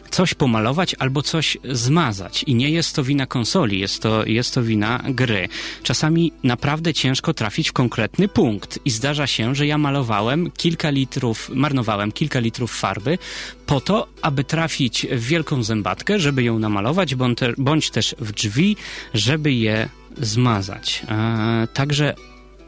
coś 0.10 0.34
pomalować 0.34 0.96
albo 1.00 1.22
coś 1.22 1.58
zmazać. 1.64 2.44
I 2.44 2.56
nie 2.56 2.70
jest 2.70 2.96
to 2.96 3.04
wina 3.04 3.26
konsoli, 3.26 3.80
jest 3.80 4.02
to, 4.02 4.26
jest 4.26 4.54
to 4.54 4.64
wina 4.64 5.04
gry. 5.10 5.50
Czasami 5.84 6.32
naprawdę 6.44 6.94
ciężko 6.94 7.34
trafić 7.34 7.70
w 7.70 7.74
konkretny 7.74 8.28
punkt. 8.28 8.80
I 8.86 8.90
zdarza 8.90 9.28
się, 9.28 9.56
że 9.56 9.68
ja 9.68 9.78
malowałem 9.78 10.52
kilka 10.52 10.90
litrów, 10.90 11.50
marnowałem 11.54 12.12
kilka 12.12 12.40
litrów 12.40 12.72
farby 12.72 13.18
po 13.66 13.82
to, 13.82 14.08
aby 14.22 14.44
trafić 14.44 15.08
w 15.12 15.26
wielką 15.26 15.64
zębatkę, 15.64 16.20
żeby 16.20 16.44
ją 16.44 16.60
namalować, 16.60 17.16
bądź, 17.16 17.38
te, 17.40 17.54
bądź 17.58 17.90
też 17.90 18.16
w 18.20 18.32
drzwi, 18.32 18.78
żeby 19.14 19.54
je 19.54 19.90
zmazać. 20.18 21.04
E, 21.10 21.68
także 21.74 22.14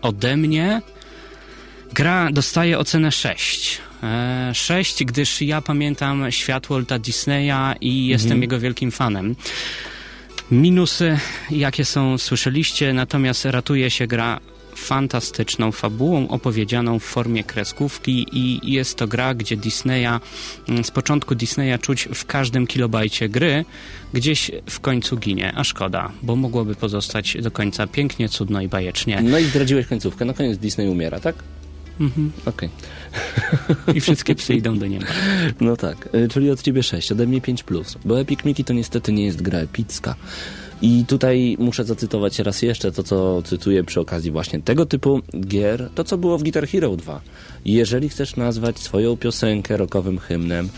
ode 0.01 0.37
mnie 0.37 0.81
gra 1.93 2.29
dostaje 2.31 2.79
ocenę 2.79 3.11
6. 3.11 3.81
E, 4.03 4.51
6, 4.53 5.03
gdyż 5.03 5.41
ja 5.41 5.61
pamiętam 5.61 6.31
świat 6.31 6.67
Walta 6.67 6.99
Disneya 6.99 7.75
i 7.81 8.07
jestem 8.07 8.41
jego 8.41 8.59
wielkim 8.59 8.91
fanem. 8.91 9.35
Minusy, 10.51 11.19
jakie 11.51 11.85
są, 11.85 12.17
słyszeliście, 12.17 12.93
natomiast 12.93 13.45
ratuje 13.45 13.89
się 13.89 14.07
gra 14.07 14.39
fantastyczną 14.75 15.71
fabułą 15.71 16.27
opowiedzianą 16.27 16.99
w 16.99 17.03
formie 17.03 17.43
kreskówki 17.43 18.25
i 18.31 18.73
jest 18.73 18.95
to 18.95 19.07
gra, 19.07 19.33
gdzie 19.33 19.57
Disneya, 19.57 20.19
mm, 20.69 20.83
z 20.83 20.91
początku 20.91 21.35
Disneya 21.35 21.79
czuć 21.81 22.09
w 22.13 22.25
każdym 22.25 22.67
kilobajcie 22.67 23.29
gry, 23.29 23.65
gdzieś 24.13 24.51
w 24.69 24.79
końcu 24.79 25.17
ginie, 25.17 25.53
a 25.55 25.63
szkoda, 25.63 26.11
bo 26.21 26.35
mogłoby 26.35 26.75
pozostać 26.75 27.37
do 27.41 27.51
końca 27.51 27.87
pięknie, 27.87 28.29
cudno 28.29 28.61
i 28.61 28.67
bajecznie. 28.67 29.21
No 29.21 29.39
i 29.39 29.43
zdradziłeś 29.43 29.87
końcówkę. 29.87 30.25
Na 30.25 30.33
koniec 30.33 30.57
Disney 30.57 30.89
umiera, 30.89 31.19
tak? 31.19 31.35
Mhm. 32.01 32.31
Okej. 32.45 32.69
I 33.95 34.01
wszystkie 34.01 34.35
psy 34.35 34.53
idą 34.53 34.79
do 34.79 34.87
nieba. 34.87 35.05
No 35.61 35.77
tak, 35.77 36.09
y, 36.15 36.27
czyli 36.27 36.51
od 36.51 36.61
ciebie 36.61 36.83
6, 36.83 37.11
ode 37.11 37.27
mnie 37.27 37.41
5+. 37.41 37.63
Plus, 37.63 37.97
Bo 38.05 38.19
Epic 38.19 38.45
Mickey 38.45 38.65
to 38.65 38.73
niestety 38.73 39.13
nie 39.13 39.25
jest 39.25 39.41
gra 39.41 39.59
epicka. 39.59 40.15
I 40.81 41.05
tutaj 41.07 41.55
muszę 41.59 41.83
zacytować 41.83 42.39
raz 42.39 42.61
jeszcze 42.61 42.91
to, 42.91 43.03
co 43.03 43.41
cytuję 43.41 43.83
przy 43.83 43.99
okazji 43.99 44.31
właśnie 44.31 44.61
tego 44.61 44.85
typu 44.85 45.21
gier, 45.47 45.89
to 45.95 46.03
co 46.03 46.17
było 46.17 46.37
w 46.37 46.43
Guitar 46.43 46.67
Hero 46.67 46.95
2. 46.95 47.21
Jeżeli 47.65 48.09
chcesz 48.09 48.35
nazwać 48.35 48.79
swoją 48.79 49.17
piosenkę 49.17 49.77
rockowym 49.77 50.17
hymnem, 50.19 50.69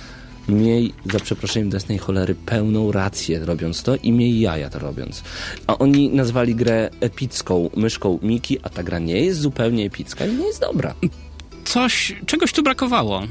miej, 0.50 0.94
za 1.12 1.20
przeproszeniem 1.20 1.70
desnej 1.70 1.98
cholery, 1.98 2.36
pełną 2.36 2.92
rację 2.92 3.40
robiąc 3.46 3.84
to 3.84 3.96
i 3.96 4.12
miej 4.12 4.40
jaja 4.40 4.70
to 4.70 4.80
robiąc. 4.80 5.24
A 5.68 5.78
oni 5.78 6.10
nazwali 6.10 6.56
grę 6.56 6.90
epicką 7.00 7.70
myszką 7.76 8.20
Miki, 8.22 8.60
a 8.64 8.70
ta 8.70 8.84
gra 8.84 9.00
nie 9.00 9.22
jest 9.22 9.40
zupełnie 9.40 9.86
epicka 9.86 10.26
i 10.26 10.36
nie 10.36 10.46
jest 10.46 10.62
dobra. 10.62 10.94
Coś, 11.66 12.16
czegoś 12.26 12.54
tu 12.54 12.64
brakowało. 12.64 13.24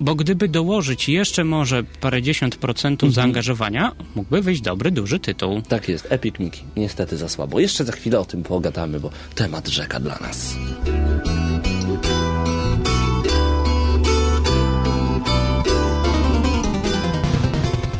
bo 0.00 0.14
gdyby 0.14 0.48
dołożyć 0.48 1.08
jeszcze 1.08 1.44
może 1.44 1.82
parędziesiąt 1.84 2.56
procentów 2.56 3.14
zaangażowania, 3.14 3.92
mógłby 4.14 4.42
wyjść 4.42 4.60
dobry, 4.60 4.90
duży 4.90 5.20
tytuł. 5.20 5.62
Tak 5.68 5.88
jest, 5.88 6.06
Epic 6.10 6.38
Mickey. 6.38 6.62
Niestety 6.76 7.16
za 7.16 7.28
słabo. 7.28 7.60
Jeszcze 7.60 7.84
za 7.84 7.92
chwilę 7.92 8.20
o 8.20 8.24
tym 8.24 8.42
pogadamy, 8.42 9.00
bo 9.00 9.10
temat 9.34 9.68
rzeka 9.68 10.00
dla 10.00 10.18
nas. 10.18 10.56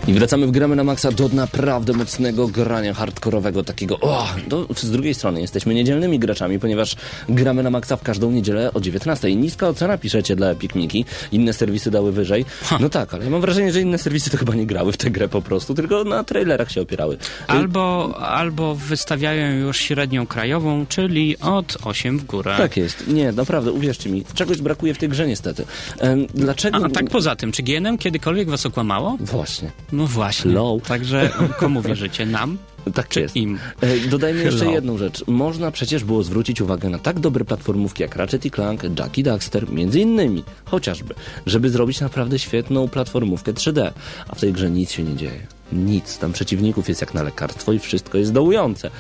I 0.09 0.13
wracamy 0.13 0.47
w 0.47 0.51
gramy 0.51 0.77
na 0.77 0.85
maksa 0.85 1.13
do 1.13 1.29
naprawdę 1.29 1.93
mocnego 1.93 2.49
grania 2.49 2.95
hardkorowego, 2.95 3.65
takiego 3.65 4.01
o, 4.01 4.29
do, 4.49 4.67
z 4.77 4.91
drugiej 4.91 5.15
strony 5.15 5.41
jesteśmy 5.41 5.75
niedzielnymi 5.75 6.19
graczami, 6.19 6.59
ponieważ 6.59 6.97
gramy 7.29 7.63
na 7.63 7.71
maksa 7.71 7.97
w 7.97 8.03
każdą 8.03 8.31
niedzielę 8.31 8.73
o 8.73 8.81
19. 8.81 9.37
Niska 9.37 9.69
ocena 9.69 9.99
piszecie 9.99 10.37
dla 10.37 10.55
Mickey, 10.75 11.05
inne 11.33 11.53
serwisy 11.53 11.91
dały 11.91 12.13
wyżej. 12.13 12.45
No 12.81 12.89
tak, 12.89 13.15
ale 13.15 13.25
ja 13.25 13.31
mam 13.31 13.41
wrażenie, 13.41 13.73
że 13.73 13.81
inne 13.81 13.99
serwisy 13.99 14.31
to 14.31 14.37
chyba 14.37 14.55
nie 14.55 14.67
grały 14.67 14.93
w 14.93 14.97
tę 14.97 15.11
grę 15.11 15.29
po 15.29 15.43
prostu, 15.43 15.75
tylko 15.75 16.05
na 16.05 16.25
trailerach 16.25 16.71
się 16.73 16.81
opierały. 16.81 17.19
Albo, 17.47 18.15
albo 18.19 18.75
wystawiają 18.75 19.57
już 19.57 19.77
średnią 19.77 20.27
krajową, 20.27 20.87
czyli 20.89 21.39
od 21.39 21.77
8 21.85 22.19
w 22.19 22.25
górę. 22.25 22.55
Tak 22.59 22.77
jest. 22.77 23.09
Nie, 23.09 23.33
naprawdę, 23.33 23.73
uwierzcie 23.73 24.11
mi, 24.11 24.25
czegoś 24.35 24.59
brakuje 24.59 24.95
w 24.95 24.99
tej 24.99 25.09
grze 25.09 25.27
niestety. 25.27 25.65
Em, 25.99 26.27
dlaczego... 26.35 26.79
A, 26.79 26.87
a 26.87 26.89
tak 26.89 27.11
poza 27.11 27.37
tym, 27.37 27.53
czy 27.53 27.63
GNM 27.63 27.99
kiedykolwiek 27.99 28.51
was 28.51 28.67
okłamało? 28.67 29.17
Właśnie. 29.21 29.71
No 29.97 30.07
właśnie. 30.07 30.51
Hello. 30.51 30.79
Także 30.89 31.31
komu 31.59 31.83
wierzycie? 31.83 32.27
Nam? 32.27 32.59
Tak 32.95 33.09
Czy 33.09 33.21
jest. 33.21 33.37
im? 33.37 33.59
E, 33.81 33.99
Dodajmy 34.09 34.43
jeszcze 34.45 34.59
Hello. 34.61 34.73
jedną 34.73 34.99
rzecz. 34.99 35.25
Można 35.27 35.71
przecież 35.71 36.05
było 36.05 36.23
zwrócić 36.23 36.61
uwagę 36.61 36.89
na 36.89 36.99
tak 36.99 37.21
dobre 37.21 37.45
platformówki 37.45 38.03
jak 38.03 38.17
Ratchet 38.17 38.45
i 38.47 38.51
Clank, 38.51 38.83
Jack 38.99 39.19
i 39.19 39.23
Daxter, 39.23 39.71
między 39.73 40.01
innymi, 40.01 40.45
chociażby, 40.65 41.15
żeby 41.47 41.71
zrobić 41.71 42.01
naprawdę 42.01 42.39
świetną 42.39 42.89
platformówkę 42.89 43.53
3D. 43.53 43.91
A 44.29 44.35
w 44.35 44.41
tej 44.41 44.53
grze 44.53 44.71
nic 44.71 44.93
się 44.93 45.03
nie 45.03 45.17
dzieje. 45.17 45.47
Nic. 45.73 46.19
Tam 46.19 46.33
przeciwników 46.33 46.89
jest 46.89 47.01
jak 47.01 47.15
na 47.15 47.23
lekarstwo 47.23 47.73
i 47.73 47.79
wszystko 47.79 48.19
jest 48.19 48.33
dołujące. 48.33 48.91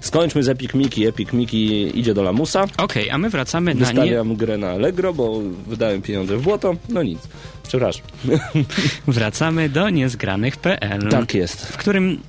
Skończmy 0.00 0.42
z 0.42 0.48
Epic 0.48 0.74
Mickey. 0.74 1.06
Epic 1.06 1.32
Mickey 1.32 1.98
idzie 1.98 2.14
do 2.14 2.22
lamusa. 2.22 2.64
Okej, 2.76 3.10
a 3.10 3.18
my 3.18 3.30
wracamy 3.30 3.74
na 3.74 3.80
nie... 3.80 3.86
Wystawiam 3.86 4.36
grę 4.36 4.58
na 4.58 4.70
Allegro, 4.70 5.14
bo 5.14 5.40
wydałem 5.66 6.02
pieniądze 6.02 6.36
w 6.36 6.42
błoto. 6.42 6.74
No 6.88 7.02
nic. 7.02 7.18
Przepraszam. 7.68 8.02
Wracamy 9.08 9.68
do 9.68 9.90
niezgranych.pl. 9.90 11.08
Tak 11.10 11.34
jest. 11.34 11.66
W 11.66 11.76
którym 11.76 12.20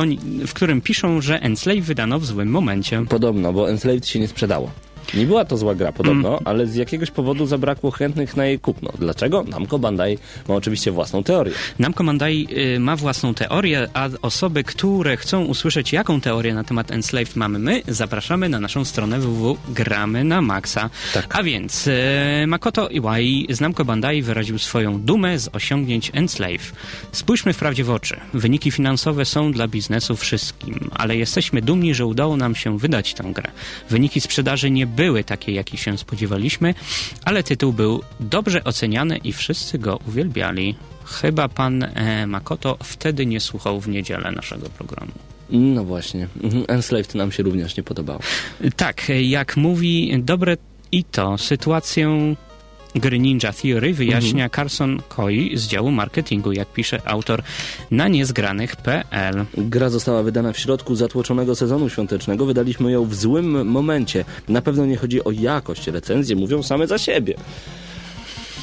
oni, 0.00 0.18
w 0.46 0.54
którym 0.54 0.80
piszą, 0.80 1.20
że 1.20 1.40
Enslave 1.42 1.80
wydano 1.80 2.18
w 2.18 2.26
złym 2.26 2.48
momencie. 2.48 3.04
Podobno, 3.08 3.52
bo 3.52 3.70
Enslaved 3.70 4.06
się 4.06 4.20
nie 4.20 4.28
sprzedało. 4.28 4.70
Nie 5.14 5.26
była 5.26 5.44
to 5.44 5.56
zła 5.56 5.74
gra 5.74 5.92
podobno, 5.92 6.38
ale 6.44 6.66
z 6.66 6.74
jakiegoś 6.74 7.10
powodu 7.10 7.46
zabrakło 7.46 7.90
chętnych 7.90 8.36
na 8.36 8.46
jej 8.46 8.58
kupno. 8.58 8.92
Dlaczego? 8.98 9.44
Namco 9.48 9.78
Bandai 9.78 10.18
ma 10.48 10.54
oczywiście 10.54 10.90
własną 10.90 11.22
teorię. 11.22 11.52
Namco 11.78 12.04
Bandai 12.04 12.48
y, 12.76 12.80
ma 12.80 12.96
własną 12.96 13.34
teorię, 13.34 13.88
a 13.94 14.08
osoby, 14.22 14.64
które 14.64 15.16
chcą 15.16 15.44
usłyszeć, 15.44 15.92
jaką 15.92 16.20
teorię 16.20 16.54
na 16.54 16.64
temat 16.64 16.90
Enslaved 16.90 17.36
mamy 17.36 17.58
my, 17.58 17.82
zapraszamy 17.88 18.48
na 18.48 18.60
naszą 18.60 18.84
stronę 18.84 19.20
www.gramy 19.20 20.24
na 20.24 20.40
Maxa. 20.40 20.90
Tak. 21.14 21.38
A 21.38 21.42
więc 21.42 21.86
y, 21.86 21.92
Makoto 22.46 22.88
Iwai 22.88 23.46
z 23.50 23.60
Namco 23.60 23.84
Bandai 23.84 24.22
wyraził 24.22 24.58
swoją 24.58 25.00
dumę 25.00 25.38
z 25.38 25.48
osiągnięć 25.52 26.10
Enslave. 26.14 26.72
Spójrzmy 27.12 27.52
wprawdzie 27.52 27.84
w 27.84 27.90
oczy. 27.90 28.20
Wyniki 28.34 28.70
finansowe 28.70 29.24
są 29.24 29.52
dla 29.52 29.68
biznesu 29.68 30.16
wszystkim, 30.16 30.90
ale 30.94 31.16
jesteśmy 31.16 31.62
dumni, 31.62 31.94
że 31.94 32.06
udało 32.06 32.36
nam 32.36 32.54
się 32.54 32.78
wydać 32.78 33.14
tę 33.14 33.24
grę. 33.34 33.50
Wyniki 33.90 34.20
sprzedaży 34.20 34.70
nie 34.70 34.86
były 34.96 35.24
takie, 35.24 35.52
jakich 35.52 35.80
się 35.80 35.98
spodziewaliśmy, 35.98 36.74
ale 37.24 37.42
tytuł 37.42 37.72
był 37.72 38.02
dobrze 38.20 38.64
oceniany 38.64 39.16
i 39.16 39.32
wszyscy 39.32 39.78
go 39.78 39.98
uwielbiali. 40.08 40.74
Chyba 41.04 41.48
pan 41.48 41.82
e, 41.82 42.26
Makoto 42.26 42.76
wtedy 42.82 43.26
nie 43.26 43.40
słuchał 43.40 43.80
w 43.80 43.88
niedzielę 43.88 44.32
naszego 44.32 44.68
programu. 44.68 45.12
No 45.50 45.84
właśnie. 45.84 46.28
Mhm. 46.42 46.64
Enslaved 46.68 47.14
nam 47.14 47.32
się 47.32 47.42
również 47.42 47.76
nie 47.76 47.82
podobało. 47.82 48.20
Tak, 48.76 49.08
jak 49.22 49.56
mówi 49.56 50.22
dobre 50.22 50.56
i 50.92 51.04
to 51.04 51.38
sytuację 51.38 52.34
gry 52.94 53.18
Ninja 53.18 53.52
Theory 53.52 53.94
wyjaśnia 53.94 54.48
Carson 54.48 55.02
Coy 55.08 55.50
z 55.54 55.66
działu 55.66 55.90
marketingu, 55.90 56.52
jak 56.52 56.72
pisze 56.72 57.00
autor 57.04 57.42
na 57.90 58.08
niezgranych.pl. 58.08 59.44
Gra 59.56 59.90
została 59.90 60.22
wydana 60.22 60.52
w 60.52 60.58
środku 60.58 60.94
zatłoczonego 60.94 61.54
sezonu 61.54 61.88
świątecznego. 61.88 62.46
Wydaliśmy 62.46 62.92
ją 62.92 63.04
w 63.04 63.14
złym 63.14 63.68
momencie. 63.68 64.24
Na 64.48 64.62
pewno 64.62 64.86
nie 64.86 64.96
chodzi 64.96 65.24
o 65.24 65.30
jakość. 65.30 65.86
Recenzje 65.86 66.36
mówią 66.36 66.62
same 66.62 66.86
za 66.86 66.98
siebie. 66.98 67.34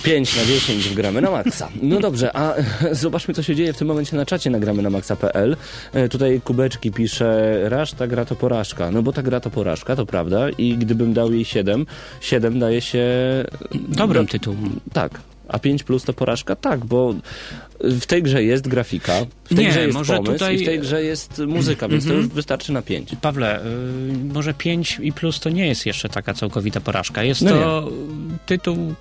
5 0.04 0.36
na 0.38 0.46
10 0.46 0.90
w 0.90 0.94
gramy 0.94 1.22
na 1.22 1.32
maksa. 1.32 1.70
No 1.82 2.00
dobrze, 2.00 2.36
a 2.38 2.54
zobaczmy, 2.92 3.34
co 3.34 3.44
się 3.44 3.56
dzieje 3.56 3.74
w 3.74 3.78
tym 3.78 3.88
momencie 3.88 4.16
na 4.18 4.26
czacie 4.26 4.50
na 4.50 4.60
gramy 4.60 4.82
na 4.82 4.90
maxa.pl. 4.90 5.58
E, 5.94 6.10
Tutaj 6.10 6.42
Kubeczki 6.42 6.92
pisze, 6.92 7.60
raż 7.70 7.94
ta 7.94 8.08
gra 8.08 8.26
to 8.26 8.36
porażka. 8.36 8.92
No 8.92 9.04
bo 9.04 9.14
ta 9.14 9.24
gra 9.24 9.40
to 9.40 9.50
porażka, 9.50 9.96
to 9.96 10.06
prawda. 10.06 10.50
I 10.50 10.78
gdybym 10.78 11.14
dał 11.14 11.34
jej 11.34 11.46
7, 11.46 11.86
7 12.22 12.60
daje 12.60 12.82
się... 12.82 13.06
Dobrym 13.90 14.24
no, 14.24 14.30
tytułem. 14.30 14.80
Tak. 14.94 15.22
A 15.48 15.60
5 15.60 15.84
plus 15.84 16.04
to 16.04 16.14
porażka? 16.14 16.56
Tak, 16.56 16.86
bo 16.86 17.14
w 17.80 18.06
tej 18.06 18.24
grze 18.24 18.44
jest 18.44 18.68
grafika, 18.68 19.14
w 19.44 19.56
tej 19.56 19.58
Nie, 19.66 19.72
grze 19.72 19.82
jest 19.88 19.94
pomysł 19.94 20.24
tutaj- 20.24 20.56
i 20.56 20.58
w 20.58 20.66
tej 20.66 20.80
grze 20.80 21.04
jest 21.04 21.42
muzyka, 21.48 21.88
więc 21.88 22.08
to 22.08 22.14
już 22.14 22.28
wystarczy 22.28 22.74
na 22.74 22.82
5. 22.82 23.16
Pawle, 23.22 23.60
y, 23.60 23.64
może 24.34 24.54
5 24.54 25.00
i 25.02 25.12
plus 25.14 25.40
to 25.40 25.50
nie 25.50 25.68
jest 25.68 25.86
jeszcze 25.86 26.10
taka 26.10 26.34
całkowita 26.34 26.82
porażka. 26.82 27.24
Jest 27.24 27.42
No 27.42 27.52
to 27.52 27.92
tytuł, 28.46 28.94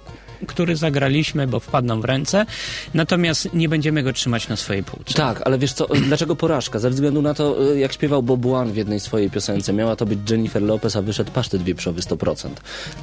który 0.47 0.77
zagraliśmy, 0.77 1.47
bo 1.47 1.61
wpadł 1.61 1.87
nam 1.89 2.01
w 2.01 2.05
ręce, 2.05 2.47
natomiast 2.95 3.55
nie 3.55 3.69
będziemy 3.69 4.03
go 4.03 4.13
trzymać 4.13 4.49
na 4.49 4.57
swojej 4.57 4.83
półce. 4.83 5.15
Tak, 5.15 5.43
ale 5.45 5.59
wiesz 5.59 5.73
co, 5.73 5.87
dlaczego 5.87 6.37
porażka? 6.37 6.79
Ze 6.79 6.91
względu 6.91 7.23
na 7.23 7.35
to, 7.35 7.73
y, 7.73 7.79
jak 7.79 7.93
śpiewał 7.93 8.23
Bob 8.23 8.47
One 8.47 8.73
w 8.73 8.77
jednej 8.77 9.01
swojej 9.01 9.31
piosence, 9.31 9.73
miała 9.73 9.97
to 9.97 10.07
być 10.07 10.19
Jennifer 10.31 10.63
Lopez, 10.63 10.97
a 10.97 11.03
wyszedł 11.03 11.31
pasztet 11.33 11.63
wieprzowy 11.63 12.01
100%. 12.01 12.49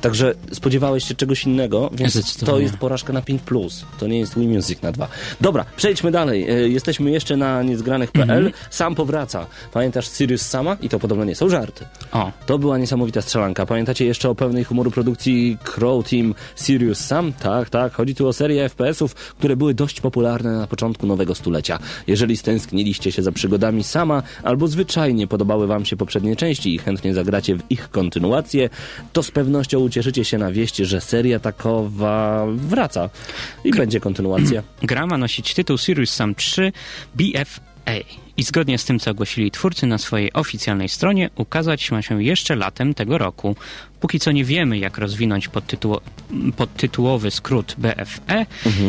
Także 0.02 0.34
spodziewałeś 0.52 1.04
się 1.08 1.16
czegoś 1.16 1.44
innego, 1.44 1.90
więc 1.94 2.38
to 2.38 2.60
jest 2.60 2.78
porażka 2.78 3.14
na 3.14 3.22
5+. 3.22 3.84
To 4.00 4.08
nie 4.08 4.20
jest 4.20 4.40
Wii 4.40 4.48
Music 4.48 4.82
na 4.82 4.92
2. 4.92 5.08
Dobra, 5.42 5.66
przejdźmy 5.76 6.12
dalej. 6.12 6.52
Y, 6.66 6.70
Jesteśmy 6.70 7.12
jeszcze 7.12 7.38
na 7.38 7.64
niezgranych.pl. 7.64 8.52
Sam 8.70 8.96
powraca. 8.96 9.46
Pamiętasz 9.74 10.08
Sirius 10.12 10.42
Sama? 10.42 10.78
I 10.82 10.90
to 10.90 11.00
podobno 11.00 11.24
nie 11.26 11.36
są 11.36 11.50
żarty. 11.50 11.86
O, 12.12 12.32
To 12.46 12.58
była 12.60 12.78
niesamowita 12.78 13.22
strzelanka. 13.22 13.66
Pamiętacie 13.66 14.06
jeszcze 14.06 14.30
o 14.30 14.36
pełnej 14.36 14.64
humoru 14.64 14.92
produkcji 14.92 15.58
Crow 15.76 16.10
Team 16.10 16.36
Sirius 16.56 17.00
Sam? 17.00 17.23
Tak, 17.32 17.70
tak. 17.70 17.94
Chodzi 17.94 18.16
tu 18.16 18.28
o 18.28 18.34
serię 18.34 18.70
FPS-ów, 18.70 19.16
które 19.16 19.56
były 19.56 19.74
dość 19.74 20.02
popularne 20.02 20.58
na 20.58 20.68
początku 20.68 21.08
nowego 21.08 21.36
stulecia. 21.36 21.80
Jeżeli 22.08 22.38
stęskniliście 22.38 23.12
się 23.12 23.22
za 23.22 23.32
przygodami 23.32 23.84
Sama, 23.84 24.24
albo 24.44 24.68
zwyczajnie 24.68 25.28
podobały 25.28 25.68
wam 25.68 25.86
się 25.86 25.96
poprzednie 25.96 26.36
części 26.36 26.76
i 26.76 26.78
chętnie 26.78 27.14
zagracie 27.14 27.56
w 27.56 27.62
ich 27.70 27.90
kontynuację, 27.90 28.70
to 29.14 29.24
z 29.24 29.32
pewnością 29.32 29.80
ucieszycie 29.80 30.26
się 30.26 30.38
na 30.38 30.52
wieść, 30.52 30.76
że 30.76 31.02
seria 31.02 31.40
takowa 31.40 32.46
wraca. 32.48 33.10
I 33.64 33.72
będzie 33.72 34.00
kontynuacja. 34.00 34.64
gra 34.84 35.08
ma 35.08 35.18
nosić 35.18 35.54
tytuł 35.54 35.78
Sirius 35.78 36.14
Sam 36.14 36.36
3 36.36 36.72
BFA. 37.16 37.73
I 38.38 38.44
zgodnie 38.44 38.78
z 38.78 38.86
tym, 38.86 39.00
co 39.00 39.12
ogłosili 39.12 39.52
twórcy 39.52 39.88
na 39.88 39.98
swojej 39.98 40.34
oficjalnej 40.34 40.90
stronie, 40.90 41.30
ukazać 41.36 41.92
ma 41.92 42.02
się 42.02 42.24
jeszcze 42.24 42.56
latem 42.56 42.94
tego 42.94 43.18
roku. 43.18 43.56
Póki 44.00 44.20
co 44.20 44.32
nie 44.32 44.46
wiemy, 44.46 44.78
jak 44.78 44.98
rozwinąć 44.98 45.48
podtytuło, 45.48 46.02
podtytułowy 46.58 47.32
skrót 47.32 47.76
BFE. 47.78 48.46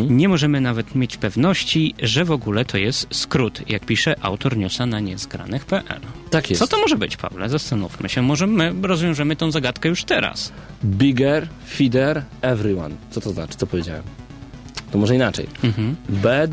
Nie 0.09 0.29
możemy 0.29 0.61
nawet 0.61 0.95
mieć 0.95 1.17
pewności, 1.17 1.95
że 2.01 2.25
w 2.25 2.31
ogóle 2.31 2.65
to 2.65 2.77
jest 2.77 3.07
skrót, 3.11 3.61
jak 3.69 3.85
pisze 3.85 4.15
autor 4.21 4.57
newsa 4.57 4.85
na 4.85 4.99
niezgranych.pl. 4.99 6.01
Tak 6.29 6.49
jest. 6.49 6.59
Co 6.59 6.67
to 6.67 6.77
może 6.77 6.97
być, 6.97 7.17
Pawle? 7.17 7.49
Zastanówmy 7.49 8.09
się. 8.09 8.21
Może 8.21 8.47
my 8.47 8.73
rozwiążemy 8.81 9.35
tą 9.35 9.51
zagadkę 9.51 9.89
już 9.89 10.03
teraz. 10.03 10.51
Bigger, 10.85 11.47
feeder, 11.67 12.23
everyone. 12.41 12.95
Co 13.11 13.21
to 13.21 13.29
znaczy? 13.29 13.57
Co 13.57 13.67
powiedziałem? 13.67 14.03
To 14.91 14.97
może 14.97 15.15
inaczej. 15.15 15.47
Mhm. 15.63 15.95
Bad, 16.09 16.51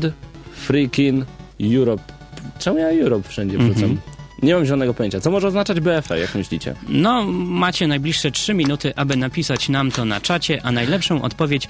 freaking, 0.55 1.25
Europe. 1.59 2.22
Czemu 2.59 2.77
ja 2.79 2.87
Europe 2.87 3.29
wszędzie 3.29 3.57
wrzucam? 3.57 3.97
Nie 4.41 4.55
mam 4.55 4.65
żadnego 4.65 4.93
pojęcia. 4.93 5.19
Co 5.19 5.31
może 5.31 5.47
oznaczać 5.47 5.79
BFE, 5.79 6.19
jak 6.19 6.35
myślicie? 6.35 6.75
No, 6.89 7.23
macie 7.31 7.87
najbliższe 7.87 8.31
3 8.31 8.53
minuty, 8.53 8.93
aby 8.95 9.15
napisać 9.15 9.69
nam 9.69 9.91
to 9.91 10.05
na 10.05 10.21
czacie, 10.21 10.61
a 10.63 10.71
najlepszą 10.71 11.21
odpowiedź 11.21 11.67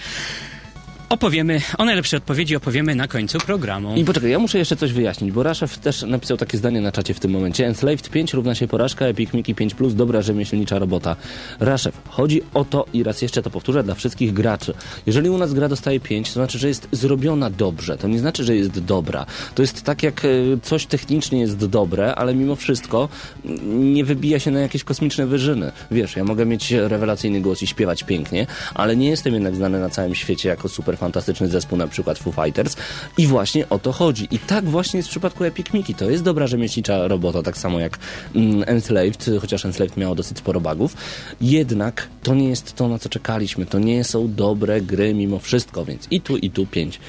opowiemy, 1.10 1.62
o 1.78 1.86
najlepszej 1.86 2.18
odpowiedzi 2.18 2.56
opowiemy 2.56 2.96
na 2.96 3.08
końcu 3.08 3.38
programu. 3.38 3.96
I 3.96 4.06
poczekaj, 4.06 4.32
ja 4.32 4.40
muszę 4.40 4.58
jeszcze 4.58 4.76
coś 4.76 4.94
wyjaśnić, 4.94 5.32
bo 5.32 5.44
Raszew 5.44 5.78
też 5.78 6.02
napisał 6.02 6.38
takie 6.38 6.58
zdanie 6.58 6.82
na 6.82 6.92
czacie 6.92 7.14
w 7.14 7.20
tym 7.20 7.32
momencie. 7.32 7.68
Enslaved 7.68 8.10
5 8.10 8.34
równa 8.34 8.56
się 8.56 8.68
porażka, 8.68 9.06
Epic 9.06 9.34
Mickey 9.34 9.56
5 9.56 9.74
plus, 9.74 9.96
dobra 9.96 10.22
rzemieślnicza 10.22 10.80
robota. 10.80 11.16
Raszew, 11.60 12.02
chodzi 12.10 12.42
o 12.54 12.66
to, 12.66 12.86
i 12.94 13.04
raz 13.04 13.22
jeszcze 13.22 13.42
to 13.42 13.50
powtórzę 13.50 13.84
dla 13.84 13.96
wszystkich 13.96 14.34
graczy. 14.34 14.74
Jeżeli 15.06 15.30
u 15.30 15.38
nas 15.38 15.54
gra 15.54 15.70
dostaje 15.70 16.00
5, 16.00 16.28
to 16.28 16.34
znaczy, 16.34 16.60
że 16.60 16.68
jest 16.68 16.88
zrobiona 16.92 17.50
dobrze. 17.50 17.98
To 17.98 18.08
nie 18.08 18.20
znaczy, 18.20 18.44
że 18.44 18.56
jest 18.56 18.80
dobra. 18.80 19.26
To 19.56 19.64
jest 19.64 19.84
tak, 19.84 20.04
jak 20.04 20.26
e, 20.26 20.30
coś 20.62 20.86
technicznie 20.86 21.40
jest 21.40 21.66
dobre, 21.66 22.16
ale 22.16 22.36
mimo 22.36 22.56
wszystko 22.56 23.10
mm, 23.46 23.94
nie 23.94 24.06
wybija 24.06 24.40
się 24.40 24.52
na 24.52 24.60
jakieś 24.60 24.84
kosmiczne 24.84 25.26
wyżyny. 25.26 25.72
Wiesz, 25.92 26.16
ja 26.16 26.24
mogę 26.24 26.46
mieć 26.46 26.72
rewelacyjny 26.72 27.42
głos 27.42 27.62
i 27.62 27.68
śpiewać 27.68 28.04
pięknie, 28.04 28.48
ale 28.74 28.96
nie 28.96 29.10
jestem 29.10 29.34
jednak 29.34 29.56
znany 29.56 29.80
na 29.80 29.90
całym 29.90 30.16
świecie 30.16 30.50
jako 30.50 30.70
super 30.70 30.98
fantastyczny 31.04 31.48
zespół, 31.48 31.78
na 31.78 31.88
przykład 31.88 32.20
Foo 32.20 32.32
Fighters. 32.32 32.76
I 33.18 33.28
właśnie 33.28 33.70
o 33.70 33.80
to 33.80 33.92
chodzi. 33.92 34.28
I 34.32 34.40
tak 34.40 34.66
właśnie 34.66 34.98
jest 34.98 35.10
w 35.10 35.12
przypadku 35.12 35.44
Epic 35.44 35.74
Mickey. 35.74 35.96
To 35.96 36.10
jest 36.10 36.24
dobra 36.24 36.48
rzemieślnicza 36.48 37.08
robota, 37.08 37.44
tak 37.44 37.58
samo 37.58 37.80
jak 37.80 38.00
mm, 38.36 38.64
Enslaved, 38.68 39.30
chociaż 39.42 39.66
Enslaved 39.66 39.98
miało 39.98 40.16
dosyć 40.16 40.38
sporo 40.38 40.62
bugów. 40.62 40.96
Jednak 41.42 42.08
to 42.24 42.36
nie 42.36 42.50
jest 42.50 42.76
to, 42.76 42.88
na 42.88 43.00
co 43.00 43.10
czekaliśmy. 43.10 43.66
To 43.66 43.80
nie 43.80 44.04
są 44.04 44.34
dobre 44.34 44.82
gry 44.82 45.14
mimo 45.14 45.40
wszystko, 45.40 45.86
więc 45.86 46.08
i 46.12 46.22
tu, 46.22 46.38
i 46.38 46.50
tu 46.50 46.66
pięć. 46.66 47.00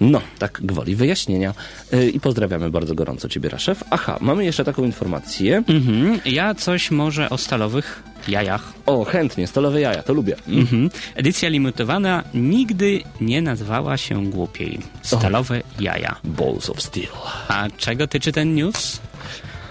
No, 0.00 0.20
tak 0.38 0.60
gwoli 0.62 0.96
wyjaśnienia. 0.96 1.54
Yy, 1.92 2.10
I 2.10 2.20
pozdrawiamy 2.20 2.70
bardzo 2.70 2.94
gorąco 2.94 3.28
Ciebie, 3.28 3.48
Raszef. 3.48 3.84
Aha, 3.90 4.18
mamy 4.20 4.44
jeszcze 4.44 4.64
taką 4.64 4.84
informację. 4.84 5.62
Mhm. 5.68 6.20
Ja 6.24 6.54
coś 6.54 6.90
może 6.90 7.30
o 7.30 7.38
stalowych 7.38 8.02
jajach. 8.28 8.72
O, 8.86 9.04
chętnie, 9.04 9.46
stolowe 9.46 9.80
jaja, 9.80 10.02
to 10.02 10.12
lubię. 10.12 10.36
Mm. 10.48 10.60
Mhm. 10.60 10.90
Edycja 11.14 11.48
limitowana 11.48 12.24
nigdy 12.34 13.00
nie 13.20 13.42
nazwała 13.42 13.96
się 13.96 14.24
głupiej. 14.26 14.78
Stalowe 15.02 15.62
jaja. 15.80 16.16
Balls 16.24 16.70
of 16.70 16.82
Steel. 16.82 17.08
A 17.48 17.66
czego 17.76 18.06
tyczy 18.06 18.32
ten 18.32 18.54
news? 18.54 19.00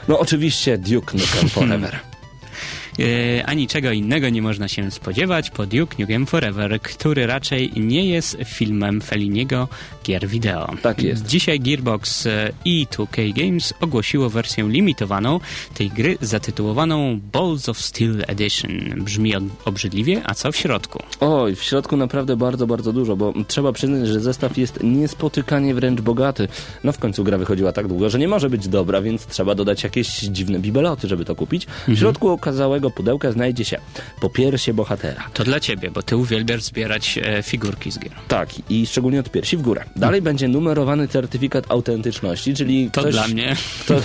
No 0.08 0.20
oczywiście 0.20 0.78
Duke 0.78 1.18
Nukem 1.18 1.50
Forever. 1.56 2.00
E, 3.00 3.46
a 3.46 3.54
niczego 3.54 3.92
innego 3.92 4.30
nie 4.30 4.42
można 4.42 4.68
się 4.68 4.92
spodziewać 4.92 5.50
po 5.50 5.66
Duke 5.66 5.96
Nukem 6.00 6.26
Forever, 6.26 6.82
który 6.82 7.28
raczej 7.28 7.72
nie 7.76 8.06
jest 8.06 8.38
filmem 8.46 9.02
Feliniego 9.02 9.68
gier 10.04 10.28
wideo. 10.28 10.74
Tak 10.82 11.04
jest. 11.04 11.26
Dzisiaj 11.26 11.60
Gearbox 11.60 12.26
e, 12.26 12.52
i 12.66 12.88
2K 12.92 13.34
Games 13.34 13.74
ogłosiło 13.82 14.30
wersję 14.30 14.68
limitowaną 14.70 15.40
tej 15.74 15.90
gry 15.90 16.18
zatytułowaną 16.22 17.20
Balls 17.34 17.70
of 17.70 17.82
Steel 17.82 18.24
Edition. 18.28 18.72
Brzmi 18.98 19.34
obrzydliwie, 19.66 20.22
a 20.26 20.34
co 20.34 20.52
w 20.52 20.58
środku? 20.58 21.04
Oj, 21.20 21.56
w 21.56 21.64
środku 21.64 21.98
naprawdę 21.98 22.38
bardzo, 22.38 22.68
bardzo 22.68 22.94
dużo, 22.94 23.16
bo 23.16 23.34
trzeba 23.48 23.72
przyznać, 23.72 24.08
że 24.08 24.20
zestaw 24.20 24.58
jest 24.58 24.84
niespotykanie 24.84 25.76
wręcz 25.76 26.02
bogaty. 26.02 26.48
No 26.84 26.92
w 26.92 26.98
końcu 26.98 27.24
gra 27.24 27.38
wychodziła 27.38 27.72
tak 27.72 27.88
długo, 27.88 28.10
że 28.10 28.20
nie 28.20 28.28
może 28.28 28.50
być 28.50 28.68
dobra, 28.68 29.02
więc 29.02 29.26
trzeba 29.26 29.56
dodać 29.56 29.84
jakieś 29.84 30.20
dziwne 30.20 30.60
bibeloty, 30.60 31.08
żeby 31.08 31.26
to 31.26 31.36
kupić. 31.36 31.68
W 31.88 31.98
środku 31.98 32.30
okazałego 32.30 32.87
pudełka 32.92 33.32
znajdzie 33.32 33.66
się 33.66 33.78
popiersie 34.22 34.74
bohatera. 34.74 35.24
To 35.34 35.44
dla 35.44 35.60
ciebie, 35.60 35.92
bo 35.92 36.04
ty 36.04 36.18
uwielbiasz 36.18 36.64
zbierać 36.64 37.20
e, 37.24 37.44
figurki 37.44 37.92
z 37.92 38.00
gier. 38.00 38.12
Tak, 38.28 38.50
i 38.70 38.88
szczególnie 38.88 39.20
od 39.20 39.30
piersi 39.32 39.58
w 39.58 39.62
górę. 39.62 39.84
Dalej 39.96 40.22
będzie 40.22 40.48
numerowany 40.48 41.08
certyfikat 41.08 41.72
autentyczności, 41.72 42.54
czyli 42.54 42.90
To 42.92 43.02
ktoś, 43.02 43.14
dla 43.14 43.28
mnie. 43.28 43.56
To, 43.88 43.96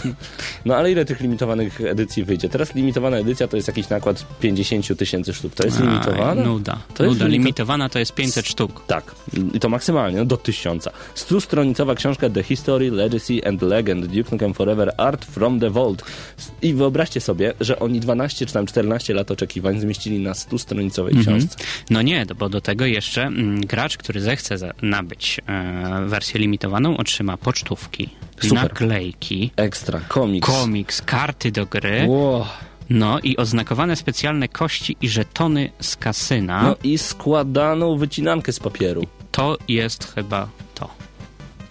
no 0.64 0.76
ale 0.76 0.92
ile 0.92 1.04
tych 1.04 1.20
limitowanych 1.20 1.80
edycji 1.80 2.24
wyjdzie? 2.24 2.48
Teraz 2.48 2.74
limitowana 2.74 3.16
edycja 3.16 3.48
to 3.48 3.56
jest 3.56 3.68
jakiś 3.68 3.88
nakład 3.88 4.26
50 4.40 4.98
tysięcy 4.98 5.34
sztuk. 5.34 5.54
To 5.54 5.64
jest 5.64 5.80
Aj, 5.80 5.86
limitowane? 5.86 6.44
Nuda. 6.44 6.78
To 6.94 7.04
Nuda. 7.04 7.24
limito- 7.24 7.28
Limitowana 7.32 7.88
to 7.88 7.98
jest 7.98 8.12
500 8.14 8.46
sztuk. 8.48 8.82
Tak, 8.86 9.14
i 9.54 9.60
to 9.60 9.68
maksymalnie, 9.68 10.18
no 10.18 10.24
do 10.24 10.36
tysiąca. 10.36 10.90
Stustronicowa 11.14 11.94
książka 11.94 12.30
The 12.30 12.42
History, 12.42 12.90
Legacy 12.90 13.40
and 13.46 13.62
Legend 13.62 14.06
Duke 14.06 14.30
Nukem 14.32 14.54
Forever 14.54 14.92
Art 14.96 15.24
from 15.24 15.60
the 15.60 15.70
Vault. 15.70 16.02
I 16.62 16.74
wyobraźcie 16.74 17.20
sobie, 17.20 17.52
że 17.60 17.78
oni 17.78 18.00
12 18.00 18.46
czy 18.46 18.52
tam 18.52 18.66
14 18.72 19.14
lat 19.14 19.30
oczekiwań 19.30 19.80
zmieścili 19.80 20.18
na 20.20 20.34
stustronicowej 20.34 21.14
Mhm. 21.16 21.38
książce. 21.38 21.64
No 21.90 22.02
nie, 22.02 22.26
bo 22.38 22.48
do 22.48 22.60
tego 22.60 22.86
jeszcze 22.86 23.22
mm, 23.22 23.60
gracz, 23.60 23.96
który 23.96 24.20
zechce 24.20 24.56
nabyć 24.82 25.40
e, 25.46 26.04
wersję 26.06 26.40
limitowaną, 26.40 26.96
otrzyma 26.96 27.36
pocztówki, 27.36 28.08
Super. 28.40 28.52
naklejki, 28.62 29.50
Ekstra, 29.56 30.00
komiks. 30.08 30.48
komiks, 30.50 31.02
karty 31.02 31.52
do 31.52 31.66
gry, 31.66 32.04
Ło. 32.08 32.46
no 32.90 33.18
i 33.20 33.36
oznakowane 33.36 33.96
specjalne 33.96 34.48
kości 34.48 34.96
i 35.00 35.08
żetony 35.08 35.70
z 35.80 35.96
kasyna. 35.96 36.62
No 36.62 36.76
i 36.84 36.98
składaną 36.98 37.96
wycinankę 37.96 38.52
z 38.52 38.60
papieru. 38.60 39.02
To 39.32 39.58
jest 39.68 40.14
chyba 40.14 40.48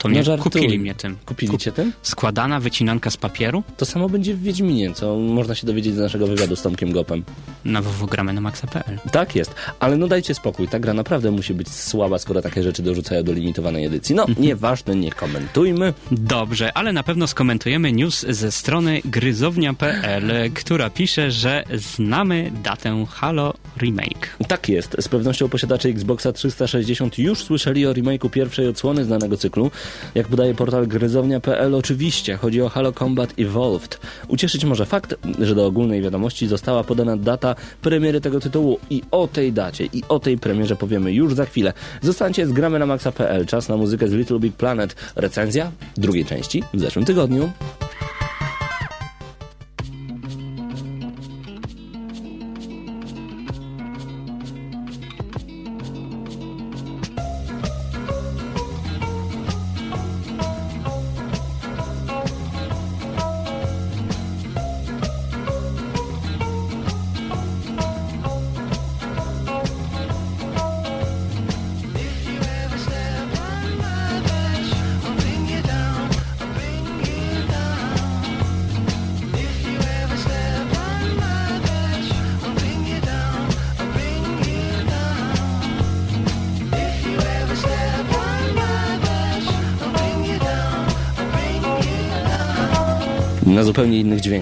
to. 0.01 0.07
Nie 0.07 0.13
mnie, 0.13 0.23
żartuj. 0.23 0.43
kupili 0.51 0.79
mnie 0.79 0.95
tym. 0.95 1.17
Kupili 1.25 1.57
cię 1.57 1.71
tym? 1.71 1.93
Składana 2.01 2.59
wycinanka 2.59 3.09
z 3.09 3.17
papieru? 3.17 3.63
To 3.77 3.85
samo 3.85 4.09
będzie 4.09 4.33
w 4.33 4.41
Wiedźminie, 4.41 4.93
co 4.93 5.15
można 5.15 5.55
się 5.55 5.67
dowiedzieć 5.67 5.93
z 5.95 5.97
naszego 5.97 6.27
wywiadu 6.27 6.55
z 6.55 6.61
Tomkiem 6.61 6.91
Gopem. 6.91 7.23
Na 7.65 7.81
www.gramy 7.81 8.33
na 8.33 8.41
maxa.pl. 8.41 8.99
Tak 9.11 9.35
jest, 9.35 9.55
ale 9.79 9.97
no 9.97 10.07
dajcie 10.07 10.35
spokój, 10.35 10.67
ta 10.67 10.79
gra 10.79 10.93
naprawdę 10.93 11.31
musi 11.31 11.53
być 11.53 11.69
słaba, 11.69 12.19
skoro 12.19 12.41
takie 12.41 12.63
rzeczy 12.63 12.83
dorzucają 12.83 13.23
do 13.23 13.33
limitowanej 13.33 13.85
edycji. 13.85 14.15
No, 14.15 14.25
nieważne, 14.39 14.95
nie 14.95 15.11
komentujmy. 15.11 15.93
Dobrze, 16.11 16.73
ale 16.73 16.93
na 16.93 17.03
pewno 17.03 17.27
skomentujemy 17.27 17.91
news 17.91 18.25
ze 18.29 18.51
strony 18.51 19.01
gryzownia.pl, 19.05 20.51
która 20.53 20.89
pisze, 20.89 21.31
że 21.31 21.63
znamy 21.75 22.51
datę 22.63 23.05
Halo 23.09 23.53
Remake. 23.77 24.37
Tak 24.47 24.69
jest, 24.69 24.95
z 24.99 25.07
pewnością 25.07 25.49
posiadacze 25.49 25.89
Xboxa 25.89 26.31
360 26.31 27.17
już 27.17 27.39
słyszeli 27.39 27.85
o 27.85 27.93
remake'u 27.93 28.29
pierwszej 28.29 28.67
odsłony 28.67 29.05
znanego 29.05 29.37
cyklu. 29.37 29.71
Jak 30.15 30.27
podaje 30.27 30.53
portal 30.53 30.87
gryzownia.pl, 30.87 31.75
oczywiście 31.75 32.37
chodzi 32.37 32.61
o 32.61 32.69
Halo 32.69 32.91
Combat 32.91 33.33
Evolved. 33.39 33.99
Ucieszyć 34.27 34.65
może 34.65 34.85
fakt, 34.85 35.15
że 35.39 35.55
do 35.55 35.65
ogólnej 35.65 36.01
wiadomości 36.01 36.47
została 36.47 36.83
podana 36.83 37.17
data 37.17 37.55
premiery 37.81 38.21
tego 38.21 38.39
tytułu 38.39 38.79
i 38.89 39.01
o 39.11 39.27
tej 39.27 39.53
dacie 39.53 39.85
i 39.85 40.03
o 40.09 40.19
tej 40.19 40.37
premierze 40.37 40.75
powiemy 40.75 41.13
już 41.13 41.33
za 41.33 41.45
chwilę. 41.45 41.73
Zostańcie 42.01 42.47
z 42.47 42.51
gramy 42.51 42.79
na 42.79 42.85
maxa.pl, 42.85 43.45
czas 43.45 43.69
na 43.69 43.77
muzykę 43.77 44.07
z 44.07 44.13
Little 44.13 44.39
Big 44.39 44.55
Planet. 44.55 44.95
Recenzja 45.15 45.71
drugiej 45.97 46.25
części 46.25 46.63
w 46.73 46.79
zeszłym 46.79 47.05
tygodniu. 47.05 47.51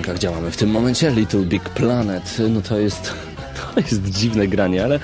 Dźwiękach 0.09 0.19
działamy 0.19 0.51
w 0.51 0.57
tym 0.57 0.69
momencie. 0.69 1.11
Little 1.11 1.39
Big 1.39 1.69
Planet, 1.69 2.37
no 2.49 2.61
to 2.61 2.79
jest, 2.79 3.13
to 3.73 3.79
jest 3.79 4.09
dziwne 4.09 4.47
granie, 4.47 4.83
ale 4.83 4.99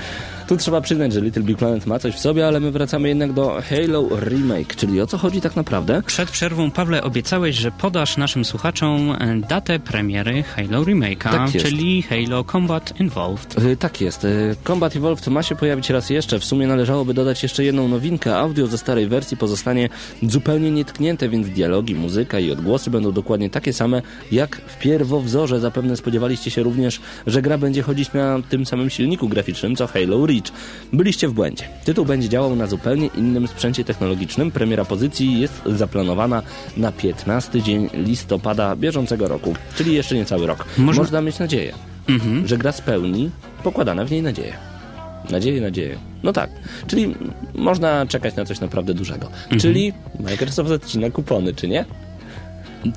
tu 0.48 0.58
trzeba 0.58 0.82
przyznać, 0.82 1.14
że 1.14 1.22
Little 1.22 1.44
Big 1.44 1.58
Planet 1.58 1.86
ma 1.86 2.00
coś 2.00 2.16
w 2.16 2.20
sobie, 2.20 2.48
ale 2.48 2.60
my 2.60 2.72
wracamy 2.72 3.08
jednak 3.10 3.34
do 3.34 3.62
Halo 3.70 4.08
Remake, 4.20 4.76
czyli 4.76 5.02
o 5.02 5.08
co 5.08 5.18
chodzi 5.18 5.42
tak 5.42 5.56
naprawdę? 5.56 6.02
Przed 6.06 6.32
przerwą, 6.32 6.72
Pawle, 6.72 7.04
obiecałeś, 7.04 7.56
że 7.56 7.72
podasz 7.72 8.18
naszym 8.18 8.46
słuchaczom 8.46 9.12
e, 9.20 9.36
datę 9.50 9.80
premiery 9.80 10.44
Halo 10.44 10.84
Remake'a, 10.84 11.32
Tak 11.32 11.52
czyli 11.52 12.02
Halo 12.02 12.44
Combat 12.44 13.00
Involved. 13.00 13.64
Y, 13.64 13.78
Tak 13.78 14.02
jest. 14.02 14.26
Y, 14.26 14.56
Combat 14.64 14.96
Evolved 14.96 15.28
ma 15.28 15.44
się 15.44 15.56
pojawić 15.56 15.90
raz 15.90 16.10
jeszcze. 16.10 16.40
W 16.40 16.46
sumie 16.46 16.68
należałoby 16.68 17.14
dodać 17.14 17.44
jeszcze 17.44 17.64
jedną 17.64 17.88
nowinkę. 17.88 18.38
Audio 18.38 18.68
ze 18.68 18.78
starej 18.78 19.08
wersji 19.08 19.38
pozostanie 19.38 19.90
zupełnie 20.24 20.72
nietknięte, 20.72 21.30
więc 21.30 21.50
dialogi, 21.50 21.96
muzyka 21.96 22.40
i 22.40 22.52
odgłosy 22.52 22.90
będą 22.90 23.12
dokładnie 23.12 23.50
takie 23.50 23.74
same 23.74 24.02
jak 24.32 24.56
w 24.56 24.80
pierwowzorze. 24.80 25.60
Zapewne 25.60 25.98
spodziewaliście 25.98 26.52
się 26.52 26.64
również, 26.64 27.02
że 27.28 27.42
gra 27.42 27.58
będzie 27.58 27.82
chodzić 27.82 28.14
na 28.14 28.40
tym 28.50 28.66
samym 28.66 28.90
silniku 28.90 29.30
graficznym 29.30 29.76
co 29.76 29.88
Halo 29.88 30.26
Byliście 30.94 31.28
w 31.28 31.34
błędzie. 31.34 31.64
Tytuł 31.86 32.06
będzie 32.06 32.30
działał 32.30 32.56
na 32.56 32.68
zupełnie 32.68 33.08
innym 33.08 33.48
sprzęcie 33.48 33.84
technologicznym. 33.84 34.52
Premiera 34.52 34.86
pozycji 34.86 35.40
jest 35.40 35.62
zaplanowana 35.66 36.42
na 36.78 36.92
15 36.92 37.62
dzień 37.62 37.90
listopada 37.94 38.76
bieżącego 38.76 39.28
roku, 39.28 39.56
czyli 39.78 39.94
jeszcze 39.96 40.16
niecały 40.16 40.48
rok. 40.48 40.66
Można- 40.78 41.02
Można 41.02 41.22
mieć 41.22 41.40
nadzieję 41.40 41.74
że 42.48 42.58
gra 42.58 42.72
spełni 42.72 43.30
pokładane 43.64 44.06
w 44.06 44.12
niej 44.12 44.22
nadzieje. 44.22 44.54
Nadzieje, 45.30 45.62
nadzieje. 45.62 45.96
No 46.24 46.34
tak. 46.34 46.50
Czyli 46.88 47.16
można 47.56 48.06
czekać 48.06 48.36
na 48.36 48.46
coś 48.46 48.60
naprawdę 48.60 48.94
dużego. 48.94 49.30
Czyli 49.60 49.94
Microsoft 50.20 50.70
zacina 50.70 51.10
kupony, 51.10 51.54
czy 51.54 51.68
nie? 51.68 51.86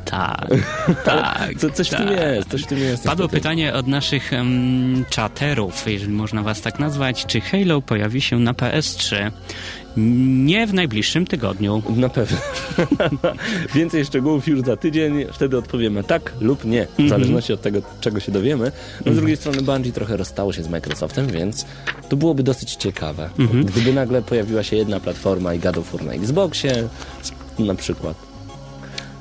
Tak, 0.04 0.48
tak. 1.04 1.54
Co, 1.58 1.70
coś 1.70 1.88
w 1.88 1.90
tym 1.90 2.08
tak. 2.08 2.16
jest, 2.16 2.50
coś 2.50 2.62
w 2.62 2.66
tym 2.66 2.78
jest. 2.78 3.04
Padło 3.04 3.28
pytanie 3.28 3.74
od 3.74 3.86
naszych 3.86 4.32
um, 4.32 5.04
czaterów, 5.10 5.84
jeżeli 5.86 6.12
można 6.12 6.42
was 6.42 6.60
tak 6.60 6.78
nazwać, 6.78 7.26
czy 7.26 7.40
Halo 7.40 7.82
pojawi 7.82 8.20
się 8.20 8.38
na 8.38 8.52
PS3? 8.52 9.30
Nie 9.96 10.66
w 10.66 10.74
najbliższym 10.74 11.26
tygodniu. 11.26 11.82
Na 11.96 12.08
pewno. 12.08 12.38
Więcej 13.74 14.04
szczegółów 14.04 14.48
już 14.48 14.60
za 14.60 14.76
tydzień, 14.76 15.24
wtedy 15.32 15.58
odpowiemy 15.58 16.04
tak 16.04 16.32
lub 16.40 16.64
nie, 16.64 16.86
w 16.98 17.08
zależności 17.08 17.52
od 17.52 17.62
tego, 17.62 17.82
czego 18.00 18.20
się 18.20 18.32
dowiemy. 18.32 18.72
No, 19.06 19.12
z 19.12 19.16
drugiej 19.16 19.36
strony 19.36 19.62
Bungie 19.62 19.92
trochę 19.92 20.16
rozstało 20.16 20.52
się 20.52 20.62
z 20.62 20.68
Microsoftem, 20.68 21.26
więc 21.26 21.66
to 22.08 22.16
byłoby 22.16 22.42
dosyć 22.42 22.74
ciekawe. 22.74 23.30
Gdyby 23.64 23.92
nagle 23.92 24.22
pojawiła 24.22 24.62
się 24.62 24.76
jedna 24.76 25.00
platforma 25.00 25.54
i 25.54 25.58
God 25.58 25.78
of 25.78 25.92
War 25.92 26.04
na 26.04 26.12
Xboxie, 26.12 26.88
na 27.58 27.74
przykład, 27.74 28.27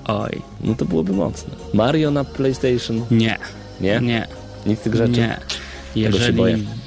Oj, 0.07 0.41
no 0.61 0.75
to 0.75 0.85
byłoby 0.85 1.13
mocne. 1.13 1.53
Mario 1.73 2.11
na 2.11 2.23
PlayStation, 2.23 3.05
nie, 3.11 3.37
nie? 3.81 3.99
nie, 4.01 4.27
Nic 4.65 4.79
z 4.79 4.81
tych 4.81 4.95
rzeczy? 4.95 5.11
nie. 5.11 5.39
Tego 6.03 6.19
się 6.19 6.33
boję. 6.33 6.51
Jeżeli... 6.53 6.77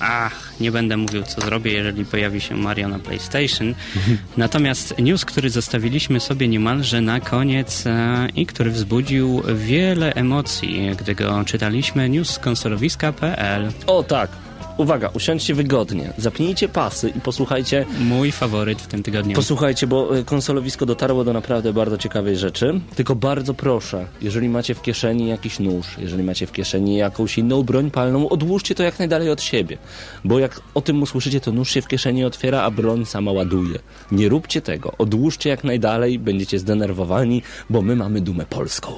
Ach, 0.00 0.52
nie 0.60 0.72
będę 0.72 0.96
mówił, 0.96 1.22
co 1.22 1.40
zrobię, 1.40 1.72
jeżeli 1.72 2.04
pojawi 2.04 2.40
się 2.40 2.56
Mario 2.56 2.88
na 2.88 2.98
PlayStation. 2.98 3.74
Natomiast 4.36 4.98
news, 4.98 5.24
który 5.24 5.50
zostawiliśmy 5.50 6.20
sobie 6.20 6.48
niemalże 6.48 7.00
na 7.00 7.20
koniec 7.20 7.86
e, 7.86 8.28
i 8.34 8.46
który 8.46 8.70
wzbudził 8.70 9.42
wiele 9.54 10.14
emocji, 10.14 10.90
gdy 10.98 11.14
go 11.14 11.44
czytaliśmy, 11.44 12.08
news 12.08 12.30
z 12.30 12.38
konsolowiska.pl. 12.38 13.72
O 13.86 14.02
tak. 14.02 14.30
Uwaga, 14.78 15.10
usiądźcie 15.14 15.54
wygodnie, 15.54 16.12
zapnijcie 16.18 16.68
pasy 16.68 17.12
i 17.16 17.20
posłuchajcie 17.20 17.86
Mój 18.00 18.32
faworyt 18.32 18.82
w 18.82 18.86
tym 18.86 19.02
tygodniu. 19.02 19.36
Posłuchajcie, 19.36 19.86
bo 19.86 20.16
y, 20.16 20.24
konsolowisko 20.24 20.86
dotarło 20.86 21.24
do 21.24 21.32
naprawdę 21.32 21.72
bardzo 21.72 21.98
ciekawej 21.98 22.36
rzeczy. 22.36 22.80
Tylko 22.96 23.14
bardzo 23.14 23.54
proszę, 23.54 24.06
jeżeli 24.22 24.48
macie 24.48 24.74
w 24.74 24.82
kieszeni 24.82 25.28
jakiś 25.28 25.58
nóż, 25.58 25.86
jeżeli 25.98 26.22
macie 26.22 26.46
w 26.46 26.52
kieszeni 26.52 26.96
jakąś 26.96 27.38
inną 27.38 27.62
broń 27.62 27.90
palną, 27.90 28.28
odłóżcie 28.28 28.74
to 28.74 28.82
jak 28.82 28.98
najdalej 28.98 29.30
od 29.30 29.42
siebie. 29.42 29.78
Bo 30.24 30.38
jak 30.38 30.60
o 30.74 30.80
tym 30.80 31.02
usłyszycie, 31.02 31.40
to 31.40 31.52
nóż 31.52 31.70
się 31.70 31.82
w 31.82 31.88
kieszeni 31.88 32.24
otwiera, 32.24 32.62
a 32.62 32.70
broń 32.70 33.06
sama 33.06 33.32
ładuje. 33.32 33.78
Nie 34.12 34.28
róbcie 34.28 34.60
tego. 34.60 34.92
Odłóżcie 34.98 35.50
jak 35.50 35.64
najdalej, 35.64 36.18
będziecie 36.18 36.58
zdenerwowani, 36.58 37.42
bo 37.70 37.82
my 37.82 37.96
mamy 37.96 38.20
dumę 38.20 38.46
polską. 38.46 38.92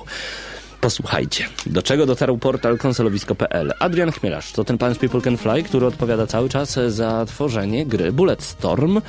Posłuchajcie, 0.81 1.45
do 1.67 1.83
czego 1.83 2.07
dotarł 2.07 2.39
portal 2.39 2.79
konsolowisko.pl. 2.79 3.73
Adrian 3.79 4.13
Chmielarz 4.13 4.53
to 4.53 4.65
ten 4.65 4.79
pan 4.79 4.95
z 4.95 4.99
People 4.99 5.21
Can 5.21 5.37
Fly, 5.37 5.63
który 5.63 5.87
odpowiada 5.87 6.27
cały 6.27 6.49
czas 6.49 6.79
za 6.89 7.27
tworzenie 7.27 7.87
gry 7.87 8.13
Bulletstorm 8.13 9.01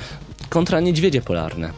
kontra 0.48 0.80
niedźwiedzie 0.80 1.20
polarne. 1.20 1.72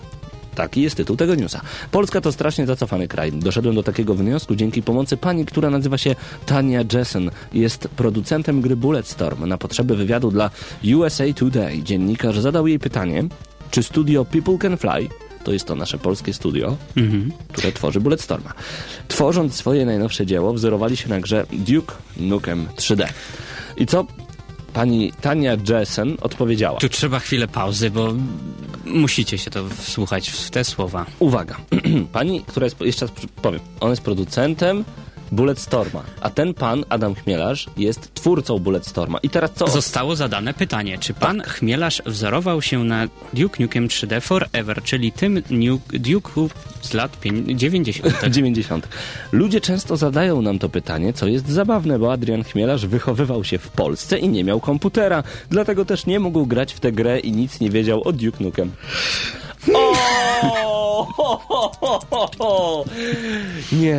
Taki 0.54 0.82
jest 0.82 0.96
tytuł 0.96 1.16
tego 1.16 1.34
newsa. 1.34 1.60
Polska 1.90 2.20
to 2.20 2.32
strasznie 2.32 2.66
zacofany 2.66 3.08
kraj. 3.08 3.32
Doszedłem 3.32 3.74
do 3.74 3.82
takiego 3.82 4.14
wniosku 4.14 4.54
dzięki 4.54 4.82
pomocy 4.82 5.16
pani, 5.16 5.46
która 5.46 5.70
nazywa 5.70 5.98
się 5.98 6.14
Tania 6.46 6.84
Jessen. 6.92 7.30
Jest 7.52 7.88
producentem 7.88 8.60
gry 8.60 8.76
Bulletstorm. 8.76 9.48
Na 9.48 9.58
potrzeby 9.58 9.96
wywiadu 9.96 10.30
dla 10.30 10.50
USA 10.96 11.24
Today 11.36 11.82
dziennikarz 11.82 12.38
zadał 12.38 12.66
jej 12.66 12.78
pytanie, 12.78 13.24
czy 13.70 13.82
studio 13.82 14.24
People 14.24 14.58
Can 14.58 14.76
Fly, 14.76 15.08
to 15.44 15.52
jest 15.52 15.64
to 15.64 15.74
nasze 15.74 15.98
polskie 15.98 16.34
studio, 16.34 16.76
które 17.52 17.72
tworzy 17.72 18.00
Bulletstorma. 18.00 18.52
Tworząc 19.08 19.54
swoje 19.54 19.86
najnowsze 19.86 20.26
dzieło, 20.26 20.52
wzorowali 20.52 20.96
się 20.96 21.08
na 21.08 21.20
grze 21.20 21.46
Duke 21.52 21.94
Nukem 22.16 22.66
3D. 22.76 23.08
I 23.76 23.86
co 23.86 24.06
pani 24.72 25.12
Tania 25.20 25.56
Jessen 25.68 26.16
odpowiedziała? 26.20 26.80
Tu 26.80 26.88
trzeba 26.88 27.18
chwilę 27.18 27.48
pauzy, 27.48 27.90
bo 27.90 28.14
musicie 28.84 29.38
się 29.38 29.50
to 29.50 29.68
wsłuchać 29.68 30.30
w 30.30 30.50
te 30.50 30.64
słowa. 30.64 31.06
Uwaga, 31.18 31.56
pani, 32.12 32.44
która 32.46 32.64
jest, 32.64 32.80
jeszcze 32.80 33.06
raz 33.06 33.14
powiem, 33.42 33.60
on 33.80 33.90
jest 33.90 34.02
producentem 34.02 34.84
Bulletstorma, 35.32 36.02
a 36.20 36.30
ten 36.30 36.54
pan, 36.54 36.84
Adam 36.88 37.14
Chmielarz, 37.14 37.66
jest 37.76 38.14
twórcą 38.14 38.58
Bulletstorma. 38.58 39.18
I 39.22 39.30
teraz 39.30 39.50
co? 39.54 39.66
Zostało 39.68 40.16
zadane 40.16 40.54
pytanie, 40.54 40.98
czy 40.98 41.14
pan 41.14 41.40
Chmielarz 41.42 42.02
wzorował 42.06 42.62
się 42.62 42.84
na 42.84 43.06
Duke 43.32 43.62
Nukem 43.62 43.88
3D 43.88 44.20
Forever, 44.20 44.82
czyli 44.82 45.12
tym 45.12 45.42
Nuke, 45.50 45.98
Duke'u 45.98 46.48
z 46.82 46.94
lat 46.94 47.20
pię- 47.20 47.56
90. 47.56 48.14
90. 48.30 48.88
Ludzie 49.32 49.60
często 49.60 49.96
zadają 49.96 50.42
nam 50.42 50.58
to 50.58 50.68
pytanie, 50.68 51.12
co 51.12 51.26
jest 51.26 51.48
zabawne, 51.48 51.98
bo 51.98 52.12
Adrian 52.12 52.44
Chmielarz 52.44 52.86
wychowywał 52.86 53.44
się 53.44 53.58
w 53.58 53.68
Polsce 53.68 54.18
i 54.18 54.28
nie 54.28 54.44
miał 54.44 54.60
komputera, 54.60 55.22
dlatego 55.50 55.84
też 55.84 56.06
nie 56.06 56.20
mógł 56.20 56.46
grać 56.46 56.74
w 56.74 56.80
tę 56.80 56.92
grę 56.92 57.18
i 57.20 57.32
nic 57.32 57.60
nie 57.60 57.70
wiedział 57.70 58.02
o 58.08 58.12
Duke 58.12 58.44
Nukem. 58.44 58.70
Nie, 63.72 63.98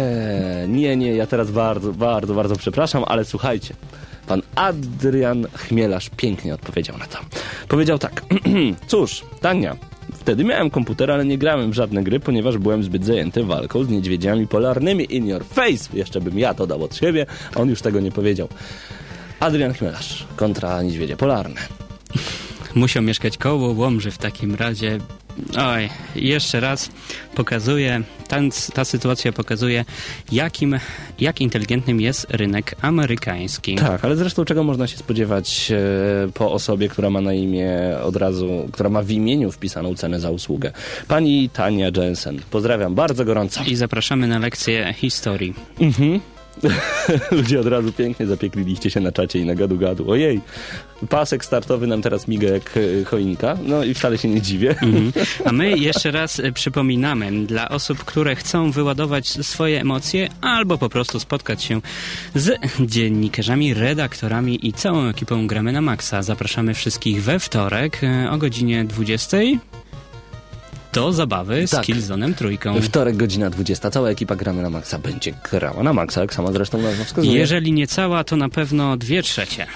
nie, 0.68 0.98
nie, 0.98 1.16
ja 1.16 1.28
teraz 1.28 1.52
bardzo, 1.52 1.94
bardzo, 1.94 2.34
bardzo 2.34 2.56
przepraszam, 2.56 3.04
ale 3.08 3.26
słuchajcie. 3.26 3.74
Pan 4.28 4.42
Adrian 4.56 5.48
Chmielarz 5.54 6.10
pięknie 6.10 6.54
odpowiedział 6.54 6.98
na 6.98 7.06
to. 7.06 7.18
Powiedział 7.68 8.00
tak. 8.00 8.22
Cóż, 8.88 9.24
Tania, 9.42 9.76
wtedy 10.14 10.44
miałem 10.44 10.70
komputer, 10.70 11.12
ale 11.12 11.26
nie 11.26 11.38
grałem 11.38 11.72
w 11.72 11.74
żadne 11.74 12.04
gry, 12.04 12.20
ponieważ 12.20 12.58
byłem 12.58 12.84
zbyt 12.84 13.06
zajęty 13.06 13.44
walką 13.44 13.84
z 13.84 13.90
niedźwiedziami 13.90 14.48
polarnymi 14.48 15.16
in 15.16 15.28
your 15.28 15.46
face. 15.46 15.90
Jeszcze 15.94 16.22
bym 16.22 16.40
ja 16.40 16.54
to 16.54 16.68
dał 16.68 16.84
od 16.84 16.96
siebie, 16.96 17.26
a 17.56 17.60
on 17.60 17.70
już 17.70 17.82
tego 17.82 18.00
nie 18.00 18.12
powiedział. 18.12 18.48
Adrian 19.40 19.74
Chmielarz 19.74 20.26
kontra 20.36 20.84
niedźwiedzie 20.84 21.18
polarne. 21.18 21.62
Musiał 22.76 23.04
mieszkać 23.04 23.38
koło 23.38 23.74
Łomży 23.74 24.12
w 24.12 24.18
takim 24.18 24.56
razie. 24.56 25.00
Oj, 25.58 25.90
jeszcze 26.16 26.60
raz 26.60 26.90
pokazuje, 27.36 28.02
ta, 28.28 28.38
ta 28.74 28.86
sytuacja 28.86 29.32
pokazuje, 29.32 29.86
jakim, 30.32 30.80
jak 31.20 31.42
inteligentnym 31.42 32.02
jest 32.02 32.28
rynek 32.30 32.76
amerykański. 32.82 33.76
Tak, 33.76 34.06
ale 34.06 34.16
zresztą 34.16 34.46
czego 34.46 34.64
można 34.64 34.88
się 34.88 34.98
spodziewać 34.98 35.72
e, 35.72 36.32
po 36.34 36.52
osobie, 36.52 36.90
która 36.90 37.10
ma 37.10 37.22
na 37.22 37.34
imię 37.34 37.78
od 38.04 38.16
razu, 38.16 38.70
która 38.72 38.90
ma 38.90 39.02
w 39.02 39.12
imieniu 39.12 39.52
wpisaną 39.52 39.96
cenę 39.96 40.20
za 40.20 40.32
usługę. 40.32 40.72
Pani 41.08 41.50
Tania 41.50 41.90
Jensen. 41.98 42.40
Pozdrawiam 42.52 42.96
bardzo 42.96 43.26
gorąco. 43.26 43.64
I 43.64 43.76
zapraszamy 43.76 44.28
na 44.28 44.40
lekcję 44.40 44.94
historii. 44.94 45.54
Ludzie 47.32 47.60
od 47.60 47.68
razu 47.68 47.94
pięknie 47.94 48.28
zapiekliliście 48.28 48.90
się 48.90 49.00
na 49.00 49.12
czacie 49.12 49.40
i 49.40 49.46
na 49.46 49.56
gadu-gadu. 49.56 50.10
Ojej, 50.12 50.42
pasek 51.10 51.46
startowy 51.46 51.88
nam 51.88 52.02
teraz 52.02 52.28
miga 52.28 52.50
jak 52.50 52.78
e, 52.78 53.06
choinka. 53.06 53.58
No 53.66 53.84
i 53.84 53.94
wcale 53.94 54.18
się 54.18 54.30
nie 54.30 54.42
dziwię. 54.42 54.70
Mhm. 54.70 55.12
A 55.46 55.52
my 55.52 55.78
jeszcze 55.78 56.12
raz 56.12 56.40
y, 56.40 56.52
przypominamy 56.52 57.46
dla 57.46 57.70
osób, 57.70 58.04
które 58.04 58.36
chcą 58.36 58.72
wyładować 58.72 59.28
swoje 59.28 59.82
emocje 59.82 60.30
albo 60.42 60.78
po 60.78 60.90
prostu 60.90 61.20
spotkać 61.20 61.64
się 61.64 61.82
z 62.36 62.60
dziennikarzami, 62.80 63.74
redaktorami 63.74 64.68
i 64.68 64.74
całą 64.74 65.08
ekipą 65.08 65.48
Gramy 65.48 65.72
na 65.72 65.82
Maxa. 65.82 66.24
Zapraszamy 66.24 66.74
wszystkich 66.74 67.24
we 67.24 67.40
wtorek 67.40 68.04
y, 68.04 68.30
o 68.30 68.38
godzinie 68.38 68.86
20 68.86 69.38
do 70.96 71.14
zabawy 71.14 71.68
z 71.68 71.72
Tak. 71.72 71.86
Killzone'em 71.86 72.34
trójką. 72.36 72.82
Wtorek, 72.82 73.18
godzina 73.18 73.50
20. 73.50 73.92
Cała 73.92 74.10
ekipa 74.10 74.36
gramy 74.36 74.62
na 74.62 74.70
Maxa 74.70 75.00
będzie 75.00 75.34
grała 75.52 75.84
na 75.84 75.94
Maxa, 75.94 76.22
jak 76.22 76.34
sama 76.34 76.52
zresztą 76.52 76.82
nazwa 76.82 77.04
wskazuje. 77.04 77.38
Jeżeli 77.38 77.72
nie 77.72 77.88
cała, 77.88 78.24
to 78.24 78.36
na 78.36 78.50
pewno 78.50 78.98
dwie 78.98 79.24
trzecie. 79.24 79.68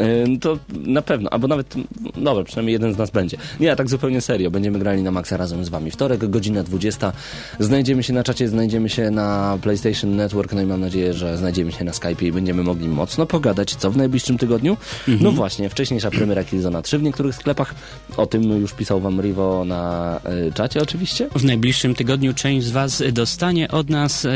Ym, 0.00 0.40
To 0.40 0.58
na 0.70 1.02
pewno, 1.02 1.30
albo 1.30 1.48
nawet, 1.48 1.74
dobra, 2.16 2.44
przynajmniej 2.44 2.72
jeden 2.72 2.94
z 2.94 2.98
nas 2.98 3.10
będzie. 3.10 3.36
Nie, 3.60 3.72
a 3.72 3.76
tak 3.76 3.88
zupełnie 3.88 4.20
serio, 4.20 4.50
będziemy 4.50 4.78
grali 4.78 5.02
na 5.02 5.10
Maxa 5.10 5.36
razem 5.36 5.64
z 5.64 5.68
wami. 5.68 5.90
Wtorek, 5.90 6.30
godzina 6.30 6.62
20. 6.62 7.12
Znajdziemy 7.58 8.02
się 8.02 8.12
na 8.12 8.24
czacie, 8.24 8.48
znajdziemy 8.48 8.88
się 8.88 9.10
na 9.10 9.58
PlayStation 9.62 10.16
Network, 10.16 10.52
no 10.52 10.62
i 10.62 10.66
mam 10.66 10.80
nadzieję, 10.80 11.14
że 11.14 11.36
znajdziemy 11.36 11.72
się 11.72 11.84
na 11.84 11.92
Skype 11.92 12.24
i 12.24 12.32
będziemy 12.32 12.62
mogli 12.62 12.88
mocno 12.88 13.26
pogadać. 13.26 13.74
Co 13.74 13.90
w 13.90 13.96
najbliższym 13.96 14.38
tygodniu? 14.38 14.76
No 15.20 15.32
właśnie, 15.32 15.68
wcześniejsza 15.68 16.10
premiera 16.10 16.44
Killzona 16.44 16.82
3 16.82 16.98
w 16.98 17.02
niektórych 17.02 17.34
sklepach. 17.34 17.74
O 18.16 18.26
tym 18.26 18.42
już 18.60 18.72
pisał 18.72 19.00
wam 19.00 19.20
Rivo 19.20 19.64
na 19.64 20.20
y, 20.48 20.52
czacie 20.52 20.82
oczywiście. 20.82 21.28
W 21.36 21.44
najbliższym 21.44 21.94
tygodniu 21.94 22.34
część 22.34 22.66
z 22.66 22.70
Was 22.70 23.02
dostanie 23.12 23.68
od 23.70 23.90
nas, 23.90 24.24
e, 24.24 24.30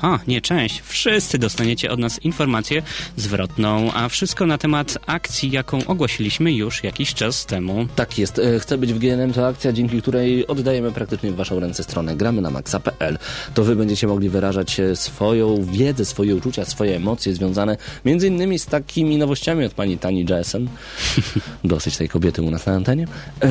a 0.00 0.18
nie 0.26 0.40
część, 0.40 0.80
wszyscy 0.80 1.38
dostaniecie 1.38 1.90
od 1.90 2.00
nas 2.00 2.24
informację 2.24 2.82
zwrotną, 3.16 3.92
a 3.92 4.08
wszystko 4.08 4.46
na 4.46 4.58
temat 4.58 4.87
akcji, 5.06 5.50
jaką 5.50 5.78
ogłosiliśmy 5.86 6.52
już 6.52 6.84
jakiś 6.84 7.14
czas 7.14 7.46
temu. 7.46 7.86
Tak 7.96 8.18
jest. 8.18 8.38
E, 8.38 8.60
Chcę 8.60 8.78
być 8.78 8.92
w 8.92 8.98
GNM 8.98 9.32
to 9.32 9.46
akcja, 9.46 9.72
dzięki 9.72 10.02
której 10.02 10.46
oddajemy 10.46 10.92
praktycznie 10.92 11.32
w 11.32 11.36
waszą 11.36 11.60
ręce 11.60 11.84
stronę 11.84 12.16
gramy 12.16 12.40
na 12.42 12.50
maxa.pl. 12.50 13.18
To 13.54 13.64
wy 13.64 13.76
będziecie 13.76 14.06
mogli 14.06 14.28
wyrażać 14.28 14.80
e, 14.80 14.96
swoją 14.96 15.64
wiedzę, 15.64 16.04
swoje 16.04 16.36
uczucia, 16.36 16.64
swoje 16.64 16.96
emocje 16.96 17.34
związane 17.34 17.76
między 18.04 18.26
innymi 18.28 18.58
z 18.58 18.66
takimi 18.66 19.18
nowościami 19.18 19.64
od 19.64 19.72
pani 19.74 19.98
Tani 19.98 20.26
Jessen. 20.30 20.68
Dosyć 21.64 21.96
tej 21.96 22.08
kobiety 22.08 22.42
u 22.42 22.50
nas 22.50 22.66
na 22.66 22.72
antenie. 22.72 23.06
E, 23.42 23.48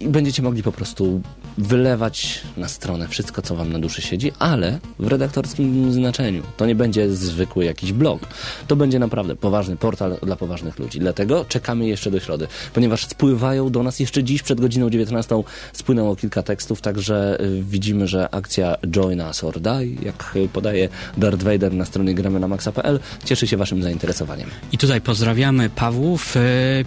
i 0.00 0.08
będziecie 0.08 0.42
mogli 0.42 0.62
po 0.62 0.72
prostu 0.72 1.20
wylewać 1.58 2.42
na 2.56 2.68
stronę 2.68 3.08
wszystko, 3.08 3.42
co 3.42 3.54
wam 3.56 3.72
na 3.72 3.78
duszy 3.78 4.02
siedzi, 4.02 4.32
ale 4.38 4.78
w 4.98 5.06
redaktorskim 5.06 5.92
znaczeniu. 5.92 6.42
To 6.56 6.66
nie 6.66 6.74
będzie 6.74 7.10
zwykły 7.10 7.64
jakiś 7.64 7.92
blog. 7.92 8.20
To 8.66 8.76
będzie 8.76 8.98
naprawdę 8.98 9.36
poważny 9.36 9.76
portal 9.76 10.16
dla 10.22 10.36
poważnych 10.36 10.75
ludzi. 10.78 10.98
Dlatego 10.98 11.44
czekamy 11.48 11.86
jeszcze 11.88 12.10
do 12.10 12.20
środy, 12.20 12.46
ponieważ 12.74 13.06
spływają 13.06 13.70
do 13.70 13.82
nas 13.82 14.00
jeszcze 14.00 14.24
dziś 14.24 14.42
przed 14.42 14.60
godziną 14.60 14.90
19 14.90 15.42
spłynęło 15.72 16.16
kilka 16.16 16.42
tekstów, 16.42 16.80
także 16.80 17.40
y, 17.40 17.62
widzimy, 17.62 18.08
że 18.08 18.34
akcja 18.34 18.76
Join 18.96 19.20
Us 19.20 19.44
or 19.44 19.60
Die, 19.60 19.94
jak 20.02 20.32
y, 20.36 20.48
podaje 20.48 20.88
Darth 21.16 21.42
Vader 21.42 21.74
na 21.74 21.84
stronie 21.84 22.14
gramy 22.14 22.40
na 22.40 22.48
maxa.pl, 22.48 23.00
cieszy 23.24 23.46
się 23.46 23.56
waszym 23.56 23.82
zainteresowaniem. 23.82 24.50
I 24.72 24.78
tutaj 24.78 25.00
pozdrawiamy 25.00 25.70
Pawłów, 25.70 26.36
e, 26.36 26.40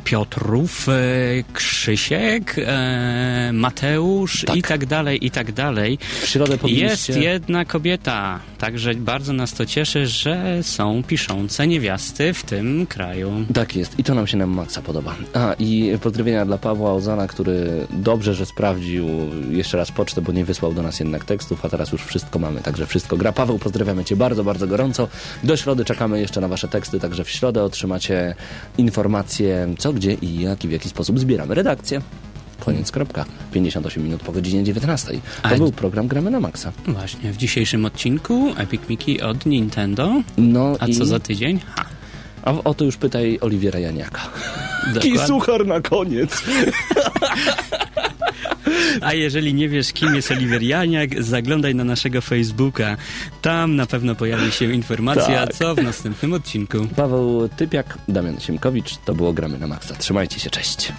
Piotrów, 0.04 0.88
Krzysiek, 1.54 2.56
Mateusz 3.54 4.44
Tak. 4.46 4.56
i 4.56 4.62
tak 4.62 4.86
dalej, 4.86 5.26
i 5.26 5.32
tak 5.32 5.52
dalej. 5.52 5.98
W 6.22 6.28
środę 6.28 6.52
Jest 6.52 6.62
powinniście... 6.62 7.20
jedna 7.20 7.66
kobieta, 7.66 8.40
także 8.58 8.96
bardzo 8.96 9.34
nas 9.34 9.54
to 9.54 9.66
cieszy, 9.66 10.08
że 10.08 10.60
są 10.64 11.04
piszące 11.04 11.68
niewiasty 11.68 12.34
w 12.34 12.44
tym 12.44 12.86
kraju. 12.86 13.46
Tak 13.54 13.69
jest 13.76 14.00
i 14.00 14.04
to 14.04 14.16
nam 14.16 14.28
się 14.28 14.38
na 14.38 14.48
maksa 14.48 14.82
podoba. 14.82 15.16
A 15.34 15.54
i 15.60 15.98
pozdrowienia 16.02 16.46
dla 16.46 16.58
Pawła 16.58 16.94
Ozana, 16.94 17.28
który 17.28 17.88
dobrze, 17.94 18.36
że 18.36 18.46
sprawdził 18.46 19.08
jeszcze 19.50 19.78
raz 19.78 19.92
pocztę, 19.92 20.22
bo 20.22 20.32
nie 20.32 20.46
wysłał 20.46 20.74
do 20.74 20.82
nas 20.82 21.00
jednak 21.00 21.26
tekstów, 21.26 21.66
a 21.66 21.70
teraz 21.70 21.92
już 21.92 22.02
wszystko 22.04 22.40
mamy, 22.40 22.62
także 22.62 22.86
wszystko 22.88 23.18
gra. 23.18 23.32
Paweł, 23.32 23.60
pozdrawiamy 23.60 24.06
Cię 24.06 24.16
bardzo, 24.16 24.44
bardzo 24.44 24.68
gorąco. 24.68 25.08
Do 25.44 25.58
środy 25.58 25.86
czekamy 25.86 26.20
jeszcze 26.20 26.42
na 26.42 26.48
Wasze 26.48 26.68
teksty, 26.68 27.00
także 27.00 27.24
w 27.24 27.30
środę 27.30 27.64
otrzymacie 27.64 28.36
informacje 28.78 29.68
co, 29.78 29.94
gdzie 29.94 30.14
i 30.14 30.40
jak 30.42 30.66
i 30.66 30.68
w 30.68 30.72
jaki 30.72 30.90
sposób 30.90 31.20
zbieramy 31.20 31.56
redakcję. 31.56 32.02
Koniec, 32.60 32.92
kropka. 32.92 33.26
58 33.54 34.04
minut 34.04 34.22
po 34.22 34.32
godzinie 34.32 34.64
19. 34.64 35.12
To 35.12 35.20
A- 35.44 35.56
był 35.56 35.72
program 35.72 36.08
Gramy 36.08 36.32
na 36.32 36.40
Maxa. 36.40 36.72
Właśnie, 36.88 37.32
w 37.32 37.38
dzisiejszym 37.38 37.86
odcinku 37.86 38.54
Epic 38.58 38.82
Mickey 38.90 39.22
od 39.22 39.46
Nintendo. 39.46 40.12
No 40.38 40.76
A 40.80 40.88
i... 40.88 40.96
co 40.96 41.06
za 41.06 41.20
tydzień? 41.20 41.60
Ha. 41.76 41.86
A 42.44 42.52
o 42.64 42.74
to 42.74 42.86
już 42.86 42.98
pytaj 42.98 43.38
Oliwiera 43.42 43.80
Janiaka. 43.80 44.22
Dokładnie. 44.94 45.20
suchar 45.28 45.66
na 45.68 45.82
koniec. 45.82 46.44
A 49.02 49.14
jeżeli 49.14 49.54
nie 49.54 49.70
wiesz, 49.70 49.94
kim 49.94 50.16
jest 50.16 50.32
Oliver 50.32 50.64
Janiak, 50.64 51.24
zaglądaj 51.24 51.76
na 51.76 51.84
naszego 51.84 52.22
Facebooka. 52.22 52.98
Tam 53.42 53.76
na 53.76 53.86
pewno 53.86 54.16
pojawi 54.16 54.52
się 54.52 54.74
informacja, 54.74 55.46
Tak. 55.48 55.56
co 55.56 55.76
w 55.76 55.84
następnym 55.84 56.34
odcinku. 56.34 56.78
Paweł 56.96 57.50
Typiak, 57.58 57.98
Damian 58.08 58.40
Siemkowicz, 58.40 58.98
to 59.06 59.14
było 59.14 59.34
Gramy 59.34 59.58
na 59.60 59.68
Maxa. 59.68 59.96
Trzymajcie 59.96 60.40
się, 60.40 60.50
cześć. 60.50 60.94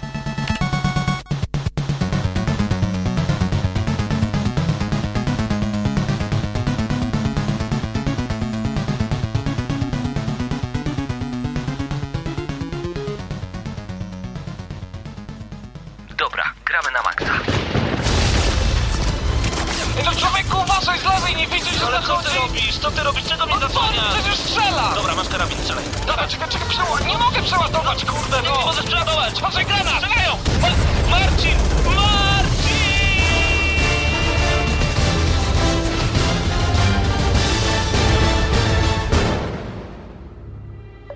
Zasłaniasz? 23.95 24.13
przecież 24.21 24.39
strzela! 24.39 24.91
Dobra, 24.95 25.15
masz 25.15 25.29
karabin, 25.29 25.57
strzelaj. 25.57 25.83
Dobra, 26.07 26.27
czekaj, 26.27 26.49
czekaj, 26.49 26.67
przeła... 26.69 26.99
Nie 26.99 27.17
mogę 27.17 27.41
przeładować, 27.43 28.05
kurde, 28.05 28.37
Nie, 28.37 28.43
nie 28.43 28.49
no! 28.49 28.65
możesz 28.65 28.85
przeładować. 28.85 29.33
Uważaj, 29.37 29.65
granat! 29.65 29.93
Strzelają! 30.03 30.37
Ma- 30.61 31.09
Marcin! 31.19 31.55
Marcin! 31.85 32.81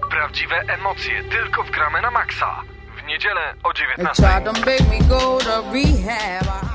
Prawdziwe 0.10 0.56
emocje 0.68 1.24
tylko 1.24 1.64
w 1.64 1.72
gramy 1.72 2.02
na 2.02 2.12
maksa. 2.12 2.62
W 3.04 3.08
niedzielę 3.08 3.54
o 3.64 3.74
They 3.74 3.82
19. 3.82 4.24
tried 4.24 4.46
to 4.46 4.52
make 4.54 4.90
me 4.90 5.00
go 5.10 5.38
to 5.38 5.62
rehab. 5.74 6.46